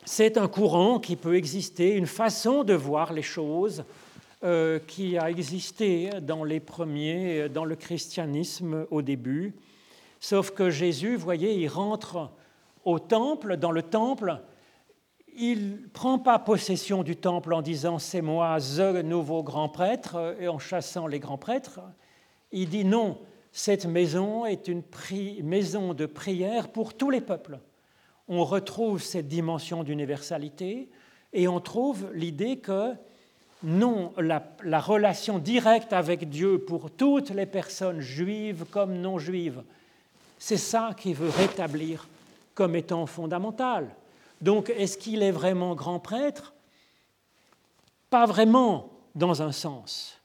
C'est 0.06 0.38
un 0.38 0.48
courant 0.48 1.00
qui 1.00 1.16
peut 1.16 1.36
exister, 1.36 1.96
une 1.96 2.08
façon 2.08 2.64
de 2.64 2.74
voir 2.74 3.12
les 3.12 3.22
choses 3.22 3.84
euh, 4.44 4.80
qui 4.88 5.18
a 5.18 5.30
existé 5.30 6.10
dans 6.22 6.44
les 6.44 6.60
premiers, 6.60 7.50
dans 7.50 7.66
le 7.66 7.76
christianisme 7.76 8.86
au 8.90 9.02
début. 9.02 9.56
Sauf 10.22 10.52
que 10.52 10.70
Jésus, 10.70 11.18
voyez, 11.18 11.54
il 11.56 11.68
rentre 11.68 12.30
au 12.86 13.00
temple, 13.00 13.58
dans 13.58 13.72
le 13.72 13.82
temple, 13.82 14.40
il 15.38 15.72
ne 15.72 15.88
prend 15.88 16.20
pas 16.20 16.40
possession 16.40 17.04
du 17.04 17.16
temple 17.16 17.54
en 17.54 17.62
disant 17.62 18.00
c'est 18.00 18.22
moi, 18.22 18.58
the 18.60 19.04
nouveau 19.04 19.44
grand 19.44 19.70
prêtre, 19.70 20.36
et 20.40 20.48
en 20.48 20.60
chassant 20.60 21.08
les 21.08 21.20
grands 21.20 21.38
prêtres. 21.38 21.82
Il 22.52 22.70
dit 22.70 22.86
non, 22.86 23.18
cette 23.52 23.86
maison 23.86 24.46
est 24.46 24.68
une 24.68 24.84
maison 25.44 25.94
de 25.94 26.06
prière 26.06 26.70
pour 26.70 26.94
tous 26.94 27.10
les 27.10 27.22
peuples. 27.22 27.60
On 28.28 28.44
retrouve 28.44 29.02
cette 29.02 29.28
dimension 29.28 29.84
d'universalité 29.84 30.90
et 31.34 31.48
on 31.48 31.60
trouve 31.60 32.10
l'idée 32.14 32.58
que 32.58 32.94
non, 33.64 34.14
la, 34.18 34.44
la, 34.64 34.80
relation 34.80 35.40
directe 35.40 35.94
avec 35.94 36.30
Dieu 36.30 36.60
pour 36.60 36.92
toutes 36.92 37.30
les 37.30 37.46
personnes 37.46 38.00
juives 38.00 38.66
comme 38.70 38.96
non 38.96 39.18
juives, 39.18 39.64
c'est 40.38 40.58
ça 40.58 40.92
qui 40.98 41.14
veut 41.14 41.30
rétablir 41.30 42.08
comme 42.54 42.76
étant 42.76 43.06
fondamental. 43.06 43.90
Donc, 44.42 44.70
est-ce 44.70 44.98
qu'il 44.98 45.24
est 45.24 45.32
vraiment 45.32 45.76
grand 45.76 46.00
prêtre? 46.00 46.54
Pas 48.10 48.26
vraiment, 48.26 48.90
dans 49.16 49.42
un 49.42 49.52
sens. 49.52 50.20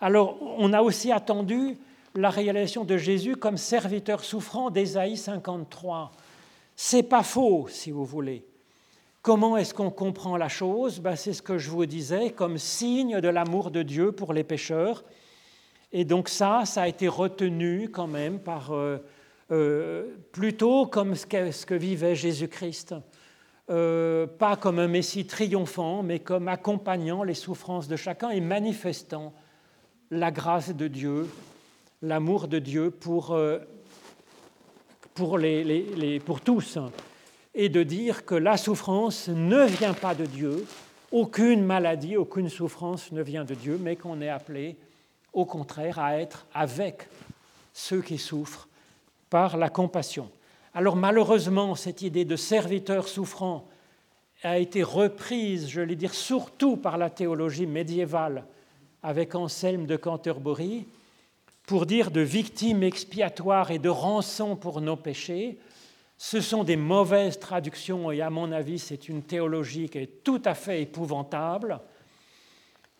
Alors, 0.00 0.38
on 0.40 0.72
a 0.72 0.82
aussi 0.82 1.10
attendu 1.12 1.76
la 2.14 2.30
réalisation 2.30 2.84
de 2.84 2.96
Jésus 2.96 3.36
comme 3.36 3.56
serviteur 3.56 4.24
souffrant 4.24 4.70
d'Ésaïe 4.70 5.16
53. 5.16 6.12
C'est 6.76 7.02
pas 7.02 7.22
faux, 7.22 7.66
si 7.68 7.90
vous 7.90 8.04
voulez. 8.04 8.44
Comment 9.22 9.56
est-ce 9.56 9.74
qu'on 9.74 9.90
comprend 9.90 10.36
la 10.36 10.48
chose? 10.48 11.00
Ben, 11.00 11.16
C'est 11.16 11.32
ce 11.32 11.42
que 11.42 11.58
je 11.58 11.70
vous 11.70 11.86
disais, 11.86 12.30
comme 12.30 12.56
signe 12.56 13.20
de 13.20 13.28
l'amour 13.28 13.70
de 13.70 13.82
Dieu 13.82 14.12
pour 14.12 14.32
les 14.32 14.44
pécheurs. 14.44 15.04
Et 15.92 16.04
donc 16.04 16.28
ça, 16.28 16.62
ça 16.64 16.82
a 16.82 16.88
été 16.88 17.08
retenu 17.08 17.88
quand 17.90 18.06
même 18.06 18.38
par 18.38 18.72
euh, 18.72 18.98
euh, 19.50 20.14
plutôt 20.32 20.86
comme 20.86 21.14
ce 21.14 21.26
que 21.26 21.74
vivait 21.74 22.14
Jésus-Christ. 22.14 22.94
Euh, 23.70 24.26
pas 24.26 24.56
comme 24.56 24.78
un 24.78 24.88
Messie 24.88 25.26
triomphant, 25.26 26.02
mais 26.02 26.20
comme 26.20 26.48
accompagnant 26.48 27.22
les 27.22 27.34
souffrances 27.34 27.86
de 27.86 27.96
chacun 27.96 28.30
et 28.30 28.40
manifestant 28.40 29.34
la 30.10 30.30
grâce 30.30 30.74
de 30.74 30.88
Dieu, 30.88 31.28
l'amour 32.00 32.48
de 32.48 32.58
Dieu 32.58 32.90
pour, 32.90 33.32
euh, 33.32 33.58
pour, 35.14 35.36
les, 35.36 36.18
pour 36.24 36.40
tous, 36.40 36.78
et 37.54 37.68
de 37.68 37.82
dire 37.82 38.24
que 38.24 38.34
la 38.34 38.56
souffrance 38.56 39.28
ne 39.28 39.66
vient 39.66 39.92
pas 39.92 40.14
de 40.14 40.24
Dieu, 40.24 40.64
aucune 41.12 41.62
maladie, 41.62 42.16
aucune 42.16 42.48
souffrance 42.48 43.12
ne 43.12 43.20
vient 43.20 43.44
de 43.44 43.54
Dieu, 43.54 43.78
mais 43.78 43.96
qu'on 43.96 44.22
est 44.22 44.30
appelé 44.30 44.76
au 45.34 45.44
contraire 45.44 45.98
à 45.98 46.18
être 46.18 46.46
avec 46.54 47.06
ceux 47.74 48.00
qui 48.00 48.16
souffrent 48.16 48.66
par 49.28 49.58
la 49.58 49.68
compassion. 49.68 50.30
Alors 50.78 50.94
malheureusement, 50.94 51.74
cette 51.74 52.02
idée 52.02 52.24
de 52.24 52.36
serviteur 52.36 53.08
souffrant 53.08 53.66
a 54.44 54.60
été 54.60 54.84
reprise, 54.84 55.68
je 55.68 55.80
vais 55.80 55.96
dire, 55.96 56.14
surtout 56.14 56.76
par 56.76 56.98
la 56.98 57.10
théologie 57.10 57.66
médiévale 57.66 58.44
avec 59.02 59.34
Anselme 59.34 59.86
de 59.86 59.96
Canterbury, 59.96 60.86
pour 61.66 61.84
dire 61.84 62.12
de 62.12 62.20
victime 62.20 62.84
expiatoire 62.84 63.72
et 63.72 63.80
de 63.80 63.88
rançon 63.88 64.54
pour 64.54 64.80
nos 64.80 64.94
péchés. 64.94 65.58
Ce 66.16 66.40
sont 66.40 66.62
des 66.62 66.76
mauvaises 66.76 67.40
traductions 67.40 68.12
et 68.12 68.20
à 68.20 68.30
mon 68.30 68.52
avis 68.52 68.78
c'est 68.78 69.08
une 69.08 69.24
théologie 69.24 69.88
qui 69.88 69.98
est 69.98 70.22
tout 70.22 70.42
à 70.44 70.54
fait 70.54 70.82
épouvantable, 70.82 71.80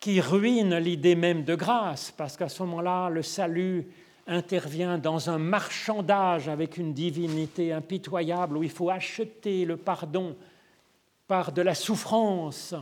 qui 0.01 0.19
ruine 0.19 0.75
l'idée 0.75 1.15
même 1.15 1.45
de 1.45 1.55
grâce, 1.55 2.11
parce 2.11 2.35
qu'à 2.35 2.49
ce 2.49 2.61
moment-là, 2.63 3.07
le 3.07 3.23
salut 3.23 3.87
intervient 4.29 4.97
dans 4.99 5.29
un 5.29 5.39
marchandage 5.39 6.47
avec 6.47 6.77
une 6.77 6.93
divinité 6.93 7.73
impitoyable 7.73 8.57
où 8.57 8.63
il 8.63 8.69
faut 8.69 8.89
acheter 8.89 9.65
le 9.65 9.75
pardon 9.75 10.35
par 11.27 11.51
de 11.51 11.61
la 11.61 11.75
souffrance 11.75 12.75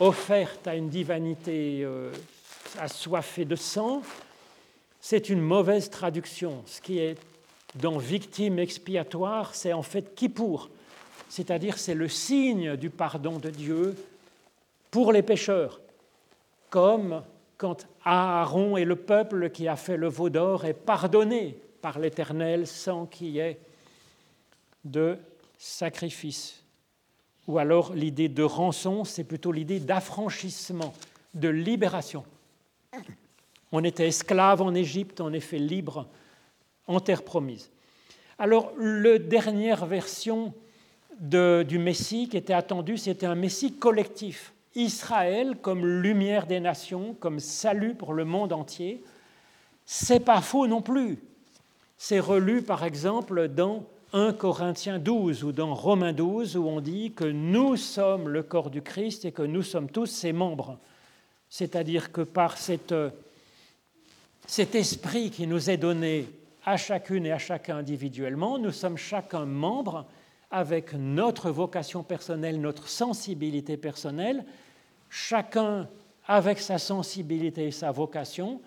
offerte 0.00 0.66
à 0.66 0.74
une 0.74 0.88
divinité 0.88 1.82
euh, 1.82 2.12
assoiffée 2.78 3.44
de 3.44 3.56
sang, 3.56 4.02
c'est 5.00 5.28
une 5.28 5.40
mauvaise 5.40 5.88
traduction. 5.88 6.62
Ce 6.66 6.80
qui 6.80 6.98
est 6.98 7.16
dans 7.76 7.98
victime 7.98 8.58
expiatoire, 8.58 9.54
c'est 9.54 9.72
en 9.72 9.82
fait 9.82 10.14
qui 10.14 10.28
pour, 10.28 10.68
c'est-à-dire 11.28 11.78
c'est 11.78 11.94
le 11.94 12.08
signe 12.08 12.76
du 12.76 12.90
pardon 12.90 13.38
de 13.38 13.50
Dieu 13.50 13.96
pour 14.90 15.12
les 15.12 15.22
pécheurs, 15.22 15.80
comme 16.70 17.22
quand 17.58 17.86
Aaron 18.04 18.76
et 18.76 18.84
le 18.84 18.96
peuple 18.96 19.50
qui 19.50 19.68
a 19.68 19.76
fait 19.76 19.96
le 19.96 20.08
veau 20.08 20.30
d'or 20.30 20.64
est 20.64 20.74
pardonné 20.74 21.58
par 21.82 21.98
l'Éternel 21.98 22.66
sans 22.66 23.04
qu'il 23.06 23.28
y 23.28 23.40
ait 23.40 23.58
de 24.84 25.18
sacrifice. 25.58 26.62
Ou 27.48 27.58
alors 27.58 27.92
l'idée 27.94 28.28
de 28.28 28.42
rançon, 28.44 29.04
c'est 29.04 29.24
plutôt 29.24 29.52
l'idée 29.52 29.80
d'affranchissement, 29.80 30.94
de 31.34 31.48
libération. 31.48 32.24
On 33.72 33.84
était 33.84 34.08
esclave 34.08 34.62
en 34.62 34.74
Égypte, 34.74 35.20
on 35.20 35.32
est 35.32 35.40
fait 35.40 35.58
libre 35.58 36.06
en 36.86 37.00
terre 37.00 37.22
promise. 37.22 37.70
Alors, 38.38 38.72
la 38.78 39.18
dernière 39.18 39.84
version 39.84 40.54
du 41.20 41.78
Messie 41.78 42.28
qui 42.28 42.36
était 42.36 42.52
attendue, 42.52 42.96
c'était 42.96 43.26
un 43.26 43.34
Messie 43.34 43.74
collectif. 43.74 44.52
Israël 44.74 45.56
comme 45.60 45.86
lumière 45.86 46.46
des 46.46 46.60
nations, 46.60 47.14
comme 47.18 47.40
salut 47.40 47.94
pour 47.94 48.14
le 48.14 48.24
monde 48.24 48.52
entier, 48.52 49.02
c'est 49.84 50.20
pas 50.20 50.40
faux 50.40 50.66
non 50.66 50.82
plus. 50.82 51.18
C'est 51.96 52.20
relu 52.20 52.62
par 52.62 52.84
exemple 52.84 53.48
dans 53.48 53.84
1 54.12 54.32
Corinthiens 54.32 54.98
12 54.98 55.44
ou 55.44 55.52
dans 55.52 55.74
Romains 55.74 56.12
12 56.12 56.56
où 56.56 56.66
on 56.66 56.80
dit 56.80 57.12
que 57.12 57.24
nous 57.24 57.76
sommes 57.76 58.28
le 58.28 58.42
corps 58.42 58.70
du 58.70 58.82
Christ 58.82 59.24
et 59.24 59.32
que 59.32 59.42
nous 59.42 59.62
sommes 59.62 59.90
tous 59.90 60.06
ses 60.06 60.32
membres. 60.32 60.78
C'est-à-dire 61.50 62.12
que 62.12 62.22
par 62.22 62.56
cette, 62.56 62.94
cet 64.46 64.74
esprit 64.74 65.30
qui 65.30 65.46
nous 65.46 65.70
est 65.70 65.76
donné 65.76 66.26
à 66.64 66.76
chacune 66.76 67.26
et 67.26 67.32
à 67.32 67.38
chacun 67.38 67.78
individuellement, 67.78 68.58
nous 68.58 68.72
sommes 68.72 68.96
chacun 68.96 69.44
membre 69.44 70.06
avec 70.50 70.94
notre 70.94 71.50
vocation 71.50 72.02
personnelle, 72.02 72.60
notre 72.60 72.88
sensibilité 72.88 73.76
personnelle, 73.76 74.44
chacun 75.10 75.88
avec 76.26 76.58
sa 76.58 76.78
sensibilité 76.78 77.66
et 77.68 77.72
sa 77.72 77.90
vocation, 77.90 78.60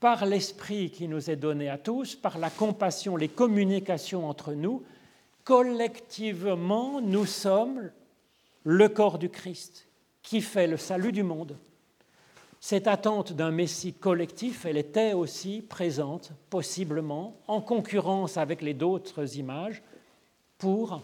par 0.00 0.26
l'esprit 0.26 0.90
qui 0.90 1.08
nous 1.08 1.30
est 1.30 1.36
donné 1.36 1.68
à 1.68 1.78
tous, 1.78 2.14
par 2.14 2.38
la 2.38 2.50
compassion, 2.50 3.16
les 3.16 3.28
communications 3.28 4.28
entre 4.28 4.52
nous, 4.52 4.82
collectivement, 5.44 7.00
nous 7.00 7.26
sommes 7.26 7.90
le 8.64 8.88
corps 8.88 9.18
du 9.18 9.30
Christ 9.30 9.88
qui 10.22 10.40
fait 10.40 10.66
le 10.66 10.76
salut 10.76 11.12
du 11.12 11.22
monde. 11.22 11.56
Cette 12.60 12.86
attente 12.86 13.34
d'un 13.34 13.50
Messie 13.50 13.92
collectif, 13.92 14.64
elle 14.64 14.78
était 14.78 15.12
aussi 15.12 15.60
présente, 15.60 16.32
possiblement, 16.48 17.36
en 17.46 17.60
concurrence 17.60 18.38
avec 18.38 18.62
les 18.62 18.72
d'autres 18.72 19.36
images, 19.36 19.82
pour 20.58 21.02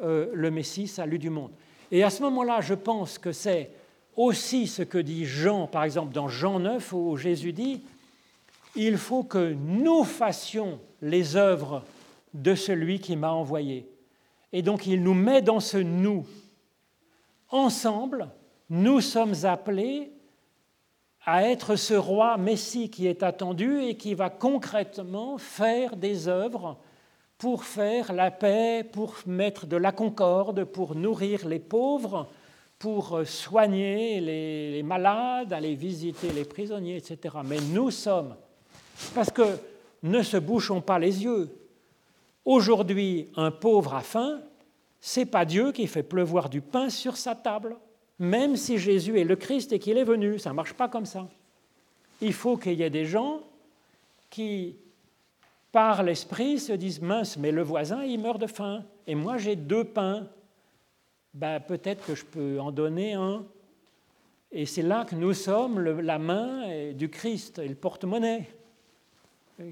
euh, 0.00 0.30
le 0.34 0.50
Messie 0.50 0.88
salut 0.88 1.18
du 1.18 1.30
monde. 1.30 1.52
Et 1.90 2.02
à 2.02 2.10
ce 2.10 2.22
moment-là, 2.22 2.60
je 2.60 2.74
pense 2.74 3.18
que 3.18 3.32
c'est 3.32 3.70
aussi 4.16 4.66
ce 4.66 4.82
que 4.82 4.98
dit 4.98 5.24
Jean, 5.24 5.66
par 5.66 5.84
exemple 5.84 6.12
dans 6.12 6.28
Jean 6.28 6.58
9, 6.58 6.92
où 6.92 7.16
Jésus 7.16 7.52
dit, 7.52 7.82
il 8.74 8.96
faut 8.96 9.22
que 9.22 9.52
nous 9.52 10.04
fassions 10.04 10.80
les 11.02 11.36
œuvres 11.36 11.84
de 12.34 12.54
celui 12.54 13.00
qui 13.00 13.16
m'a 13.16 13.32
envoyé. 13.32 13.88
Et 14.52 14.62
donc 14.62 14.86
il 14.86 15.02
nous 15.02 15.14
met 15.14 15.42
dans 15.42 15.60
ce 15.60 15.78
nous. 15.78 16.26
Ensemble, 17.50 18.30
nous 18.70 19.00
sommes 19.00 19.44
appelés 19.44 20.12
à 21.24 21.48
être 21.48 21.76
ce 21.76 21.94
roi 21.94 22.36
Messie 22.36 22.90
qui 22.90 23.06
est 23.06 23.22
attendu 23.22 23.82
et 23.82 23.96
qui 23.96 24.14
va 24.14 24.30
concrètement 24.30 25.38
faire 25.38 25.96
des 25.96 26.28
œuvres 26.28 26.78
pour 27.42 27.64
faire 27.64 28.12
la 28.12 28.30
paix, 28.30 28.84
pour 28.84 29.16
mettre 29.26 29.66
de 29.66 29.76
la 29.76 29.90
concorde, 29.90 30.62
pour 30.62 30.94
nourrir 30.94 31.48
les 31.48 31.58
pauvres, 31.58 32.28
pour 32.78 33.26
soigner 33.26 34.20
les, 34.20 34.82
malades, 34.84 35.52
aller 35.52 35.74
visiter 35.74 36.30
les 36.30 36.44
prisonniers, 36.44 36.98
etc. 36.98 37.34
Mais 37.44 37.58
nous 37.72 37.90
sommes 37.90 38.36
parce 39.12 39.32
que 39.32 39.58
ne 40.04 40.22
se 40.22 40.36
bouchons 40.36 40.80
pas 40.80 41.00
les 41.00 41.24
yeux. 41.24 41.50
Aujourd'hui, 42.44 43.28
un 43.34 43.50
pauvre 43.50 43.94
a 43.94 44.02
faim, 44.02 44.40
c'est 45.00 45.26
pas 45.26 45.44
Dieu 45.44 45.72
qui 45.72 45.88
fait 45.88 46.04
pleuvoir 46.04 46.48
du 46.48 46.60
pain 46.60 46.90
sur 46.90 47.16
sa 47.16 47.34
table, 47.34 47.74
même 48.20 48.54
si 48.54 48.78
Jésus 48.78 49.18
est 49.18 49.24
le 49.24 49.34
Christ 49.34 49.72
et 49.72 49.80
qu'il 49.80 49.98
est 49.98 50.04
venu. 50.04 50.38
Ça 50.38 50.50
ne 50.50 50.54
marche 50.54 50.74
pas 50.74 50.86
comme 50.86 51.06
ça. 51.06 51.28
Il 52.20 52.34
faut 52.34 52.56
qu'il 52.56 52.74
y 52.74 52.84
ait 52.84 52.88
des 52.88 53.04
gens 53.04 53.40
qui, 54.30 54.76
par 55.72 56.02
l'esprit, 56.02 56.58
se 56.58 56.72
disent 56.74 57.00
mince, 57.00 57.36
mais 57.38 57.50
le 57.50 57.62
voisin, 57.62 58.04
il 58.04 58.20
meurt 58.20 58.40
de 58.40 58.46
faim, 58.46 58.84
et 59.06 59.14
moi 59.14 59.38
j'ai 59.38 59.56
deux 59.56 59.84
pains. 59.84 60.28
Ben, 61.34 61.60
peut-être 61.60 62.04
que 62.04 62.14
je 62.14 62.26
peux 62.26 62.60
en 62.60 62.70
donner 62.70 63.14
un. 63.14 63.42
Et 64.52 64.66
c'est 64.66 64.82
là 64.82 65.06
que 65.06 65.14
nous 65.14 65.32
sommes 65.32 65.80
la 65.80 66.18
main 66.18 66.92
du 66.92 67.08
Christ 67.08 67.58
et 67.58 67.66
le 67.68 67.74
porte-monnaie 67.74 68.46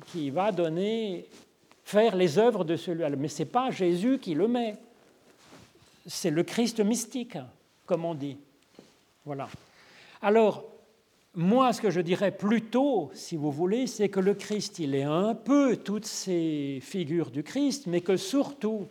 qui 0.07 0.31
va 0.31 0.53
donner, 0.53 1.27
faire 1.85 2.17
les 2.17 2.39
œuvres 2.39 2.65
de 2.65 2.77
celui-là. 2.77 3.11
Mais 3.11 3.29
ce 3.29 3.43
n'est 3.43 3.49
pas 3.49 3.71
Jésus 3.71 4.19
qui 4.19 4.35
le 4.35 4.49
met, 4.49 4.77
c'est 6.07 6.31
le 6.31 6.43
Christ 6.43 6.81
mystique, 6.81 7.37
comme 7.85 8.07
on 8.07 8.15
dit. 8.15 8.39
Voilà. 9.25 9.49
Alors, 10.23 10.65
moi, 11.35 11.73
ce 11.73 11.81
que 11.81 11.91
je 11.91 12.01
dirais 12.01 12.33
plutôt, 12.33 13.11
si 13.15 13.37
vous 13.37 13.53
voulez, 13.53 13.87
c'est 13.87 14.09
que 14.09 14.21
le 14.21 14.35
Christ, 14.35 14.81
il 14.81 14.95
est 14.95 15.05
un 15.05 15.35
peu 15.35 15.77
toutes 15.77 16.07
ces 16.07 16.81
figures 16.83 17.31
du 17.31 17.45
Christ, 17.45 17.87
mais 17.87 18.01
que 18.01 18.17
surtout, 18.17 18.89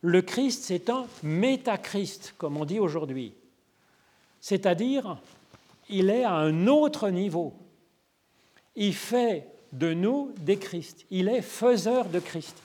le 0.00 0.20
Christ, 0.20 0.64
c'est 0.64 0.90
un 0.90 1.06
métachrist, 1.22 2.34
comme 2.36 2.56
on 2.56 2.64
dit 2.64 2.80
aujourd'hui. 2.80 3.34
C'est-à-dire, 4.40 5.20
il 5.88 6.10
est 6.10 6.24
à 6.24 6.32
un 6.32 6.66
autre 6.66 7.08
niveau. 7.10 7.54
Il 8.74 8.94
fait 8.94 9.46
de 9.72 9.94
nous 9.94 10.32
des 10.38 10.58
Christ. 10.58 11.06
Il 11.10 11.28
est 11.28 11.42
faiseur 11.42 12.06
de 12.06 12.18
Christ. 12.18 12.56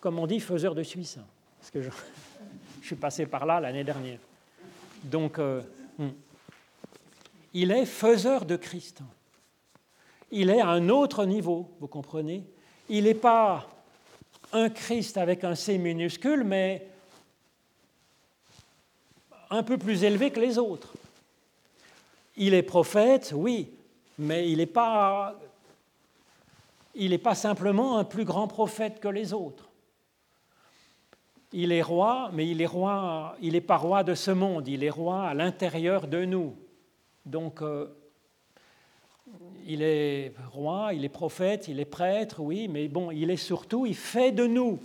Comme 0.00 0.18
on 0.18 0.26
dit, 0.26 0.40
faiseur 0.40 0.74
de 0.74 0.82
Suisse. 0.82 1.18
Parce 1.60 1.70
que 1.70 1.80
je, 1.80 1.90
suis 2.82 2.96
passé 2.96 3.26
par 3.26 3.46
là 3.46 3.60
l'année 3.60 3.84
dernière. 3.84 4.18
Donc, 5.04 5.38
euh, 5.38 5.62
hmm. 5.98 6.08
Il 7.58 7.72
est 7.72 7.86
faiseur 7.86 8.44
de 8.44 8.56
Christ. 8.56 9.00
Il 10.30 10.50
est 10.50 10.60
à 10.60 10.68
un 10.68 10.90
autre 10.90 11.24
niveau, 11.24 11.70
vous 11.80 11.86
comprenez 11.86 12.44
Il 12.90 13.04
n'est 13.04 13.14
pas 13.14 13.66
un 14.52 14.68
Christ 14.68 15.16
avec 15.16 15.42
un 15.42 15.54
C 15.54 15.78
minuscule, 15.78 16.44
mais 16.44 16.86
un 19.48 19.62
peu 19.62 19.78
plus 19.78 20.04
élevé 20.04 20.30
que 20.30 20.38
les 20.38 20.58
autres. 20.58 20.92
Il 22.36 22.52
est 22.52 22.62
prophète, 22.62 23.32
oui, 23.34 23.70
mais 24.18 24.50
il 24.50 24.58
n'est 24.58 24.66
pas 24.66 25.34
simplement 27.34 27.96
un 27.96 28.04
plus 28.04 28.26
grand 28.26 28.48
prophète 28.48 29.00
que 29.00 29.08
les 29.08 29.32
autres. 29.32 29.70
Il 31.54 31.72
est 31.72 31.80
roi, 31.80 32.28
mais 32.34 32.46
il 32.46 32.60
est 32.60 32.66
roi, 32.66 33.34
il 33.40 33.52
n'est 33.54 33.62
pas 33.62 33.78
roi 33.78 34.04
de 34.04 34.14
ce 34.14 34.30
monde, 34.30 34.68
il 34.68 34.84
est 34.84 34.90
roi 34.90 35.26
à 35.26 35.32
l'intérieur 35.32 36.06
de 36.06 36.26
nous. 36.26 36.54
Donc, 37.26 37.60
euh, 37.60 37.88
il 39.66 39.82
est 39.82 40.32
roi, 40.52 40.94
il 40.94 41.04
est 41.04 41.10
prophète, 41.10 41.66
il 41.68 41.80
est 41.80 41.84
prêtre, 41.84 42.40
oui, 42.40 42.68
mais 42.68 42.86
bon, 42.86 43.10
il 43.10 43.30
est 43.30 43.36
surtout, 43.36 43.84
il 43.84 43.96
fait 43.96 44.30
de 44.30 44.46
nous 44.46 44.78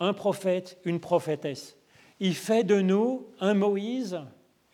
un 0.00 0.12
prophète, 0.12 0.78
une 0.84 0.98
prophétesse. 0.98 1.76
Il 2.18 2.34
fait 2.34 2.64
de 2.64 2.80
nous 2.80 3.26
un 3.38 3.54
Moïse, 3.54 4.20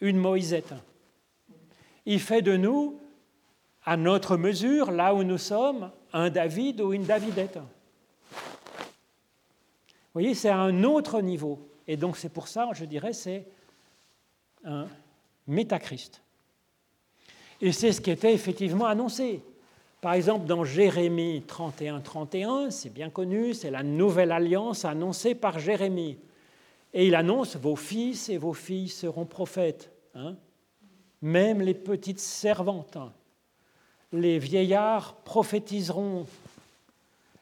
une 0.00 0.16
Moïsette. 0.16 0.72
Il 2.06 2.20
fait 2.20 2.42
de 2.42 2.56
nous 2.56 3.00
à 3.84 3.96
notre 3.96 4.36
mesure, 4.36 4.90
là 4.90 5.14
où 5.14 5.24
nous 5.24 5.38
sommes, 5.38 5.90
un 6.12 6.30
David 6.30 6.80
ou 6.80 6.92
une 6.92 7.04
Davidette. 7.04 7.58
Vous 7.58 10.22
voyez, 10.22 10.34
c'est 10.34 10.48
à 10.48 10.58
un 10.58 10.84
autre 10.84 11.20
niveau. 11.20 11.68
Et 11.86 11.96
donc 11.96 12.16
c'est 12.16 12.32
pour 12.32 12.48
ça, 12.48 12.68
je 12.72 12.84
dirais, 12.84 13.12
c'est 13.12 13.46
un 14.64 14.86
métachrist. 15.46 16.22
Et 17.60 17.72
c'est 17.72 17.92
ce 17.92 18.00
qui 18.00 18.10
était 18.10 18.34
effectivement 18.34 18.86
annoncé. 18.86 19.42
Par 20.00 20.12
exemple, 20.14 20.46
dans 20.46 20.64
Jérémie 20.64 21.42
31, 21.46 22.00
31, 22.00 22.70
c'est 22.70 22.92
bien 22.92 23.10
connu, 23.10 23.54
c'est 23.54 23.70
la 23.70 23.82
nouvelle 23.82 24.32
alliance 24.32 24.84
annoncée 24.84 25.34
par 25.34 25.58
Jérémie. 25.58 26.18
Et 26.92 27.06
il 27.06 27.14
annonce 27.14 27.56
Vos 27.56 27.76
fils 27.76 28.28
et 28.28 28.38
vos 28.38 28.52
filles 28.52 28.88
seront 28.88 29.24
prophètes, 29.24 29.90
hein. 30.14 30.36
même 31.22 31.60
les 31.60 31.74
petites 31.74 32.20
servantes 32.20 32.98
les 34.12 34.38
vieillards 34.38 35.16
prophétiseront. 35.16 36.26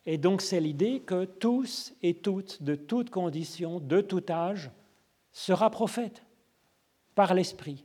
Et 0.06 0.18
donc 0.18 0.42
c'est 0.42 0.60
l'idée 0.60 1.00
que 1.00 1.24
tous 1.24 1.94
et 2.02 2.14
toutes, 2.14 2.62
de 2.62 2.74
toutes 2.74 3.10
conditions, 3.10 3.80
de 3.80 4.00
tout 4.00 4.24
âge, 4.28 4.70
sera 5.32 5.70
prophète 5.70 6.22
par 7.14 7.34
l'Esprit. 7.34 7.84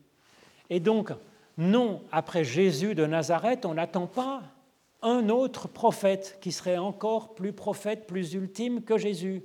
Et 0.69 0.79
donc, 0.79 1.11
non, 1.57 2.01
après 2.11 2.43
Jésus 2.43 2.95
de 2.95 3.05
Nazareth, 3.05 3.65
on 3.65 3.73
n'attend 3.73 4.07
pas 4.07 4.43
un 5.01 5.29
autre 5.29 5.67
prophète 5.67 6.37
qui 6.41 6.51
serait 6.51 6.77
encore 6.77 7.35
plus 7.35 7.53
prophète, 7.53 8.07
plus 8.07 8.33
ultime 8.33 8.81
que 8.83 8.97
Jésus. 8.97 9.43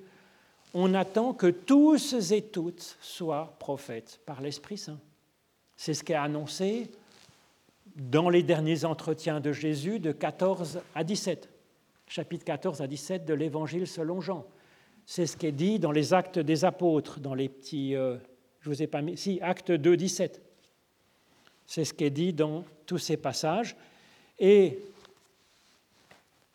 On 0.75 0.95
attend 0.95 1.33
que 1.33 1.47
tous 1.47 2.33
et 2.33 2.43
toutes 2.43 2.97
soient 3.01 3.57
prophètes 3.59 4.21
par 4.27 4.41
l'Esprit 4.41 4.79
Saint. 4.79 4.99
C'est 5.77 5.95
ce 5.95 6.03
qui 6.03 6.13
est 6.13 6.17
annoncé 6.17 6.91
dans 7.97 8.29
les 8.29 8.43
derniers 8.43 8.85
entretiens 8.85 9.41
de 9.41 9.53
Jésus 9.53 10.01
de 10.01 10.11
14 10.11 10.81
à 10.95 11.05
17, 11.05 11.49
chapitre 12.09 12.45
14 12.45 12.81
à 12.81 12.87
17 12.87 13.25
de 13.25 13.35
l'Évangile 13.35 13.87
selon 13.87 14.21
Jean. 14.21 14.45
C'est 15.07 15.27
ce 15.27 15.37
qui 15.37 15.47
est 15.47 15.53
dit 15.53 15.79
dans 15.79 15.93
les 15.93 16.15
actes 16.15 16.39
des 16.39 16.65
apôtres, 16.65 17.21
dans 17.21 17.35
les 17.35 17.49
petits... 17.49 17.95
Euh, 17.95 18.17
je 18.61 18.71
vous 18.71 18.83
ai 18.83 18.87
pas 18.87 19.03
mis... 19.03 19.17
Si, 19.17 19.39
acte 19.43 19.71
2, 19.71 19.97
17. 19.97 20.43
C'est 21.67 21.85
ce 21.85 21.95
qui 21.95 22.05
est 22.05 22.11
dit 22.11 22.33
dans 22.33 22.65
tous 22.87 22.99
ces 22.99 23.17
passages. 23.17 23.77
Et 24.39 24.79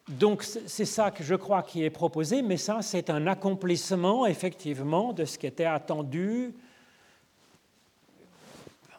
donc 0.07 0.43
c'est 0.43 0.86
ça 0.86 1.12
que 1.12 1.24
je 1.24 1.36
crois 1.36 1.64
qui 1.64 1.84
est 1.84 1.89
proposé, 1.89 2.41
mais 2.41 2.57
ça 2.57 2.82
c'est 2.82 3.10
un 3.10 3.28
accomplissement 3.28 4.26
effectivement 4.26 5.14
de 5.14 5.26
ce 5.26 5.38
qui 5.38 5.47
était 5.47 5.66
attendu 5.66 6.53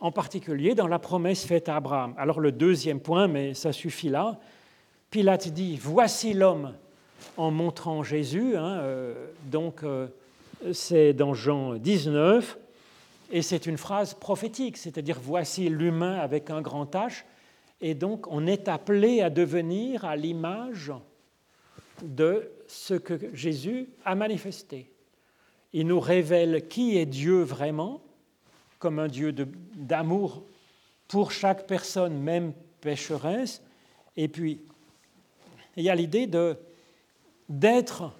en 0.00 0.12
particulier 0.12 0.74
dans 0.74 0.86
la 0.86 0.98
promesse 0.98 1.44
faite 1.44 1.68
à 1.68 1.76
Abraham. 1.76 2.14
Alors 2.16 2.40
le 2.40 2.52
deuxième 2.52 3.00
point, 3.00 3.28
mais 3.28 3.54
ça 3.54 3.72
suffit 3.72 4.08
là, 4.08 4.38
Pilate 5.10 5.48
dit, 5.48 5.76
voici 5.76 6.34
l'homme. 6.34 6.72
en 7.36 7.50
montrant 7.50 8.02
Jésus. 8.02 8.56
Hein, 8.56 8.78
euh, 8.80 9.14
donc, 9.50 9.82
euh, 9.82 10.06
c'est 10.72 11.12
dans 11.12 11.34
Jean 11.34 11.74
19, 11.74 12.58
et 13.30 13.42
c'est 13.42 13.66
une 13.66 13.76
phrase 13.76 14.14
prophétique, 14.14 14.76
c'est-à-dire 14.76 15.18
voici 15.22 15.68
l'humain 15.68 16.18
avec 16.18 16.50
un 16.50 16.60
grand 16.60 16.92
H, 16.94 17.24
et 17.80 17.94
donc 17.94 18.26
on 18.28 18.46
est 18.46 18.68
appelé 18.68 19.20
à 19.20 19.30
devenir 19.30 20.04
à 20.04 20.16
l'image 20.16 20.92
de 22.02 22.50
ce 22.66 22.94
que 22.94 23.34
Jésus 23.34 23.88
a 24.04 24.14
manifesté. 24.14 24.90
Il 25.72 25.86
nous 25.86 26.00
révèle 26.00 26.66
qui 26.68 26.98
est 26.98 27.06
Dieu 27.06 27.42
vraiment, 27.42 28.02
comme 28.78 28.98
un 28.98 29.08
Dieu 29.08 29.32
d'amour 29.32 30.42
pour 31.06 31.32
chaque 31.32 31.66
personne, 31.66 32.18
même 32.18 32.52
pécheresse, 32.80 33.62
et 34.16 34.28
puis 34.28 34.60
il 35.76 35.84
y 35.84 35.90
a 35.90 35.94
l'idée 35.94 36.28
d'être 37.48 38.12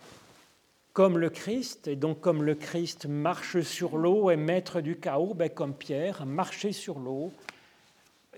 comme 0.93 1.19
le 1.19 1.31
Christ, 1.31 1.89
et 1.89 1.97
donc 1.97 2.21
comme 2.21 2.43
le 2.43 2.55
Christ 2.55 3.07
marche 3.07 3.61
sur 3.61 3.97
l'eau 3.97 4.31
et 4.31 4.37
maître 4.37 4.81
du 4.81 4.99
chaos, 4.99 5.35
ben 5.35 5.49
comme 5.49 5.75
Pierre, 5.75 6.27
marcher 6.27 6.73
sur 6.73 6.99
l'eau, 6.99 7.33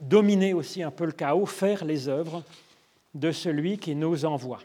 dominer 0.01 0.53
aussi 0.53 0.83
un 0.83 0.91
peu 0.91 1.07
le 1.07 1.13
chaos, 1.13 1.47
faire 1.47 1.85
les 1.85 2.09
œuvres 2.09 2.43
de 3.15 3.33
celui 3.33 3.79
qui 3.79 3.95
nous 3.95 4.25
envoie. 4.25 4.61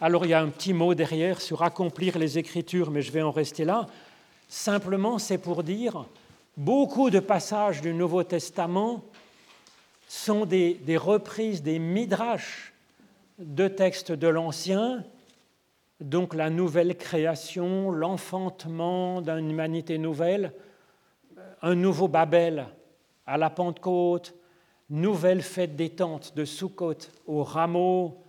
Alors 0.00 0.26
il 0.26 0.30
y 0.30 0.34
a 0.34 0.40
un 0.40 0.48
petit 0.48 0.74
mot 0.74 0.94
derrière 0.94 1.40
sur 1.40 1.62
accomplir 1.62 2.18
les 2.18 2.38
Écritures, 2.38 2.90
mais 2.90 3.00
je 3.00 3.12
vais 3.12 3.22
en 3.22 3.30
rester 3.30 3.64
là. 3.64 3.86
Simplement, 4.48 5.18
c'est 5.18 5.38
pour 5.38 5.62
dire, 5.62 6.06
beaucoup 6.56 7.10
de 7.10 7.20
passages 7.20 7.80
du 7.80 7.94
Nouveau 7.94 8.24
Testament 8.24 9.02
sont 10.08 10.44
des, 10.44 10.74
des 10.74 10.96
reprises, 10.96 11.62
des 11.62 11.78
midrash 11.78 12.72
de 13.38 13.68
textes 13.68 14.12
de 14.12 14.28
l'Ancien 14.28 15.04
donc 16.00 16.34
la 16.34 16.50
nouvelle 16.50 16.96
création, 16.96 17.90
l'enfantement 17.90 19.20
d'une 19.20 19.50
humanité 19.50 19.98
nouvelle, 19.98 20.52
un 21.62 21.74
nouveau 21.74 22.08
Babel 22.08 22.66
à 23.26 23.38
la 23.38 23.50
Pentecôte, 23.50 24.34
nouvelle 24.90 25.42
fête 25.42 25.76
des 25.76 25.90
tentes 25.90 26.34
de 26.36 26.44
Sukkot 26.44 26.98
au 27.26 27.42
rameau, 27.42 28.22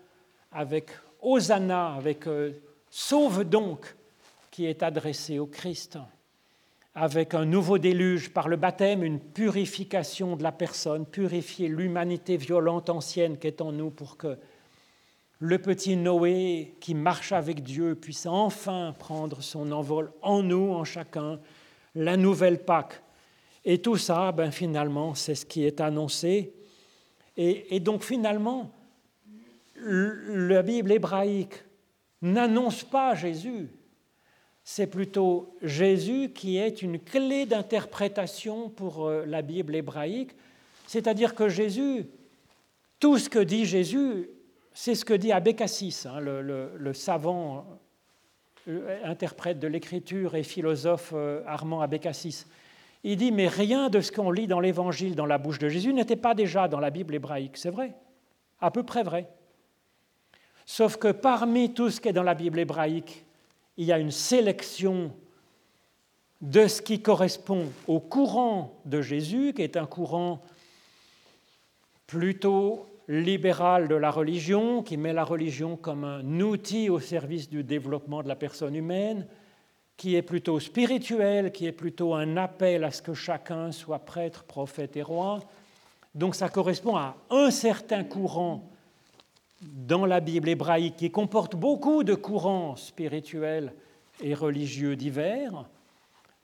avec 0.51 0.89
Hosanna, 1.21 1.95
avec 1.95 2.27
euh, 2.27 2.51
Sauve 2.89 3.43
donc, 3.43 3.95
qui 4.51 4.65
est 4.65 4.83
adressé 4.83 5.37
au 5.37 5.47
Christ, 5.47 5.97
avec 6.93 7.33
un 7.33 7.43
nouveau 7.43 7.77
déluge 7.77 8.31
par 8.31 8.47
le 8.47 8.55
baptême, 8.55 9.03
une 9.03 9.19
purification 9.19 10.37
de 10.37 10.43
la 10.43 10.53
personne, 10.53 11.05
purifier 11.05 11.67
l'humanité 11.67 12.37
violente 12.37 12.89
ancienne 12.89 13.37
qui 13.37 13.47
est 13.47 13.59
en 13.59 13.73
nous 13.73 13.89
pour 13.89 14.15
que 14.15 14.37
le 15.39 15.57
petit 15.59 15.95
Noé 15.95 16.75
qui 16.79 16.93
marche 16.93 17.31
avec 17.31 17.61
Dieu 17.61 17.95
puisse 17.95 18.25
enfin 18.25 18.95
prendre 18.97 19.41
son 19.41 19.71
envol 19.71 20.11
en 20.21 20.41
nous, 20.41 20.71
en 20.71 20.83
chacun, 20.83 21.39
la 21.93 22.17
nouvelle 22.17 22.63
Pâque. 22.63 23.01
Et 23.63 23.79
tout 23.79 23.97
ça, 23.97 24.31
ben, 24.31 24.51
finalement, 24.51 25.15
c'est 25.15 25.35
ce 25.35 25.45
qui 25.45 25.65
est 25.65 25.81
annoncé. 25.81 26.53
Et, 27.37 27.79
donc 27.81 28.03
finalement, 28.03 28.71
la 29.75 30.61
Bible 30.61 30.91
hébraïque 30.91 31.55
n'annonce 32.21 32.83
pas 32.83 33.13
Jésus. 33.13 33.67
C'est 34.63 34.87
plutôt 34.87 35.57
Jésus 35.61 36.31
qui 36.33 36.57
est 36.57 36.81
une 36.81 36.99
clé 36.99 37.45
d'interprétation 37.45 38.69
pour 38.69 39.05
euh, 39.05 39.25
la 39.27 39.43
Bible 39.43 39.75
hébraïque. 39.75 40.31
C'est-à-dire 40.87 41.35
que 41.35 41.49
Jésus, 41.49 42.07
tout 42.99 43.19
ce 43.19 43.29
que 43.29 43.37
dit 43.37 43.65
Jésus, 43.65 44.29
c'est 44.77 44.93
ce 44.93 45.05
que 45.05 45.13
dit 45.13 45.31
Abécassis, 45.31 46.03
hein, 46.05 46.19
le, 46.19 46.93
savant 46.93 47.65
euh, 48.67 48.99
interprète 49.05 49.57
de 49.57 49.67
l'écriture 49.67 50.35
et 50.35 50.43
philosophe 50.43 51.13
euh, 51.15 51.41
Armand 51.47 51.79
Abécassis. 51.79 52.45
Il 53.05 53.15
dit, 53.15 53.31
mais 53.31 53.47
rien 53.47 53.89
de 53.89 54.01
ce 54.01 54.11
qu'on 54.11 54.31
lit 54.31 54.47
dans 54.47 54.59
l'Évangile, 54.59 55.15
dans 55.15 55.25
la 55.25 55.37
bouche 55.37 55.59
de 55.59 55.69
Jésus, 55.69 55.93
n'était 55.93 56.17
pas 56.17 56.35
déjà 56.35 56.67
dans 56.67 56.81
la 56.81 56.89
Bible 56.89 57.15
hébraïque. 57.15 57.55
C'est 57.55 57.69
vrai, 57.69 57.95
à 58.59 58.69
peu 58.69 58.83
près 58.83 59.03
vrai. 59.03 59.29
Sauf 60.65 60.97
que 60.97 61.11
parmi 61.13 61.73
tout 61.73 61.89
ce 61.89 62.01
qui 62.01 62.09
est 62.09 62.13
dans 62.13 62.23
la 62.23 62.35
Bible 62.35 62.59
hébraïque, 62.59 63.23
il 63.77 63.85
y 63.85 63.93
a 63.93 63.97
une 63.97 64.11
sélection 64.11 65.13
de 66.41 66.67
ce 66.67 66.81
qui 66.81 67.01
correspond 67.01 67.71
au 67.87 68.01
courant 68.01 68.77
de 68.83 69.01
Jésus, 69.01 69.53
qui 69.55 69.61
est 69.61 69.77
un 69.77 69.85
courant 69.85 70.43
plutôt 72.07 72.87
libéral 73.07 73.87
de 73.87 73.95
la 73.95 74.11
religion, 74.11 74.81
qui 74.81 74.97
met 74.97 75.13
la 75.13 75.23
religion 75.23 75.77
comme 75.77 76.03
un 76.03 76.39
outil 76.39 76.89
au 76.89 76.99
service 76.99 77.49
du 77.49 77.63
développement 77.63 78.23
de 78.23 78.27
la 78.27 78.35
personne 78.35 78.75
humaine, 78.75 79.27
qui 79.97 80.15
est 80.15 80.21
plutôt 80.21 80.59
spirituel, 80.59 81.51
qui 81.51 81.65
est 81.67 81.71
plutôt 81.71 82.13
un 82.13 82.37
appel 82.37 82.83
à 82.83 82.91
ce 82.91 83.01
que 83.01 83.13
chacun 83.13 83.71
soit 83.71 83.99
prêtre, 83.99 84.43
prophète 84.43 84.97
et 84.97 85.03
roi. 85.03 85.39
Donc 86.13 86.35
ça 86.35 86.49
correspond 86.49 86.95
à 86.95 87.15
un 87.29 87.51
certain 87.51 88.03
courant 88.03 88.69
dans 89.61 90.05
la 90.05 90.19
Bible 90.19 90.49
hébraïque 90.49 90.97
qui 90.97 91.11
comporte 91.11 91.55
beaucoup 91.55 92.03
de 92.03 92.13
courants 92.13 92.75
spirituels 92.75 93.73
et 94.21 94.33
religieux 94.33 94.95
divers. 94.95 95.65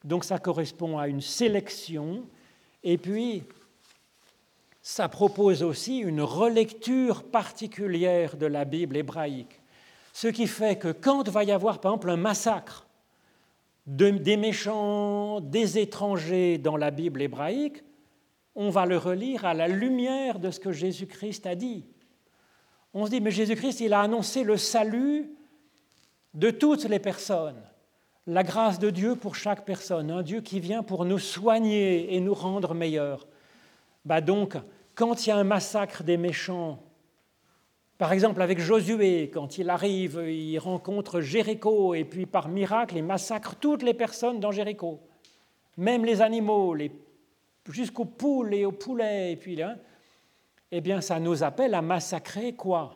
Donc 0.03 0.23
ça 0.23 0.39
correspond 0.39 0.97
à 0.97 1.07
une 1.07 1.21
sélection. 1.21 2.23
Et 2.83 2.97
puis, 2.97 3.43
ça 4.81 5.09
propose 5.09 5.63
aussi 5.63 5.99
une 5.99 6.21
relecture 6.21 7.23
particulière 7.23 8.35
de 8.35 8.47
la 8.47 8.65
Bible 8.65 8.97
hébraïque. 8.97 9.59
Ce 10.13 10.27
qui 10.27 10.47
fait 10.47 10.77
que 10.77 10.91
quand 10.91 11.29
va 11.29 11.43
y 11.43 11.51
avoir, 11.51 11.79
par 11.79 11.93
exemple, 11.93 12.09
un 12.09 12.17
massacre 12.17 12.87
des 13.85 14.37
méchants, 14.37 15.39
des 15.41 15.79
étrangers 15.79 16.57
dans 16.57 16.77
la 16.77 16.91
Bible 16.91 17.21
hébraïque, 17.21 17.83
on 18.55 18.69
va 18.69 18.85
le 18.85 18.97
relire 18.97 19.45
à 19.45 19.53
la 19.53 19.67
lumière 19.67 20.39
de 20.39 20.51
ce 20.51 20.59
que 20.59 20.71
Jésus-Christ 20.71 21.45
a 21.45 21.55
dit. 21.55 21.85
On 22.93 23.05
se 23.05 23.11
dit, 23.11 23.21
mais 23.21 23.31
Jésus-Christ, 23.31 23.79
il 23.79 23.93
a 23.93 24.01
annoncé 24.01 24.43
le 24.43 24.57
salut 24.57 25.31
de 26.33 26.51
toutes 26.51 26.85
les 26.85 26.99
personnes, 26.99 27.61
la 28.27 28.43
grâce 28.43 28.79
de 28.79 28.89
Dieu 28.89 29.15
pour 29.15 29.35
chaque 29.35 29.65
personne, 29.65 30.11
un 30.11 30.21
Dieu 30.21 30.41
qui 30.41 30.59
vient 30.59 30.83
pour 30.83 31.05
nous 31.05 31.19
soigner 31.19 32.13
et 32.13 32.19
nous 32.19 32.33
rendre 32.33 32.73
meilleurs. 32.73 33.27
Bah 34.03 34.21
donc, 34.21 34.57
quand 34.95 35.25
il 35.25 35.29
y 35.29 35.31
a 35.31 35.37
un 35.37 35.43
massacre 35.43 36.03
des 36.03 36.17
méchants, 36.17 36.81
par 37.97 38.13
exemple 38.13 38.41
avec 38.41 38.59
Josué, 38.59 39.29
quand 39.31 39.57
il 39.57 39.69
arrive, 39.69 40.23
il 40.27 40.57
rencontre 40.57 41.21
Jéricho, 41.21 41.93
et 41.93 42.03
puis 42.03 42.25
par 42.25 42.49
miracle, 42.49 42.97
il 42.97 43.03
massacre 43.03 43.55
toutes 43.55 43.83
les 43.83 43.93
personnes 43.93 44.39
dans 44.39 44.51
Jéricho, 44.51 44.99
même 45.77 46.03
les 46.03 46.21
animaux, 46.21 46.75
jusqu'aux 47.69 48.05
poules 48.05 48.55
et 48.55 48.65
aux 48.65 48.71
poulets, 48.71 49.33
et 49.33 49.35
puis 49.35 49.55
là, 49.55 49.75
eh 50.71 50.81
bien, 50.81 50.99
ça 51.01 51.19
nous 51.19 51.43
appelle 51.43 51.75
à 51.75 51.81
massacrer 51.81 52.53
quoi? 52.53 52.95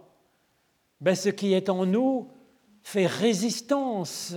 Ben, 1.02 1.14
Ce 1.14 1.30
qui 1.30 1.54
est 1.54 1.70
en 1.70 1.86
nous 1.86 2.30
fait 2.82 3.06
résistance 3.06 4.36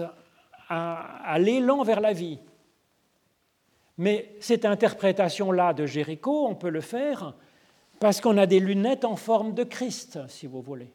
à 0.68 1.38
l'élan 1.38 1.82
vers 1.82 2.00
la 2.00 2.12
vie. 2.12 2.38
Mais 3.98 4.36
cette 4.40 4.64
interprétation-là 4.64 5.74
de 5.74 5.84
Jéricho, 5.84 6.46
on 6.46 6.54
peut 6.54 6.70
le 6.70 6.80
faire 6.80 7.34
parce 7.98 8.20
qu'on 8.20 8.38
a 8.38 8.46
des 8.46 8.60
lunettes 8.60 9.04
en 9.04 9.16
forme 9.16 9.54
de 9.54 9.64
Christ, 9.64 10.20
si 10.28 10.46
vous 10.46 10.62
voulez, 10.62 10.92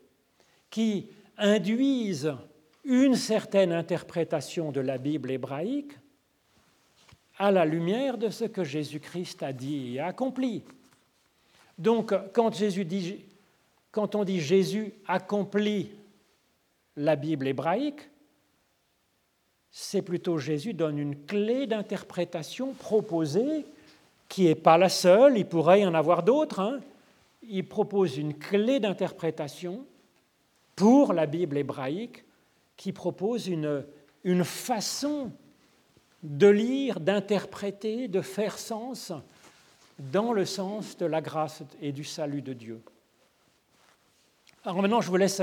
qui 0.69 1.09
induisent 1.37 2.33
une 2.85 3.15
certaine 3.15 3.73
interprétation 3.73 4.71
de 4.71 4.79
la 4.79 4.97
Bible 4.97 5.31
hébraïque 5.31 5.93
à 7.37 7.51
la 7.51 7.65
lumière 7.65 8.17
de 8.17 8.29
ce 8.29 8.45
que 8.45 8.63
Jésus-Christ 8.63 9.43
a 9.43 9.51
dit 9.51 9.95
et 9.95 9.99
accompli. 9.99 10.63
Donc, 11.77 12.13
quand, 12.33 12.51
quand 13.91 14.15
on 14.15 14.23
dit 14.23 14.39
Jésus 14.39 14.93
accomplit 15.07 15.91
la 16.95 17.15
Bible 17.15 17.47
hébraïque, 17.47 18.01
c'est 19.76 20.03
plutôt 20.03 20.38
Jésus 20.38 20.76
donne 20.76 20.99
une 20.99 21.26
clé 21.26 21.65
d'interprétation 21.65 22.74
proposée 22.74 23.65
qui 24.30 24.45
n'est 24.45 24.55
pas 24.55 24.78
la 24.78 24.88
seule, 24.88 25.36
il 25.36 25.47
pourrait 25.47 25.82
y 25.82 25.86
en 25.86 25.95
avoir 25.95 26.21
d'autres. 26.21 26.59
Hein. 26.59 26.80
Il 27.41 27.67
propose 27.67 28.17
une 28.17 28.36
clé 28.36 28.80
d'interprétation 28.80 29.84
pour 30.76 31.11
la 31.11 31.26
Bible 31.26 31.57
hébraïque 31.57 32.24
qui 32.78 32.91
propose 32.91 33.47
une, 33.47 33.84
une 34.24 34.43
façon 34.43 35.32
de 36.21 36.47
lire, 36.47 36.99
d'interpréter, 36.99 38.07
de 38.07 38.21
faire 38.21 38.59
sens 38.59 39.11
dans 39.97 40.34
le 40.34 40.45
sens 40.45 40.97
de 40.97 41.07
la 41.07 41.19
grâce 41.19 41.63
et 41.82 41.91
du 41.91 42.03
salut 42.03 42.43
de 42.43 42.53
Dieu. 42.53 42.80
Alors 44.65 44.82
maintenant, 44.82 45.01
je 45.01 45.09
vous 45.09 45.17
laisse 45.17 45.41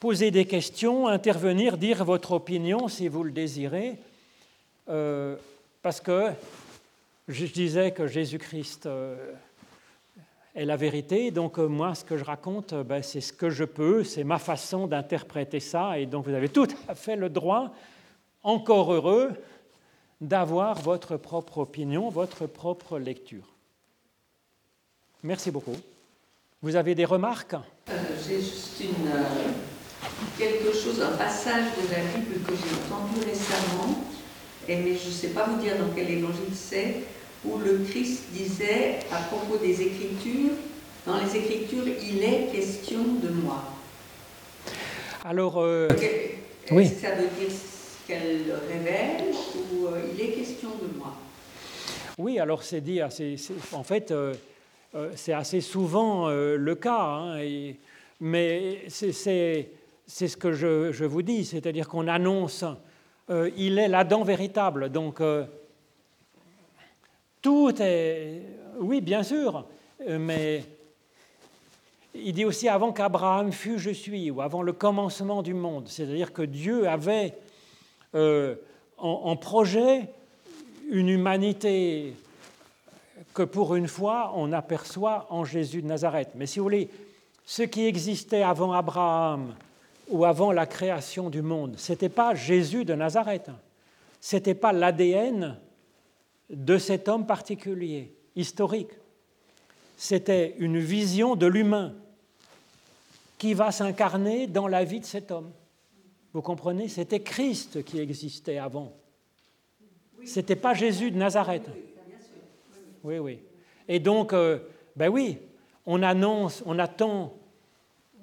poser 0.00 0.30
des 0.30 0.44
questions, 0.44 1.08
intervenir, 1.08 1.76
dire 1.76 2.04
votre 2.04 2.32
opinion 2.32 2.88
si 2.88 3.08
vous 3.08 3.24
le 3.24 3.32
désirez, 3.32 3.96
euh, 4.88 5.36
parce 5.82 6.00
que 6.00 6.30
je 7.26 7.46
disais 7.46 7.90
que 7.90 8.06
Jésus-Christ 8.06 8.86
euh, 8.86 9.32
est 10.54 10.64
la 10.64 10.76
vérité. 10.76 11.30
Donc 11.30 11.58
euh, 11.58 11.66
moi, 11.66 11.94
ce 11.94 12.04
que 12.04 12.16
je 12.16 12.24
raconte, 12.24 12.74
ben, 12.74 13.02
c'est 13.02 13.20
ce 13.20 13.32
que 13.32 13.50
je 13.50 13.64
peux, 13.64 14.04
c'est 14.04 14.24
ma 14.24 14.38
façon 14.38 14.86
d'interpréter 14.86 15.60
ça. 15.60 15.98
Et 15.98 16.06
donc 16.06 16.26
vous 16.26 16.34
avez 16.34 16.48
tout 16.48 16.68
à 16.88 16.94
fait 16.94 17.16
le 17.16 17.28
droit, 17.28 17.74
encore 18.42 18.92
heureux, 18.92 19.32
d'avoir 20.20 20.80
votre 20.80 21.16
propre 21.16 21.58
opinion, 21.58 22.08
votre 22.08 22.46
propre 22.46 22.98
lecture. 22.98 23.54
Merci 25.22 25.50
beaucoup. 25.50 25.76
Vous 26.62 26.76
avez 26.76 26.94
des 26.94 27.04
remarques? 27.04 27.54
J'ai 28.26 28.40
juste 28.40 28.80
une, 28.80 29.10
quelque 30.38 30.72
chose, 30.72 31.00
un 31.02 31.16
passage 31.16 31.64
de 31.76 31.92
la 31.92 32.00
Bible 32.00 32.44
que 32.46 32.52
j'ai 32.54 32.94
entendu 32.94 33.24
récemment, 33.24 34.04
et, 34.68 34.76
mais 34.76 34.96
je 34.96 35.08
ne 35.08 35.12
sais 35.12 35.28
pas 35.28 35.44
vous 35.44 35.60
dire 35.60 35.76
dans 35.76 35.92
quel 35.94 36.10
évangile 36.10 36.54
c'est 36.54 37.02
où 37.44 37.58
le 37.58 37.84
Christ 37.88 38.24
disait 38.32 39.00
à 39.12 39.22
propos 39.22 39.56
des 39.56 39.80
Écritures, 39.80 40.52
dans 41.06 41.18
les 41.18 41.36
Écritures, 41.36 41.84
il 42.02 42.22
est 42.22 42.52
question 42.52 42.98
de 43.22 43.28
moi. 43.28 43.64
Alors, 45.24 45.58
euh, 45.58 45.88
oui. 46.70 46.86
ça 46.86 47.14
veut 47.14 47.28
dire 47.38 47.50
ce 47.50 48.06
qu'elle 48.06 48.52
révèle 48.68 49.24
ou 49.72 49.86
euh, 49.86 50.02
il 50.14 50.20
est 50.20 50.32
question 50.32 50.70
de 50.70 50.98
moi? 50.98 51.14
Oui, 52.18 52.38
alors 52.38 52.62
c'est 52.62 52.80
dit, 52.80 53.00
assez, 53.00 53.36
en 53.72 53.82
fait, 53.84 54.10
euh, 54.10 54.34
c'est 55.14 55.32
assez 55.32 55.60
souvent 55.60 56.28
le 56.28 56.74
cas, 56.74 57.02
hein, 57.02 57.40
mais 58.20 58.82
c'est 58.88 59.68
ce 60.08 60.36
que 60.36 60.52
je, 60.52 61.04
vous 61.04 61.22
dis, 61.22 61.44
c'est-à-dire 61.44 61.88
qu'on 61.88 62.08
annonce, 62.08 62.64
il 63.56 63.78
est 63.78 63.88
l'Adam 63.88 64.24
véritable, 64.24 64.90
donc 64.90 65.20
tout 67.42 67.72
est... 67.80 68.42
Oui, 68.80 69.00
bien 69.00 69.22
sûr, 69.22 69.64
euh, 70.06 70.18
mais 70.18 70.64
il 72.14 72.32
dit 72.32 72.44
aussi 72.44 72.68
avant 72.68 72.92
qu'Abraham 72.92 73.52
fût, 73.52 73.78
je 73.78 73.90
suis, 73.90 74.30
ou 74.30 74.40
avant 74.40 74.62
le 74.62 74.72
commencement 74.72 75.42
du 75.42 75.54
monde. 75.54 75.88
C'est-à-dire 75.88 76.32
que 76.32 76.42
Dieu 76.42 76.88
avait 76.88 77.34
euh, 78.14 78.56
en, 78.96 79.36
projet 79.36 80.08
une 80.90 81.08
humanité 81.08 82.14
que 83.34 83.42
pour 83.42 83.74
une 83.74 83.88
fois 83.88 84.32
on 84.34 84.52
aperçoit 84.52 85.26
en 85.30 85.44
Jésus 85.44 85.82
de 85.82 85.86
Nazareth. 85.86 86.30
Mais 86.34 86.46
si 86.46 86.58
vous 86.58 86.64
voulez, 86.64 86.88
ce 87.44 87.62
qui 87.62 87.86
existait 87.86 88.42
avant 88.42 88.72
Abraham 88.72 89.54
ou 90.10 90.24
avant 90.24 90.52
la 90.52 90.66
création 90.66 91.30
du 91.30 91.42
monde, 91.42 91.78
ce 91.78 91.92
n'était 91.92 92.08
pas 92.08 92.34
Jésus 92.34 92.84
de 92.84 92.94
Nazareth, 92.94 93.50
ce 94.20 94.36
n'était 94.36 94.54
pas 94.54 94.72
l'ADN 94.72 95.58
de 96.50 96.78
cet 96.78 97.08
homme 97.08 97.26
particulier, 97.26 98.14
historique. 98.34 98.90
C'était 99.96 100.54
une 100.58 100.78
vision 100.78 101.36
de 101.36 101.46
l'humain 101.46 101.94
qui 103.36 103.54
va 103.54 103.70
s'incarner 103.70 104.46
dans 104.46 104.66
la 104.66 104.84
vie 104.84 105.00
de 105.00 105.04
cet 105.04 105.30
homme. 105.30 105.50
Vous 106.32 106.42
comprenez? 106.42 106.88
C'était 106.88 107.20
Christ 107.20 107.84
qui 107.84 107.98
existait 107.98 108.58
avant. 108.58 108.92
Ce 110.24 110.40
n'était 110.40 110.56
pas 110.56 110.74
Jésus 110.74 111.10
de 111.10 111.16
Nazareth. 111.16 111.68
Oui, 113.04 113.18
oui. 113.18 113.38
Et 113.86 114.00
donc, 114.00 114.32
euh, 114.32 114.58
ben 114.96 115.08
oui, 115.08 115.38
on 115.86 116.02
annonce, 116.02 116.62
on 116.66 116.78
attend, 116.78 117.34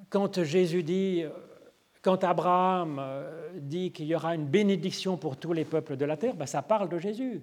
quand 0.09 0.43
Jésus 0.43 0.83
dit, 0.83 1.23
quand 2.05 2.23
Abraham 2.23 2.99
euh, 2.99 3.49
dit 3.55 3.91
qu'il 3.91 4.05
y 4.05 4.13
aura 4.13 4.35
une 4.35 4.45
bénédiction 4.45 5.17
pour 5.17 5.37
tous 5.37 5.53
les 5.53 5.65
peuples 5.65 5.97
de 5.97 6.05
la 6.05 6.15
terre, 6.17 6.35
ben 6.35 6.45
ça 6.45 6.61
parle 6.61 6.87
de 6.87 6.99
Jésus. 6.99 7.41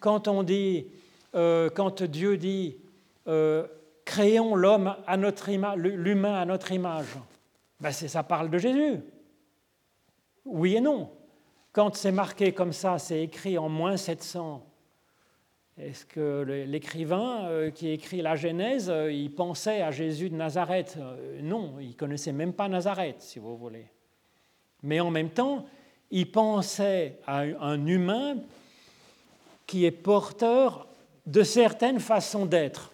Quand 0.00 0.28
on 0.28 0.42
dit, 0.42 0.88
euh, 1.34 1.70
quand 1.74 2.02
Dieu 2.02 2.36
dit, 2.36 2.76
euh, 3.26 3.66
créons 4.04 4.54
l'homme 4.54 4.94
à 5.06 5.16
notre 5.16 5.48
image, 5.48 5.78
l'humain 5.78 6.34
à 6.34 6.44
notre 6.44 6.72
image, 6.72 7.06
ben 7.80 7.90
ça 7.90 8.22
parle 8.22 8.50
de 8.50 8.58
Jésus. 8.58 9.00
Oui 10.44 10.76
et 10.76 10.82
non. 10.82 11.10
Quand 11.72 11.96
c'est 11.96 12.12
marqué 12.12 12.52
comme 12.52 12.74
ça, 12.74 12.98
c'est 12.98 13.22
écrit 13.22 13.56
en 13.56 13.70
moins 13.70 13.96
700. 13.96 14.62
Est-ce 15.78 16.06
que 16.06 16.42
l'écrivain 16.66 17.44
euh, 17.48 17.70
qui 17.70 17.90
écrit 17.90 18.22
la 18.22 18.34
Genèse, 18.34 18.92
il 19.10 19.30
pensait 19.30 19.82
à 19.82 19.90
Jésus 19.90 20.30
de 20.30 20.34
Nazareth? 20.34 20.98
Non, 21.42 21.74
il 21.80 21.94
connaissait 21.94 22.32
même 22.32 22.54
pas 22.54 22.68
Nazareth, 22.68 23.20
si 23.20 23.38
vous 23.38 23.56
voulez. 23.56 23.86
Mais 24.82 25.00
en 25.00 25.10
même 25.10 25.30
temps, 25.30 25.66
il 26.10 26.30
pensait 26.30 27.18
à 27.26 27.40
un 27.40 27.86
humain 27.86 28.36
qui 29.66 29.84
est 29.84 29.90
porteur 29.90 30.86
de 31.26 31.42
certaines 31.42 32.00
façons 32.00 32.46
d'être 32.46 32.92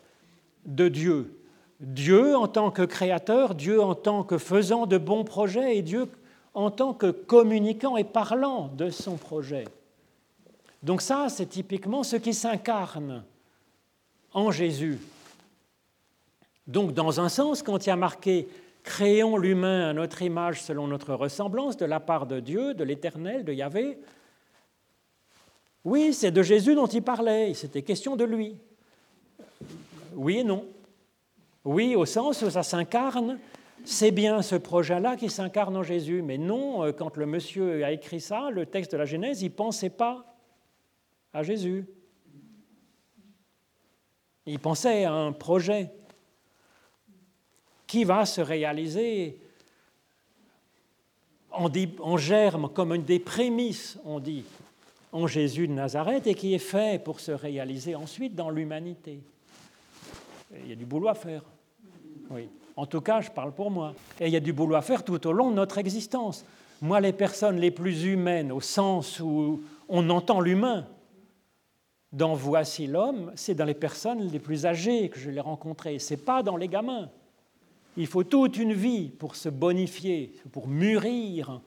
de 0.65 0.89
Dieu. 0.89 1.39
Dieu 1.81 2.37
en 2.37 2.49
tant 2.49 2.71
que 2.71 2.83
créateur, 2.83 3.55
Dieu 3.55 3.81
en 3.83 3.95
tant 3.95 4.23
que 4.23 4.39
faisant 4.39 4.87
de 4.87 4.99
bons 4.99 5.25
projets 5.25 5.77
et 5.77 5.83
Dieu 5.83 6.09
en 6.55 6.71
tant 6.71 6.95
que 6.95 7.11
communiquant 7.11 7.97
et 7.97 8.05
parlant 8.05 8.69
de 8.69 8.91
son 8.91 9.17
projet. 9.17 9.65
Donc 10.83 11.03
ça, 11.03 11.29
c'est 11.29 11.47
typiquement 11.47 12.03
ce 12.03 12.17
qui 12.17 12.35
s'incarne 12.35 13.25
en 14.33 14.51
Jésus. 14.51 14.99
Donc 16.67 16.95
dans 16.95 17.21
un 17.21 17.29
sens, 17.29 17.63
quand 17.63 17.87
il 17.87 17.89
y 17.89 17.93
a 17.93 17.97
marqué 17.97 18.49
Créons 18.83 19.37
l'humain 19.37 19.91
à 19.91 19.93
notre 19.93 20.23
image 20.23 20.61
selon 20.61 20.89
notre 20.89 21.15
ressemblance 21.15 21.77
de 21.77 21.85
la 21.85 22.01
part 22.01 22.27
de 22.27 22.41
Dieu, 22.41 22.75
de 22.75 22.83
l'Éternel, 22.83 23.45
de 23.45 23.53
Yahvé, 23.53 23.99
oui, 25.85 26.13
c'est 26.13 26.33
de 26.33 26.43
Jésus 26.43 26.75
dont 26.75 26.87
il 26.87 27.03
parlait, 27.03 27.55
c'était 27.55 27.83
question 27.83 28.17
de 28.17 28.25
lui. 28.25 28.57
Oui 30.15 30.39
et 30.39 30.45
non. 30.45 30.65
Oui, 31.65 31.95
au 31.95 32.07
sens 32.07 32.43
où 32.43 32.51
ça 32.51 32.65
s'incarne, 32.65 33.39
c'est 33.85 34.11
bien 34.11 34.43
ce 34.43 34.57
projet-là 34.57 35.17
qui 35.17 35.31
s'incarne 35.31 35.77
en 35.77 35.83
Jésus. 35.83 36.23
Mais 36.23 36.39
non, 36.39 36.85
euh, 36.85 36.93
quand 36.93 37.17
le 37.17 37.27
monsieur 37.27 37.85
a 37.85 37.93
écrit 37.93 38.21
ça, 38.21 38.51
le 38.51 38.67
texte 38.67 38.93
de 38.93 38.97
la 38.97 39.05
Genèse, 39.05 39.43
il 39.43 39.47
ne 39.51 39.55
pensait 39.55 39.91
pas 39.91 40.32
à 41.33 41.43
Jésus. 41.43 41.87
Il 44.47 44.59
pensait 44.59 45.05
à 45.05 45.13
un 45.13 45.33
projet 45.33 45.91
qui 47.87 48.05
va 48.05 48.27
se 48.27 48.41
réaliser 48.41 49.39
en, 51.53 52.17
germe, 52.17 52.69
comme 52.71 52.95
une 52.95 53.05
des 53.05 53.19
prémices, 53.19 53.99
on 54.05 54.19
dit, 54.19 54.45
en 55.13 55.27
Jésus 55.27 55.69
de 55.69 55.73
Nazareth 55.73 56.27
et 56.27 56.35
qui 56.35 56.55
est 56.55 56.59
fait 56.59 57.03
pour 57.03 57.21
se 57.21 57.33
réaliser 57.33 57.95
ensuite 57.95 58.35
dans 58.35 58.51
l'humanité. 58.51 59.21
Il 60.63 60.69
y 60.69 60.73
a 60.73 60.77
du 60.77 60.87
boulot 60.87 61.09
à 61.09 61.15
faire. 61.15 61.43
Oui. 62.31 62.49
En 62.77 62.87
tout 62.87 63.03
cas, 63.03 63.21
je 63.21 63.31
parle 63.31 63.53
pour 63.53 63.71
moi. 63.71 63.95
Et 64.19 64.27
il 64.27 64.33
y 64.33 64.37
a 64.37 64.41
du 64.41 64.53
boulot 64.53 64.77
à 64.77 64.83
faire 64.83 65.05
tout 65.05 65.27
au 65.27 65.33
long 65.33 65.51
de 65.51 65.57
notre 65.57 65.79
existence. 65.79 66.45
Moi, 66.81 67.01
les 67.01 67.13
personnes 67.13 67.59
les 67.59 67.71
plus 67.71 68.05
humaines, 68.05 68.51
au 68.51 68.61
sens 68.61 69.21
où 69.21 69.63
on 69.89 70.09
entend 70.09 70.41
l'humain, 70.41 70.87
dans 72.13 72.35
Voici 72.35 72.87
l'homme, 72.87 73.33
c'est 73.35 73.55
dans 73.55 73.65
les 73.65 73.75
personnes 73.75 74.29
les 74.29 74.39
plus 74.39 74.67
âgées 74.67 75.09
que 75.09 75.19
je 75.19 75.31
l'ai 75.31 75.41
rencontrées. 75.41 75.99
Ce 75.99 76.15
n'est 76.15 76.21
pas 76.21 76.43
dans 76.43 76.57
les 76.57 76.69
gamins. 76.69 77.09
Il 77.97 78.07
faut 78.07 78.25
toute 78.25 78.57
une 78.57 78.73
vie 78.73 79.09
pour 79.09 79.37
se 79.37 79.49
bonifier, 79.49 80.35
pour 80.51 80.69
mûrir, 80.69 81.61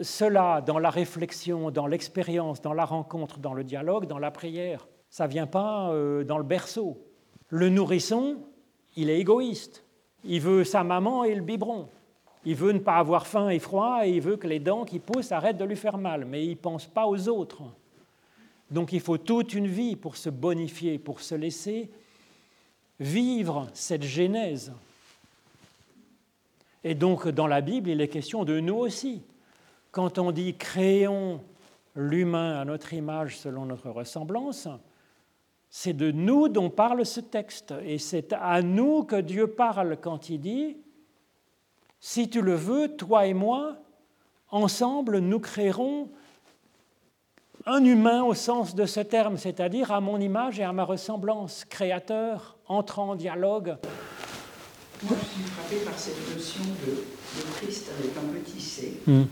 cela 0.00 0.60
dans 0.60 0.78
la 0.78 0.90
réflexion, 0.90 1.70
dans 1.70 1.86
l'expérience, 1.86 2.60
dans 2.60 2.72
la 2.72 2.84
rencontre, 2.84 3.38
dans 3.38 3.54
le 3.54 3.64
dialogue, 3.64 4.06
dans 4.06 4.18
la 4.18 4.30
prière. 4.30 4.88
Ça 5.10 5.26
ne 5.26 5.32
vient 5.32 5.46
pas 5.46 5.90
euh, 5.90 6.24
dans 6.24 6.38
le 6.38 6.44
berceau. 6.44 6.98
Le 7.48 7.68
nourrisson, 7.68 8.38
il 8.96 9.10
est 9.10 9.20
égoïste. 9.20 9.84
Il 10.24 10.40
veut 10.40 10.64
sa 10.64 10.84
maman 10.84 11.24
et 11.24 11.34
le 11.34 11.42
biberon. 11.42 11.88
Il 12.44 12.54
veut 12.54 12.72
ne 12.72 12.78
pas 12.78 12.96
avoir 12.96 13.26
faim 13.26 13.50
et 13.50 13.58
froid 13.58 14.00
et 14.04 14.10
il 14.10 14.20
veut 14.20 14.36
que 14.36 14.46
les 14.46 14.58
dents 14.58 14.84
qui 14.84 14.98
poussent 14.98 15.32
arrêtent 15.32 15.58
de 15.58 15.64
lui 15.64 15.76
faire 15.76 15.98
mal, 15.98 16.24
mais 16.24 16.44
il 16.44 16.50
ne 16.50 16.54
pense 16.54 16.86
pas 16.86 17.06
aux 17.06 17.28
autres. 17.28 17.62
Donc 18.72 18.92
il 18.92 19.00
faut 19.00 19.18
toute 19.18 19.52
une 19.52 19.66
vie 19.66 19.96
pour 19.96 20.16
se 20.16 20.30
bonifier, 20.30 20.98
pour 20.98 21.20
se 21.20 21.34
laisser 21.34 21.90
vivre 22.98 23.68
cette 23.74 24.02
genèse. 24.02 24.72
Et 26.82 26.94
donc 26.94 27.28
dans 27.28 27.46
la 27.46 27.60
Bible, 27.60 27.90
il 27.90 28.00
est 28.00 28.08
question 28.08 28.44
de 28.44 28.58
nous 28.60 28.76
aussi. 28.76 29.22
Quand 29.90 30.18
on 30.18 30.32
dit 30.32 30.56
créons 30.56 31.40
l'humain 31.94 32.58
à 32.58 32.64
notre 32.64 32.94
image 32.94 33.38
selon 33.38 33.66
notre 33.66 33.90
ressemblance, 33.90 34.68
c'est 35.68 35.92
de 35.92 36.10
nous 36.10 36.48
dont 36.48 36.70
parle 36.70 37.04
ce 37.04 37.20
texte. 37.20 37.74
Et 37.84 37.98
c'est 37.98 38.32
à 38.32 38.62
nous 38.62 39.04
que 39.04 39.20
Dieu 39.20 39.48
parle 39.48 39.98
quand 40.00 40.30
il 40.30 40.40
dit, 40.40 40.78
si 42.00 42.30
tu 42.30 42.40
le 42.40 42.54
veux, 42.54 42.96
toi 42.96 43.26
et 43.26 43.34
moi, 43.34 43.76
ensemble, 44.50 45.18
nous 45.18 45.40
créerons 45.40 46.08
un 47.66 47.84
humain 47.84 48.22
au 48.22 48.34
sens 48.34 48.74
de 48.74 48.86
ce 48.86 49.00
terme, 49.00 49.36
c'est-à-dire 49.36 49.92
à 49.92 50.00
mon 50.00 50.18
image 50.20 50.58
et 50.58 50.64
à 50.64 50.72
ma 50.72 50.84
ressemblance, 50.84 51.64
créateur, 51.64 52.56
entrant 52.66 53.10
en 53.10 53.14
dialogue. 53.14 53.76
Moi, 55.04 55.16
je 55.20 55.26
suis 55.26 55.42
frappé 55.42 55.76
par 55.84 55.98
cette 55.98 56.34
notion 56.34 56.64
de, 56.64 57.02
Christ 57.56 57.90
avec 57.98 58.16
un 58.16 58.38
petit 58.38 58.60
c. 58.60 59.00
Hmm. 59.06 59.24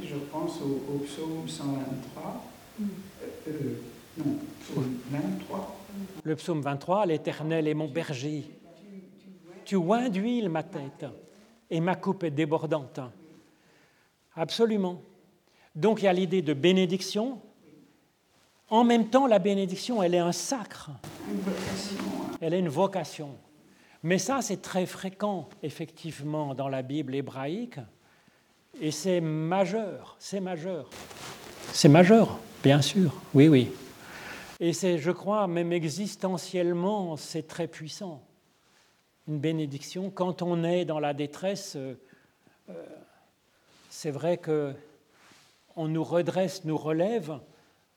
Je 0.00 0.14
pense 0.30 0.60
au, 0.60 0.98
psaume 1.04 1.48
123. 1.48 2.44
Mm. 2.78 2.84
Euh, 2.84 3.26
euh, 3.48 3.52
non, 4.18 4.38
psaume 4.60 4.98
23. 5.10 5.76
Le 6.24 6.36
psaume 6.36 6.60
23, 6.62 7.06
l'Éternel 7.06 7.68
est 7.68 7.74
mon 7.74 7.88
berger. 7.88 8.44
Tu 9.64 9.76
oins 9.76 10.08
d'huile 10.08 10.48
ma 10.48 10.62
tête 10.62 11.06
et 11.70 11.80
ma 11.80 11.94
coupe 11.94 12.24
est 12.24 12.30
débordante. 12.30 13.00
Absolument. 14.34 15.02
Donc 15.74 16.02
il 16.02 16.04
y 16.04 16.08
a 16.08 16.12
l'idée 16.12 16.42
de 16.42 16.54
bénédiction. 16.54 17.40
En 18.68 18.84
même 18.84 19.08
temps, 19.08 19.26
la 19.26 19.38
bénédiction, 19.38 20.02
elle 20.02 20.14
est 20.14 20.18
un 20.18 20.32
sacre. 20.32 20.90
Elle 22.40 22.54
est 22.54 22.58
une 22.58 22.68
vocation. 22.68 23.36
Mais 24.02 24.18
ça, 24.18 24.42
c'est 24.42 24.62
très 24.62 24.86
fréquent, 24.86 25.48
effectivement, 25.62 26.54
dans 26.54 26.68
la 26.68 26.82
Bible 26.82 27.14
hébraïque. 27.14 27.78
Et 28.80 28.90
c'est 28.90 29.20
majeur, 29.20 30.16
c'est 30.18 30.40
majeur. 30.40 30.88
C'est 31.72 31.88
majeur, 31.88 32.38
bien 32.62 32.82
sûr, 32.82 33.14
oui, 33.34 33.48
oui. 33.48 33.70
Et 34.58 34.72
c'est, 34.72 34.98
je 34.98 35.10
crois, 35.10 35.46
même 35.46 35.72
existentiellement, 35.72 37.16
c'est 37.16 37.46
très 37.46 37.66
puissant. 37.66 38.22
Une 39.28 39.38
bénédiction. 39.38 40.10
Quand 40.10 40.42
on 40.42 40.64
est 40.64 40.84
dans 40.84 40.98
la 40.98 41.14
détresse, 41.14 41.74
euh, 41.76 41.94
euh, 42.70 42.72
c'est 43.90 44.10
vrai 44.10 44.38
que 44.38 44.74
on 45.76 45.88
nous 45.88 46.04
redresse, 46.04 46.64
nous 46.64 46.76
relève 46.76 47.38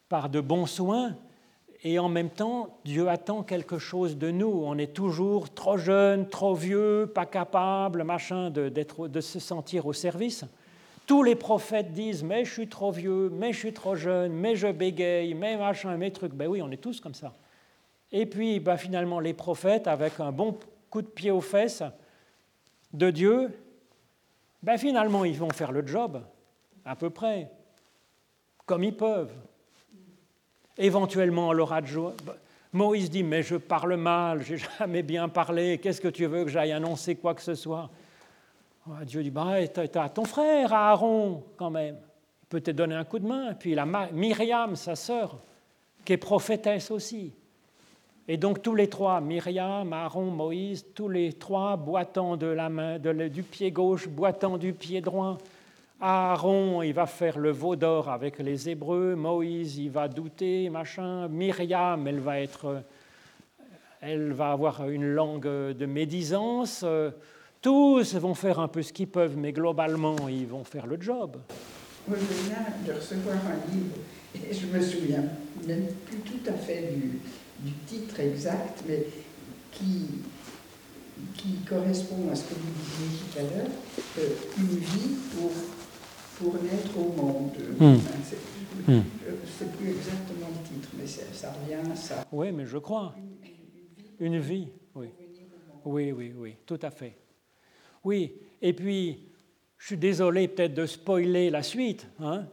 par 0.09 0.29
de 0.29 0.39
bons 0.39 0.65
soins, 0.65 1.15
et 1.87 1.99
en 1.99 2.09
même 2.09 2.31
temps, 2.31 2.79
Dieu 2.83 3.09
attend 3.09 3.43
quelque 3.43 3.77
chose 3.77 4.17
de 4.17 4.31
nous. 4.31 4.47
On 4.47 4.75
est 4.79 4.91
toujours 4.91 5.53
trop 5.53 5.77
jeune, 5.77 6.27
trop 6.27 6.55
vieux, 6.55 7.11
pas 7.13 7.27
capable, 7.27 8.03
machin, 8.03 8.49
de, 8.49 9.21
se 9.21 9.39
sentir 9.39 9.85
au 9.85 9.93
service. 9.93 10.45
Tous 11.05 11.21
les 11.21 11.35
prophètes 11.35 11.93
disent 11.93 12.23
Mais 12.23 12.43
je 12.43 12.51
suis 12.51 12.67
trop 12.67 12.91
vieux, 12.91 13.29
mais 13.29 13.53
je 13.53 13.59
suis 13.59 13.73
trop 13.73 13.95
jeune, 13.95 14.33
mais 14.33 14.55
je 14.55 14.67
bégaye, 14.67 15.35
mais 15.35 15.57
machin, 15.57 15.95
mes 15.95 16.11
trucs. 16.11 16.33
Ben 16.33 16.47
oui, 16.47 16.59
on 16.63 16.71
est 16.71 16.81
tous 16.81 16.99
comme 16.99 17.13
ça. 17.13 17.33
Et 18.11 18.25
puis, 18.25 18.59
ben 18.59 18.77
finalement, 18.77 19.19
les 19.19 19.35
prophètes, 19.35 19.85
avec 19.85 20.19
un 20.19 20.31
bon 20.31 20.57
coup 20.89 21.03
de 21.03 21.07
pied 21.07 21.29
aux 21.29 21.41
fesses 21.41 21.83
de 22.93 23.11
Dieu, 23.11 23.51
ben 24.63 24.77
finalement, 24.79 25.23
ils 25.23 25.37
vont 25.37 25.51
faire 25.51 25.71
le 25.71 25.85
job, 25.85 26.19
à 26.83 26.95
peu 26.95 27.11
près, 27.11 27.51
comme 28.65 28.83
ils 28.83 28.95
peuvent. 28.95 29.33
Éventuellement, 30.77 31.49
on 31.49 31.53
leur 31.53 31.73
Moïse 32.73 33.09
dit 33.09 33.23
Mais 33.23 33.41
je 33.41 33.55
parle 33.55 33.95
mal, 33.95 34.43
j'ai 34.43 34.57
jamais 34.79 35.03
bien 35.03 35.29
parlé, 35.29 35.77
qu'est-ce 35.77 36.01
que 36.01 36.09
tu 36.09 36.25
veux 36.25 36.43
que 36.43 36.49
j'aille 36.49 36.73
annoncer 36.73 37.15
quoi 37.15 37.33
que 37.33 37.41
ce 37.41 37.55
soit? 37.55 37.89
Dieu 39.03 39.23
dit 39.23 39.31
bah, 39.31 39.65
Tu 39.67 39.97
as 39.97 40.09
ton 40.09 40.25
frère 40.25 40.73
Aaron, 40.73 41.43
quand 41.57 41.69
même. 41.69 41.95
Il 42.43 42.47
peut 42.49 42.61
te 42.61 42.71
donner 42.71 42.95
un 42.95 43.03
coup 43.03 43.19
de 43.19 43.25
main. 43.25 43.53
Puis 43.55 43.71
il 43.71 43.79
a 43.79 43.85
Myriam, 44.11 44.75
sa 44.75 44.95
sœur, 44.95 45.37
qui 46.03 46.13
est 46.13 46.17
prophétesse 46.17 46.91
aussi. 46.91 47.33
Et 48.27 48.37
donc 48.37 48.61
tous 48.61 48.75
les 48.75 48.89
trois, 48.89 49.21
Myriam, 49.21 49.91
Aaron, 49.93 50.31
Moïse, 50.31 50.85
tous 50.93 51.09
les 51.09 51.33
trois 51.33 51.77
boitant 51.77 52.37
de 52.37 52.47
la 52.47 52.69
main, 52.69 52.99
du 52.99 53.43
pied 53.43 53.71
gauche, 53.71 54.07
boitant 54.07 54.57
du 54.57 54.73
pied 54.73 55.01
droit, 55.01 55.37
Aaron, 56.01 56.81
il 56.81 56.93
va 56.93 57.05
faire 57.05 57.39
le 57.39 57.51
veau 57.51 57.75
d'or 57.75 58.09
avec 58.09 58.39
les 58.39 58.69
Hébreux. 58.69 59.15
Moïse, 59.15 59.77
il 59.77 59.89
va 59.89 60.07
douter, 60.07 60.69
machin. 60.69 61.27
Myriam, 61.27 62.07
elle 62.07 62.19
va 62.19 62.41
être, 62.41 62.83
elle 64.01 64.33
va 64.33 64.51
avoir 64.51 64.89
une 64.89 65.05
langue 65.05 65.47
de 65.47 65.85
médisance. 65.85 66.85
Tous 67.61 68.13
vont 68.15 68.35
faire 68.35 68.59
un 68.59 68.67
peu 68.67 68.83
ce 68.83 68.93
qu'ils 68.93 69.07
peuvent, 69.07 69.37
mais 69.37 69.51
globalement, 69.51 70.29
ils 70.29 70.45
vont 70.45 70.63
faire 70.63 70.85
le 70.85 71.01
job. 71.01 71.37
Moi, 72.07 72.17
je 72.19 72.47
viens 72.47 72.63
de 72.85 72.99
recevoir 72.99 73.37
un 73.37 73.73
livre, 73.73 73.95
et 74.35 74.53
je 74.53 74.67
me 74.67 74.79
souviens 74.79 75.23
même 75.65 75.87
plus 76.05 76.19
tout 76.19 76.47
à 76.47 76.53
fait 76.53 76.93
du, 76.93 77.71
titre 77.87 78.19
exact, 78.19 78.83
mais 78.87 79.07
qui, 79.71 80.21
qui 81.35 81.55
correspond 81.67 82.29
à 82.31 82.35
ce 82.35 82.43
que 82.43 82.53
vous 82.53 82.71
disiez 82.77 83.17
tout 83.17 83.39
à 83.39 83.41
l'heure, 83.41 83.71
euh, 84.19 84.29
une 84.59 84.77
vie 84.77 85.15
pour 85.35 85.44
pour 86.37 86.53
naître 86.55 86.97
au 86.97 87.11
monde. 87.21 87.51
Je 87.57 88.93
ne 88.93 88.97
sais 88.97 89.65
plus 89.77 89.89
exactement 89.89 90.47
le 90.49 90.67
titre, 90.67 90.89
mais 90.97 91.07
ça, 91.07 91.51
revient 91.51 91.91
à 91.91 91.95
ça. 91.95 92.25
Oui, 92.31 92.51
mais 92.51 92.65
je 92.65 92.77
crois. 92.77 93.15
Une, 94.19 94.39
vie, 94.39 94.67
oui. 94.95 95.09
Oui, 95.83 96.11
oui, 96.11 96.33
oui, 96.35 96.55
tout 96.65 96.79
à 96.81 96.89
fait. 96.89 97.15
Oui, 98.03 98.33
et 98.61 98.73
puis, 98.73 99.19
je 99.77 99.87
suis 99.87 99.97
désolé 99.97 100.47
peut-être 100.47 100.73
de 100.73 100.85
spoiler 100.85 101.49
la 101.49 101.63
suite, 101.63 102.07
hein, 102.19 102.45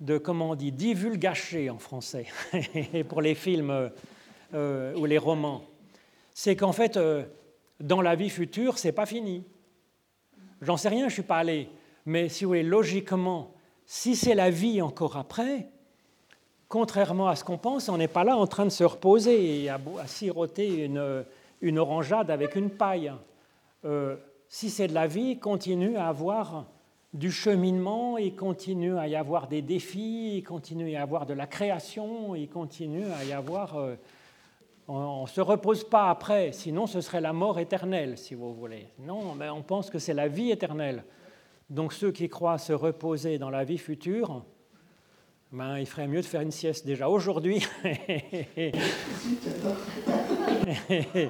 de, 0.00 0.18
comment 0.18 0.50
on 0.50 0.54
dit, 0.54 0.72
divulgacher 0.72 1.70
en 1.70 1.78
français, 1.78 2.26
pour 3.08 3.22
les 3.22 3.34
films 3.34 3.90
euh, 4.54 4.94
ou 4.94 5.06
les 5.06 5.18
romans. 5.18 5.64
C'est 6.34 6.56
qu'en 6.56 6.72
fait, 6.72 6.96
euh, 6.96 7.24
dans 7.80 8.00
la 8.00 8.16
vie 8.16 8.30
future, 8.30 8.78
c'est 8.78 8.92
pas 8.92 9.06
fini. 9.06 9.44
J'en 10.62 10.76
sais 10.76 10.88
rien, 10.88 11.00
je 11.00 11.04
ne 11.06 11.10
suis 11.10 11.22
pas 11.22 11.38
allé. 11.38 11.68
Mais 12.08 12.30
si 12.30 12.44
vous 12.44 12.50
voulez, 12.52 12.62
logiquement, 12.62 13.52
si 13.84 14.16
c'est 14.16 14.34
la 14.34 14.48
vie 14.48 14.80
encore 14.80 15.18
après, 15.18 15.68
contrairement 16.66 17.28
à 17.28 17.36
ce 17.36 17.44
qu'on 17.44 17.58
pense, 17.58 17.90
on 17.90 17.98
n'est 17.98 18.08
pas 18.08 18.24
là 18.24 18.34
en 18.34 18.46
train 18.46 18.64
de 18.64 18.70
se 18.70 18.82
reposer 18.82 19.64
et 19.64 19.68
à, 19.68 19.78
siroter 20.06 20.86
une, 20.86 21.78
orangeade 21.78 22.30
avec 22.30 22.56
une 22.56 22.70
paille. 22.70 23.12
Euh, 23.84 24.16
si 24.48 24.70
c'est 24.70 24.88
de 24.88 24.94
la 24.94 25.06
vie, 25.06 25.32
il 25.32 25.38
continue 25.38 25.98
à 25.98 26.08
avoir 26.08 26.64
du 27.12 27.30
cheminement, 27.30 28.16
il 28.16 28.34
continue 28.34 28.96
à 28.96 29.06
y 29.06 29.14
avoir 29.14 29.46
des 29.46 29.60
défis, 29.60 30.38
il 30.38 30.42
continue 30.42 30.86
à 30.86 30.88
y 30.88 30.96
avoir 30.96 31.26
de 31.26 31.34
la 31.34 31.46
création, 31.46 32.34
il 32.34 32.48
continue 32.48 33.04
à 33.20 33.24
y 33.24 33.34
avoir... 33.34 33.76
Euh, 33.76 33.96
on 34.90 35.24
ne 35.24 35.28
se 35.28 35.42
repose 35.42 35.84
pas 35.84 36.08
après, 36.08 36.52
sinon 36.52 36.86
ce 36.86 37.02
serait 37.02 37.20
la 37.20 37.34
mort 37.34 37.58
éternelle, 37.58 38.16
si 38.16 38.34
vous 38.34 38.54
voulez. 38.54 38.86
Non, 38.98 39.34
mais 39.34 39.50
on 39.50 39.60
pense 39.60 39.90
que 39.90 39.98
c'est 39.98 40.14
la 40.14 40.28
vie 40.28 40.50
éternelle. 40.50 41.04
Donc 41.70 41.92
ceux 41.92 42.12
qui 42.12 42.28
croient 42.28 42.58
se 42.58 42.72
reposer 42.72 43.38
dans 43.38 43.50
la 43.50 43.64
vie 43.64 43.78
future, 43.78 44.44
ben, 45.52 45.78
il 45.78 45.86
ferait 45.86 46.08
mieux 46.08 46.20
de 46.20 46.26
faire 46.26 46.40
une 46.40 46.50
sieste 46.50 46.86
déjà 46.86 47.08
aujourd'hui. 47.08 47.66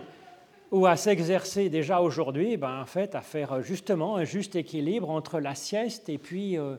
ou 0.70 0.86
à 0.86 0.96
s'exercer 0.96 1.68
déjà 1.68 2.00
aujourd'hui, 2.00 2.56
ben, 2.56 2.80
en 2.80 2.86
fait, 2.86 3.14
à 3.14 3.20
faire 3.20 3.62
justement 3.62 4.16
un 4.16 4.24
juste 4.24 4.54
équilibre 4.54 5.10
entre 5.10 5.40
la 5.40 5.54
sieste 5.54 6.08
et 6.08 6.18
puis 6.18 6.56
euh, 6.56 6.76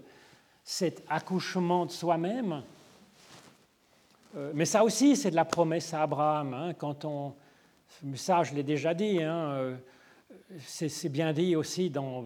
cet 0.63 1.03
accouchement 1.09 1.85
de 1.85 1.91
soi-même. 1.91 2.63
Euh, 4.37 4.51
mais 4.53 4.65
ça 4.65 4.83
aussi, 4.83 5.15
c'est 5.15 5.31
de 5.31 5.35
la 5.35 5.45
promesse 5.45 5.93
à 5.93 6.03
Abraham. 6.03 6.53
Hein, 6.53 6.73
quand 6.75 7.03
on, 7.03 7.33
ça, 8.15 8.43
je 8.43 8.53
l'ai 8.53 8.63
déjà 8.63 8.93
dit, 8.93 9.21
hein, 9.21 9.51
euh, 9.51 9.75
c'est 10.59 11.09
bien 11.09 11.33
dit 11.33 11.55
aussi 11.55 11.89
dans 11.89 12.23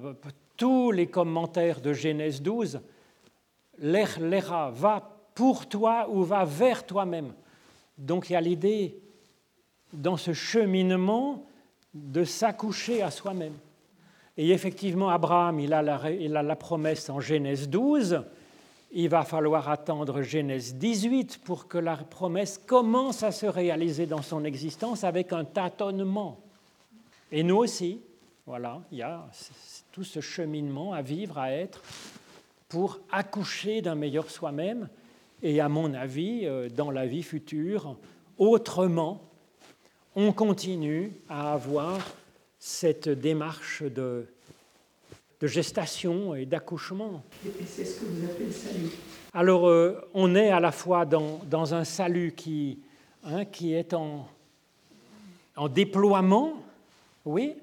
tous 0.64 0.91
les 0.91 1.07
commentaires 1.07 1.82
de 1.82 1.91
Genèse 1.91 2.41
12, 2.41 2.80
l'era 3.80 4.72
va 4.72 5.20
pour 5.36 5.68
toi 5.68 6.07
ou 6.09 6.24
va 6.24 6.45
vers 6.45 6.86
toi-même. 6.86 7.34
Donc 7.97 8.30
il 8.30 8.34
y 8.34 8.36
a 8.38 8.39
l'idée 8.39 8.97
dans 9.91 10.16
ce 10.16 10.32
cheminement 10.32 11.45
de 11.93 12.24
s'accoucher 12.24 13.01
à 13.01 13.11
soi-même. 13.11 13.55
Et 14.38 14.51
effectivement, 14.51 15.09
Abraham, 15.09 15.59
il 15.59 15.74
a, 15.74 15.82
la, 15.82 16.09
il 16.09 16.55
promesse 16.57 17.09
en 17.09 17.20
Genèse 17.20 17.68
12, 17.68 18.24
il 18.93 19.09
va 19.09 19.26
falloir 19.26 19.68
attendre 19.68 20.22
Genèse 20.22 20.76
18 20.76 21.41
pour 21.43 21.68
que 21.68 21.78
la 21.78 21.97
promesse 21.97 22.57
commence 22.57 23.22
à 23.22 23.34
se 23.34 23.47
réaliser 23.47 24.05
dans 24.05 24.22
son 24.22 24.45
existence 24.45 25.03
avec 25.03 25.34
un 25.34 25.43
tâtonnement. 25.43 26.39
Et 27.34 27.43
nous 27.43 27.57
aussi, 27.57 27.99
voilà, 28.45 28.82
il 28.93 28.99
y 28.99 29.01
a 29.01 29.26
tout 29.94 30.04
ce 30.04 30.20
cheminement 30.22 30.91
à 30.91 31.04
vivre, 31.04 31.38
à 31.38 31.52
être, 31.52 31.82
pour 32.68 33.00
accoucher 33.12 33.84
d'un 33.84 33.94
meilleur 33.94 34.32
soi-même 34.32 34.89
et, 35.44 35.62
à 35.62 35.70
mon 35.70 35.94
avis, 35.94 36.41
euh, 36.44 36.68
dans 36.68 36.89
la 36.89 37.06
vie 37.06 37.22
future, 37.22 37.96
autrement, 38.39 39.22
on 40.16 40.34
continue 40.34 41.12
à 41.30 41.54
avoir 41.54 42.00
cette 42.58 43.08
démarche 43.08 43.84
de, 43.84 44.26
de 45.39 45.48
gestation 45.48 46.34
et 46.34 46.48
d'accouchement. 46.48 47.24
Et 47.46 47.66
c'est 47.66 47.86
ce 47.86 48.00
que 48.00 48.06
vous 48.06 48.26
appelez 48.26 48.48
le 48.48 48.52
salut. 48.52 48.89
Alors, 49.32 49.68
euh, 49.68 50.10
on 50.16 50.34
est 50.34 50.50
à 50.50 50.60
la 50.60 50.72
fois 50.72 51.06
dans, 51.06 51.39
dans 51.52 51.76
un 51.76 51.84
salut 51.84 52.34
qui, 52.36 52.80
hein, 53.24 53.46
qui 53.46 53.74
est 53.74 53.94
en, 53.94 54.28
en 55.56 55.70
déploiement, 55.70 56.54
oui, 57.26 57.54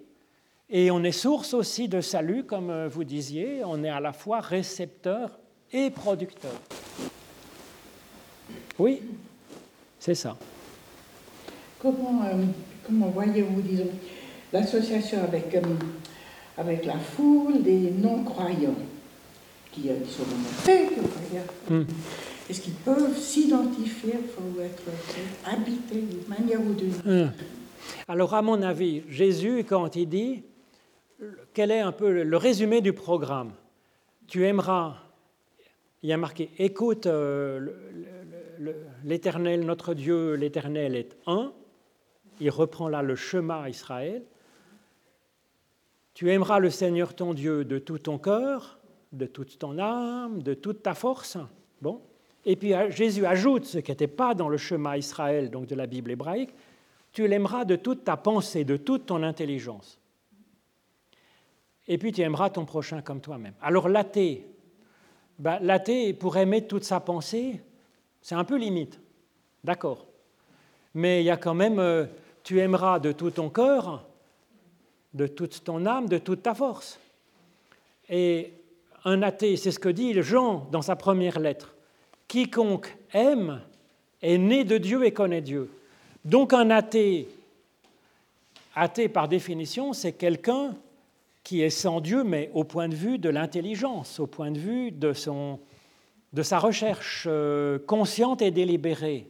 et 0.70 0.90
on 0.90 1.02
est 1.02 1.12
source 1.12 1.52
aussi 1.52 1.88
de 1.88 2.00
salut, 2.00 2.44
comme 2.44 2.70
euh, 2.70 2.88
vous 2.88 3.04
disiez, 3.04 3.62
on 3.64 3.82
est 3.82 3.88
à 3.88 4.00
la 4.00 4.12
fois 4.12 4.40
récepteur 4.40 5.38
et 5.72 5.90
producteur. 5.90 6.52
Oui, 8.78 9.02
c'est 9.98 10.14
ça. 10.14 10.36
Comment, 11.80 12.22
euh, 12.24 12.44
comment 12.86 13.08
voyez-vous, 13.08 13.60
disons, 13.62 13.90
l'association 14.52 15.22
avec, 15.24 15.54
euh, 15.54 15.60
avec 16.56 16.86
la 16.86 16.98
foule 16.98 17.62
des 17.62 17.90
non-croyants, 17.90 18.74
qui 19.72 19.82
sont 19.82 20.24
dans 20.24 20.64
fait, 20.64 20.88
est-ce 22.48 22.60
qu'ils 22.60 22.74
peuvent 22.74 23.16
s'identifier, 23.16 24.14
faut 24.34 24.60
être 24.60 24.82
habités 25.44 26.00
d'une 26.00 26.28
manière 26.28 26.60
ou 26.60 26.74
d'une 26.74 26.90
autre? 26.90 27.08
Hum. 27.08 27.30
Alors, 28.08 28.34
à 28.34 28.42
mon 28.42 28.60
avis, 28.62 29.02
Jésus, 29.08 29.64
quand 29.68 29.94
il 29.94 30.08
dit, 30.08 30.42
quel 31.54 31.70
est 31.70 31.80
un 31.80 31.92
peu 31.92 32.22
le 32.22 32.36
résumé 32.36 32.80
du 32.80 32.92
programme? 32.92 33.52
Tu 34.26 34.46
aimeras, 34.46 34.96
il 36.02 36.08
y 36.08 36.12
a 36.12 36.16
marqué, 36.16 36.50
écoute 36.58 37.06
euh, 37.06 37.68
l'Éternel, 39.04 39.64
notre 39.64 39.94
Dieu, 39.94 40.34
l'Éternel 40.34 40.94
est 40.94 41.16
un. 41.26 41.52
Il 42.40 42.50
reprend 42.50 42.88
là 42.88 43.02
le 43.02 43.16
chemin 43.16 43.68
Israël. 43.68 44.22
Tu 46.14 46.30
aimeras 46.30 46.58
le 46.58 46.70
Seigneur 46.70 47.14
ton 47.14 47.34
Dieu 47.34 47.64
de 47.64 47.78
tout 47.78 47.98
ton 47.98 48.18
cœur, 48.18 48.78
de 49.12 49.26
toute 49.26 49.58
ton 49.58 49.78
âme, 49.78 50.42
de 50.42 50.54
toute 50.54 50.82
ta 50.82 50.94
force. 50.94 51.38
Bon. 51.82 52.00
Et 52.46 52.56
puis 52.56 52.74
euh, 52.74 52.90
Jésus 52.90 53.26
ajoute 53.26 53.66
ce 53.66 53.78
qui 53.78 53.90
n'était 53.90 54.06
pas 54.06 54.34
dans 54.34 54.48
le 54.48 54.56
chemin 54.56 54.96
Israël, 54.96 55.50
donc 55.50 55.66
de 55.66 55.74
la 55.74 55.86
Bible 55.86 56.10
hébraïque, 56.10 56.54
tu 57.12 57.26
l'aimeras 57.26 57.64
de 57.64 57.76
toute 57.76 58.04
ta 58.04 58.16
pensée, 58.16 58.64
de 58.64 58.76
toute 58.76 59.06
ton 59.06 59.22
intelligence. 59.22 59.99
Et 61.90 61.98
puis 61.98 62.12
tu 62.12 62.20
aimeras 62.20 62.50
ton 62.50 62.64
prochain 62.64 63.02
comme 63.02 63.20
toi-même. 63.20 63.52
Alors 63.60 63.88
l'athée, 63.88 64.46
ben, 65.40 65.58
l'athée, 65.60 66.14
pour 66.14 66.36
aimer 66.36 66.68
toute 66.68 66.84
sa 66.84 67.00
pensée, 67.00 67.60
c'est 68.22 68.36
un 68.36 68.44
peu 68.44 68.56
limite. 68.56 69.00
D'accord. 69.64 70.06
Mais 70.94 71.20
il 71.20 71.24
y 71.24 71.30
a 71.30 71.36
quand 71.36 71.52
même, 71.52 71.80
euh, 71.80 72.06
tu 72.44 72.60
aimeras 72.60 73.00
de 73.00 73.10
tout 73.10 73.32
ton 73.32 73.50
cœur, 73.50 74.06
de 75.14 75.26
toute 75.26 75.64
ton 75.64 75.84
âme, 75.84 76.08
de 76.08 76.18
toute 76.18 76.44
ta 76.44 76.54
force. 76.54 77.00
Et 78.08 78.52
un 79.04 79.20
athée, 79.22 79.56
c'est 79.56 79.72
ce 79.72 79.80
que 79.80 79.88
dit 79.88 80.22
Jean 80.22 80.68
dans 80.70 80.82
sa 80.82 80.94
première 80.94 81.40
lettre. 81.40 81.74
Quiconque 82.28 82.96
aime 83.12 83.62
est 84.22 84.38
né 84.38 84.62
de 84.62 84.78
Dieu 84.78 85.04
et 85.04 85.12
connaît 85.12 85.40
Dieu. 85.40 85.68
Donc 86.24 86.52
un 86.52 86.70
athée, 86.70 87.26
athée 88.76 89.08
par 89.08 89.26
définition, 89.26 89.92
c'est 89.92 90.12
quelqu'un 90.12 90.76
qui 91.42 91.62
est 91.62 91.70
sans 91.70 92.00
Dieu, 92.00 92.22
mais 92.24 92.50
au 92.54 92.64
point 92.64 92.88
de 92.88 92.94
vue 92.94 93.18
de 93.18 93.28
l'intelligence, 93.30 94.20
au 94.20 94.26
point 94.26 94.50
de 94.50 94.58
vue 94.58 94.92
de, 94.92 95.12
son, 95.12 95.58
de 96.32 96.42
sa 96.42 96.58
recherche 96.58 97.26
euh, 97.28 97.78
consciente 97.78 98.42
et 98.42 98.50
délibérée. 98.50 99.26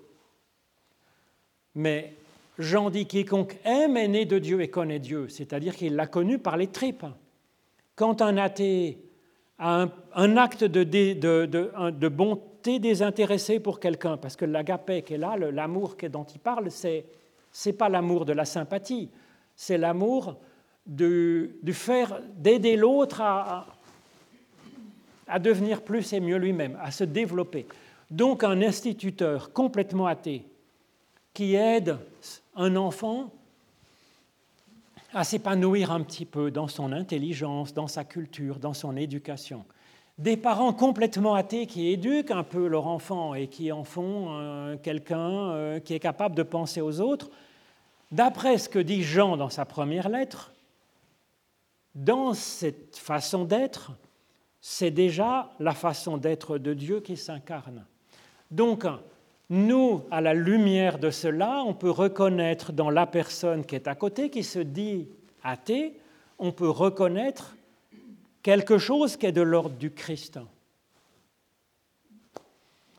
Mais 1.75 2.15
Jean 2.59 2.91
dit 2.91 3.07
quiconque 3.07 3.57
aime 3.65 3.97
est 3.97 4.09
né 4.09 4.25
de 4.25 4.39
Dieu 4.39 4.61
et 4.61 4.69
connaît 4.69 4.99
Dieu, 4.99 5.29
c'est-à-dire 5.29 5.77
qu'il 5.77 5.95
l'a 5.95 6.07
connu 6.07 6.39
par 6.39 6.57
les 6.57 6.67
tripes. 6.67 7.07
Quand 7.95 8.23
un 8.23 8.37
athée 8.37 8.99
a 9.59 9.87
un, 10.15 10.37
acte 10.37 10.65
de, 10.65 10.83
de- 10.85 11.13
de- 11.47 11.91
de 11.91 12.09
bonté 12.09 12.79
désintéressée 12.79 13.61
pour 13.61 13.79
quelqu'un, 13.79 14.17
parce 14.17 14.37
que 14.37 14.45
l'agapé 14.45 15.03
qui 15.03 15.15
est 15.15 15.19
là, 15.19 15.37
l'amour 15.37 15.97
dont 16.11 16.25
il 16.25 16.41
parle, 16.41 16.71
c'est 16.71 17.05
c'est 17.53 17.73
pas 17.73 17.89
l'amour 17.89 18.25
de 18.27 18.33
la 18.33 18.45
sympathie, 18.45 19.11
c'est 19.57 19.77
l'amour 19.77 20.37
du 20.87 21.73
faire 21.73 22.21
d'aider 22.37 22.77
l'autre 22.77 23.21
à, 23.21 23.59
à- 23.59 23.67
à 25.29 25.39
devenir 25.39 25.83
plus 25.83 26.13
et 26.13 26.21
mieux 26.21 26.39
lui-même, 26.39 26.77
à 26.83 26.91
se 26.91 27.05
développer. 27.05 27.67
Donc 28.11 28.43
un 28.43 28.61
instituteur 28.63 29.53
complètement 29.53 30.07
athée 30.07 30.45
qui 31.33 31.55
aide 31.55 31.97
un 32.57 32.75
enfant 32.75 33.31
à 35.15 35.23
s'épanouir 35.23 35.93
un 35.93 36.03
petit 36.03 36.25
peu 36.25 36.51
dans 36.51 36.67
son 36.69 36.93
intelligence, 36.93 37.73
dans 37.73 37.87
sa 37.87 38.05
culture, 38.05 38.59
dans 38.59 38.75
son 38.75 38.97
éducation. 38.97 39.65
Des 40.19 40.37
parents 40.37 40.73
complètement 40.73 41.35
athées 41.35 41.67
qui 41.67 41.89
éduquent 41.89 42.33
un 42.33 42.43
peu 42.43 42.67
leur 42.67 42.87
enfant 42.89 43.35
et 43.35 43.47
qui 43.47 43.73
en 43.73 43.85
font 43.85 44.27
euh, 44.31 44.77
quelqu'un 44.83 45.51
euh, 45.51 45.81
qui 45.81 45.95
est 45.95 46.01
capable 46.01 46.35
de 46.35 46.43
penser 46.43 46.81
aux 46.81 47.01
autres. 47.01 47.31
D'après 48.11 48.59
ce 48.59 48.69
que 48.69 48.79
dit 48.81 49.03
Jean 49.03 49.37
dans 49.37 49.49
sa 49.49 49.65
première 49.65 50.09
lettre, 50.09 50.53
dans 51.95 52.35
cette 52.35 52.97
façon 52.97 53.45
d'être, 53.45 53.93
c'est 54.61 54.91
déjà 54.91 55.51
la 55.59 55.73
façon 55.73 56.17
d'être 56.17 56.59
de 56.59 56.75
Dieu 56.75 57.01
qui 57.01 57.17
s'incarne. 57.17 57.85
Donc, 58.51 58.85
nous, 59.49 60.03
à 60.11 60.21
la 60.21 60.35
lumière 60.35 60.99
de 60.99 61.11
cela, 61.11 61.63
on 61.67 61.75
peut 61.75 61.91
reconnaître 61.91 62.73
dans 62.73 62.91
la 62.91 63.07
personne 63.07 63.65
qui 63.65 63.75
est 63.75 63.89
à 63.89 63.95
côté, 63.95 64.31
qui 64.31 64.45
se 64.45 64.61
dit 64.61 65.09
athée, 65.43 65.99
on 66.39 66.53
peut 66.53 66.71
reconnaître 66.71 67.57
quelque 68.43 68.79
chose 68.79 69.17
qui 69.17 69.27
est 69.27 69.33
de 69.33 69.43
l'ordre 69.43 69.77
du 69.77 69.91
Christ, 69.91 70.39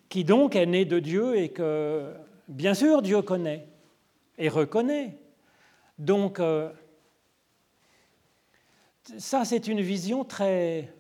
qui 0.09 0.23
donc 0.23 0.55
est 0.55 0.65
né 0.65 0.83
de 0.83 0.99
Dieu 0.99 1.37
et 1.37 1.49
que, 1.49 2.13
bien 2.47 2.73
sûr, 2.73 3.01
Dieu 3.01 3.21
connaît 3.21 3.65
et 4.37 4.49
reconnaît. 4.49 5.17
Donc, 5.97 6.39
euh, 6.39 6.69
ça, 9.17 9.45
c'est 9.45 9.67
une 9.67 9.81
vision 9.81 10.23
très, 10.23 10.93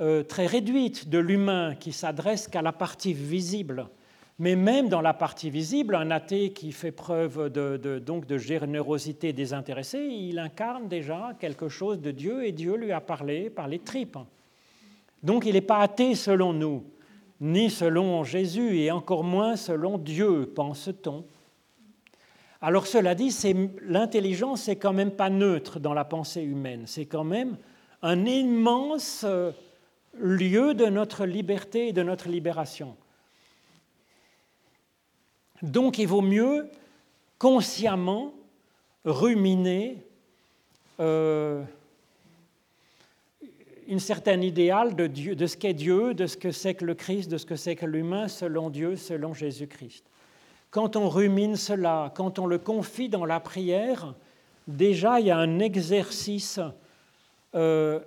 euh, 0.00 0.22
très 0.22 0.46
réduite 0.46 1.08
de 1.08 1.18
l'humain 1.18 1.74
qui 1.74 1.92
s'adresse 1.92 2.48
qu'à 2.48 2.62
la 2.62 2.72
partie 2.72 3.12
visible. 3.12 3.88
Mais 4.38 4.56
même 4.56 4.88
dans 4.88 5.02
la 5.02 5.12
partie 5.12 5.50
visible, 5.50 5.94
un 5.94 6.10
athée 6.10 6.52
qui 6.52 6.72
fait 6.72 6.92
preuve 6.92 7.50
de, 7.50 7.98
donc 7.98 8.26
de 8.26 8.38
générosité 8.38 9.34
désintéressée, 9.34 10.02
il 10.02 10.38
incarne 10.38 10.88
déjà 10.88 11.36
quelque 11.38 11.68
chose 11.68 12.00
de 12.00 12.10
Dieu 12.10 12.46
et 12.46 12.52
Dieu 12.52 12.76
lui 12.76 12.92
a 12.92 13.02
parlé 13.02 13.50
par 13.50 13.68
les 13.68 13.80
tripes. 13.80 14.18
Donc 15.22 15.44
il 15.44 15.52
n'est 15.52 15.60
pas 15.60 15.80
athée 15.80 16.14
selon 16.14 16.54
nous, 16.54 16.84
ni 17.38 17.68
selon 17.68 18.24
Jésus, 18.24 18.78
et 18.78 18.90
encore 18.90 19.24
moins 19.24 19.56
selon 19.56 19.98
Dieu, 19.98 20.50
pense-t-on. 20.54 21.24
Alors 22.62 22.86
cela 22.86 23.14
dit, 23.14 23.34
l'intelligence 23.82 24.68
n'est 24.68 24.76
quand 24.76 24.92
même 24.92 25.12
pas 25.12 25.30
neutre 25.30 25.80
dans 25.80 25.94
la 25.94 26.04
pensée 26.04 26.42
humaine, 26.42 26.84
c'est 26.86 27.06
quand 27.06 27.24
même 27.24 27.56
un 28.02 28.26
immense 28.26 29.24
euh, 29.24 29.52
lieu 30.18 30.74
de 30.74 30.86
notre 30.86 31.24
liberté 31.24 31.88
et 31.88 31.92
de 31.92 32.02
notre 32.02 32.28
libération. 32.28 32.96
Donc 35.62 35.98
il 35.98 36.06
vaut 36.06 36.22
mieux 36.22 36.68
consciemment 37.38 38.32
ruminer 39.04 39.98
euh, 41.00 41.62
une 43.88 44.00
certaine 44.00 44.42
idéal 44.42 44.94
de, 44.94 45.06
de 45.06 45.46
ce 45.46 45.56
qu'est 45.56 45.74
Dieu, 45.74 46.14
de 46.14 46.26
ce 46.26 46.36
que 46.36 46.52
c'est 46.52 46.74
que 46.74 46.84
le 46.84 46.94
Christ, 46.94 47.30
de 47.30 47.38
ce 47.38 47.46
que 47.46 47.56
c'est 47.56 47.76
que 47.76 47.86
l'humain 47.86 48.28
selon 48.28 48.70
Dieu, 48.70 48.96
selon 48.96 49.34
Jésus-Christ. 49.34 50.04
Quand 50.70 50.94
on 50.94 51.08
rumine 51.08 51.56
cela, 51.56 52.12
quand 52.14 52.38
on 52.38 52.46
le 52.46 52.58
confie 52.58 53.08
dans 53.08 53.24
la 53.24 53.40
prière, 53.40 54.14
déjà 54.68 55.18
il 55.18 55.26
y 55.26 55.30
a 55.30 55.38
un 55.38 55.58
exercice 55.58 56.60
euh, 57.56 57.98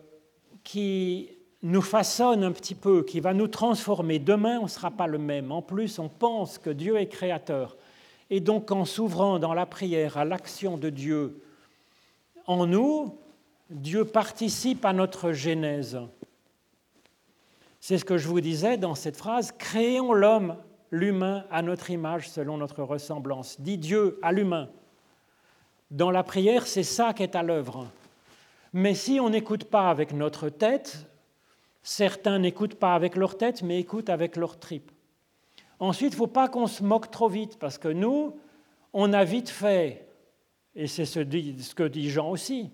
qui 0.64 1.30
nous 1.62 1.82
façonne 1.82 2.44
un 2.44 2.52
petit 2.52 2.76
peu, 2.76 3.04
qui 3.04 3.20
va 3.20 3.34
nous 3.34 3.48
transformer. 3.48 4.20
Demain, 4.20 4.60
on 4.60 4.64
ne 4.64 4.70
sera 4.70 4.92
pas 4.92 5.08
le 5.08 5.18
même. 5.18 5.52
En 5.52 5.62
plus, 5.62 6.00
on 6.00 6.08
pense 6.08 6.58
que 6.58 6.70
Dieu 6.70 6.98
est 6.98 7.08
créateur. 7.08 7.78
Et 8.30 8.40
donc, 8.40 8.72
en 8.72 8.86
s'ouvrant 8.86 9.40
dans 9.40 9.54
la 9.54 9.66
prière 9.66 10.18
à 10.18 10.26
l'action 10.26 10.78
de 10.78 10.90
Dieu 10.90 11.42
en 12.48 12.66
nous, 12.66 13.18
Dieu 13.70 14.06
participe 14.06 14.86
à 14.86 14.94
notre 14.94 15.32
genèse. 15.32 16.00
C'est 17.80 17.98
ce 17.98 18.06
que 18.06 18.18
je 18.18 18.28
vous 18.28 18.42
disais 18.42 18.78
dans 18.78 18.96
cette 18.96 19.18
phrase, 19.18 19.52
créons 19.52 20.14
l'homme, 20.14 20.56
l'humain, 20.94 21.44
à 21.50 21.64
notre 21.64 21.90
image, 21.90 22.30
selon 22.30 22.58
notre 22.58 22.84
ressemblance. 22.84 23.60
Dit 23.60 23.80
Dieu 23.80 24.20
à 24.22 24.32
l'humain. 24.32 24.70
Dans 25.90 26.12
la 26.12 26.22
prière, 26.22 26.68
c'est 26.68 26.84
ça 26.84 27.14
qui 27.14 27.24
est 27.24 27.36
à 27.36 27.42
l'œuvre. 27.42 27.88
Mais 28.74 28.94
si 28.94 29.20
on 29.20 29.32
n'écoute 29.32 29.66
pas 29.66 29.90
avec 29.90 30.14
notre 30.14 30.50
tête, 30.50 31.08
certains 31.82 32.38
n'écoutent 32.38 32.76
pas 32.76 32.94
avec 32.94 33.16
leur 33.16 33.40
tête, 33.40 33.64
mais 33.64 33.80
écoutent 33.80 34.12
avec 34.12 34.36
leur 34.36 34.60
tripes. 34.60 34.92
Ensuite, 35.80 36.14
il 36.14 36.16
ne 36.16 36.20
faut 36.20 36.28
pas 36.28 36.48
qu'on 36.48 36.68
se 36.68 36.84
moque 36.84 37.10
trop 37.10 37.28
vite, 37.28 37.58
parce 37.58 37.80
que 37.80 37.88
nous, 37.88 38.38
on 38.94 39.14
a 39.14 39.24
vite 39.24 39.50
fait, 39.50 40.08
et 40.76 40.86
c'est 40.86 41.06
ce, 41.06 41.22
ce 41.24 41.74
que 41.74 41.88
dit 41.88 42.12
Jean 42.12 42.30
aussi, 42.30 42.70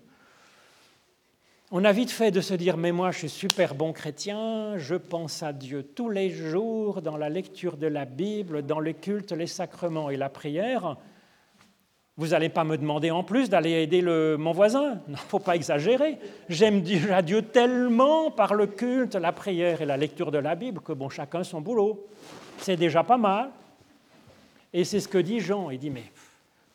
on 1.72 1.84
a 1.84 1.92
vite 1.92 2.10
fait 2.10 2.32
de 2.32 2.40
se 2.40 2.54
dire, 2.54 2.76
mais 2.76 2.90
moi 2.90 3.12
je 3.12 3.18
suis 3.18 3.28
super 3.28 3.76
bon 3.76 3.92
chrétien, 3.92 4.76
je 4.76 4.96
pense 4.96 5.42
à 5.44 5.52
Dieu 5.52 5.84
tous 5.84 6.10
les 6.10 6.30
jours 6.30 7.00
dans 7.00 7.16
la 7.16 7.28
lecture 7.28 7.76
de 7.76 7.86
la 7.86 8.06
Bible, 8.06 8.62
dans 8.62 8.80
le 8.80 8.92
culte, 8.92 9.30
les 9.30 9.46
sacrements 9.46 10.10
et 10.10 10.16
la 10.16 10.28
prière. 10.28 10.96
Vous 12.16 12.28
n'allez 12.28 12.48
pas 12.48 12.64
me 12.64 12.76
demander 12.76 13.12
en 13.12 13.22
plus 13.22 13.48
d'aller 13.48 13.82
aider 13.82 14.02
mon 14.36 14.50
voisin. 14.50 15.00
Ne 15.08 15.16
faut 15.16 15.38
pas 15.38 15.54
exagérer. 15.54 16.18
J'aime 16.48 16.82
déjà 16.82 17.22
Dieu 17.22 17.42
tellement 17.42 18.30
par 18.32 18.54
le 18.54 18.66
culte, 18.66 19.14
la 19.14 19.32
prière 19.32 19.80
et 19.80 19.86
la 19.86 19.96
lecture 19.96 20.32
de 20.32 20.38
la 20.38 20.56
Bible 20.56 20.80
que 20.80 20.92
bon, 20.92 21.08
chacun 21.08 21.44
son 21.44 21.60
boulot. 21.60 22.04
C'est 22.58 22.76
déjà 22.76 23.04
pas 23.04 23.16
mal. 23.16 23.50
Et 24.72 24.84
c'est 24.84 25.00
ce 25.00 25.08
que 25.08 25.18
dit 25.18 25.40
Jean. 25.40 25.70
Il 25.70 25.78
dit, 25.78 25.88
mais 25.88 26.04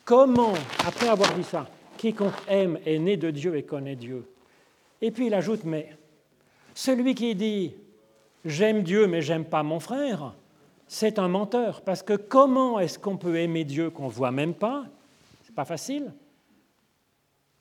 comment, 0.04 0.54
après 0.88 1.10
avoir 1.10 1.32
dit 1.34 1.44
ça, 1.44 1.68
quiconque 1.98 2.34
aime 2.48 2.80
est 2.86 2.98
né 2.98 3.16
de 3.16 3.30
Dieu 3.30 3.56
et 3.56 3.64
connaît 3.64 3.96
Dieu 3.96 4.26
Et 5.06 5.12
puis 5.12 5.28
il 5.28 5.36
ajoute, 5.36 5.66
mais 5.66 5.96
celui 6.74 7.14
qui 7.14 7.36
dit, 7.36 7.76
j'aime 8.44 8.82
Dieu 8.82 9.06
mais 9.06 9.22
j'aime 9.22 9.46
pas 9.46 9.62
mon 9.62 9.80
frère, 9.80 10.34
c'est 10.88 11.20
un 11.20 11.28
menteur. 11.28 11.84
Parce 11.84 12.02
que 12.02 12.14
comment 12.14 12.80
est-ce 12.80 12.98
qu'on 12.98 13.16
peut 13.16 13.38
aimer 13.38 13.66
Dieu 13.66 13.92
qu'on 13.92 14.06
ne 14.06 14.12
voit 14.12 14.32
même 14.32 14.56
pas? 14.56 14.88
C'est 15.44 15.54
pas 15.54 15.64
facile. 15.64 16.12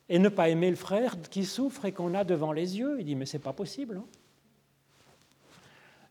Et 0.09 0.17
ne 0.17 0.27
pas 0.27 0.49
aimer 0.49 0.71
le 0.71 0.75
frère 0.75 1.21
qui 1.29 1.45
souffre 1.45 1.85
et 1.85 1.91
qu'on 1.91 2.15
a 2.15 2.23
devant 2.23 2.51
les 2.51 2.79
yeux. 2.79 2.97
Il 2.97 3.05
dit, 3.05 3.13
mais 3.13 3.27
c'est 3.27 3.37
pas 3.37 3.53
possible. 3.53 3.97
Hein. 3.97 4.05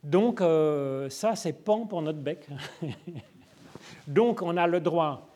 Donc, 0.05 0.41
euh, 0.41 1.11
ça, 1.11 1.35
c'est 1.35 1.53
pan 1.53 1.85
pour 1.85 2.01
notre 2.01 2.21
bec. 2.21 2.47
Donc, 4.07 4.41
on 4.41 4.57
a 4.57 4.69
le 4.69 4.79
droit, 4.79 5.29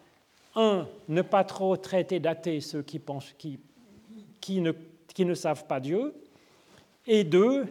un, 0.54 0.86
ne 1.08 1.22
pas 1.22 1.42
trop 1.42 1.76
traiter 1.76 2.20
d'athées 2.20 2.60
ceux 2.60 2.82
qui, 2.82 3.00
pensent, 3.00 3.34
qui, 3.36 3.58
qui, 4.40 4.60
ne, 4.60 4.70
qui 5.18 5.24
ne 5.24 5.34
savent 5.34 5.66
pas 5.66 5.80
Dieu, 5.80 6.14
et 7.04 7.24
deux, 7.24 7.66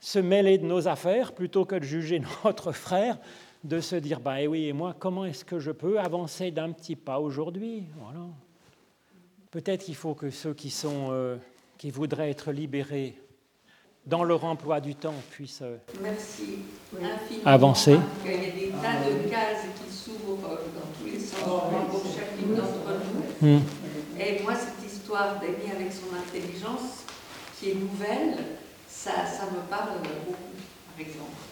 se 0.00 0.18
mêler 0.18 0.58
de 0.58 0.66
nos 0.66 0.86
affaires 0.86 1.32
plutôt 1.32 1.64
que 1.64 1.76
de 1.76 1.82
juger 1.82 2.20
notre 2.44 2.72
frère, 2.72 3.16
de 3.64 3.80
se 3.80 3.96
dire 3.96 4.20
bah 4.20 4.42
eh 4.42 4.46
oui, 4.46 4.66
et 4.66 4.74
moi, 4.74 4.94
comment 4.98 5.24
est-ce 5.24 5.46
que 5.46 5.58
je 5.58 5.70
peux 5.70 5.98
avancer 5.98 6.50
d'un 6.50 6.72
petit 6.72 6.94
pas 6.94 7.20
aujourd'hui? 7.20 7.84
Voilà. 7.98 8.26
Peut-être 9.50 9.82
qu'il 9.86 9.94
faut 9.94 10.12
que 10.12 10.28
ceux 10.28 10.52
qui, 10.52 10.68
sont, 10.68 11.08
euh, 11.12 11.38
qui 11.78 11.90
voudraient 11.90 12.28
être 12.28 12.52
libérés 12.52 13.18
dans 14.04 14.22
leur 14.22 14.44
emploi 14.44 14.82
du 14.82 14.94
temps 14.94 15.14
puissent 15.30 15.62
euh, 15.62 15.78
Merci. 16.02 16.58
avancer. 17.46 17.98
Il 18.26 18.30
y 18.30 18.34
a 18.34 18.38
des 18.38 18.68
tas 18.72 19.08
de 19.08 19.30
cases 19.30 19.68
qui 19.82 19.90
s'ouvrent 19.90 20.50
euh, 20.50 20.56
dans 20.74 21.00
tous 21.00 21.06
les 21.06 21.18
sens 21.18 21.40
pour 21.88 22.02
chacune 22.14 22.56
d'entre 22.56 23.40
nous. 23.40 23.62
Et 24.20 24.42
moi, 24.42 24.54
cette 24.54 24.81
histoire 25.02 25.34
avec 25.40 25.92
son 25.92 26.14
intelligence, 26.16 27.02
qui 27.58 27.70
est 27.70 27.74
nouvelle, 27.74 28.36
ça, 28.88 29.26
ça 29.26 29.46
me 29.46 29.60
parle 29.68 29.98
beaucoup, 29.98 30.36
par 30.86 31.00
exemple. 31.00 31.51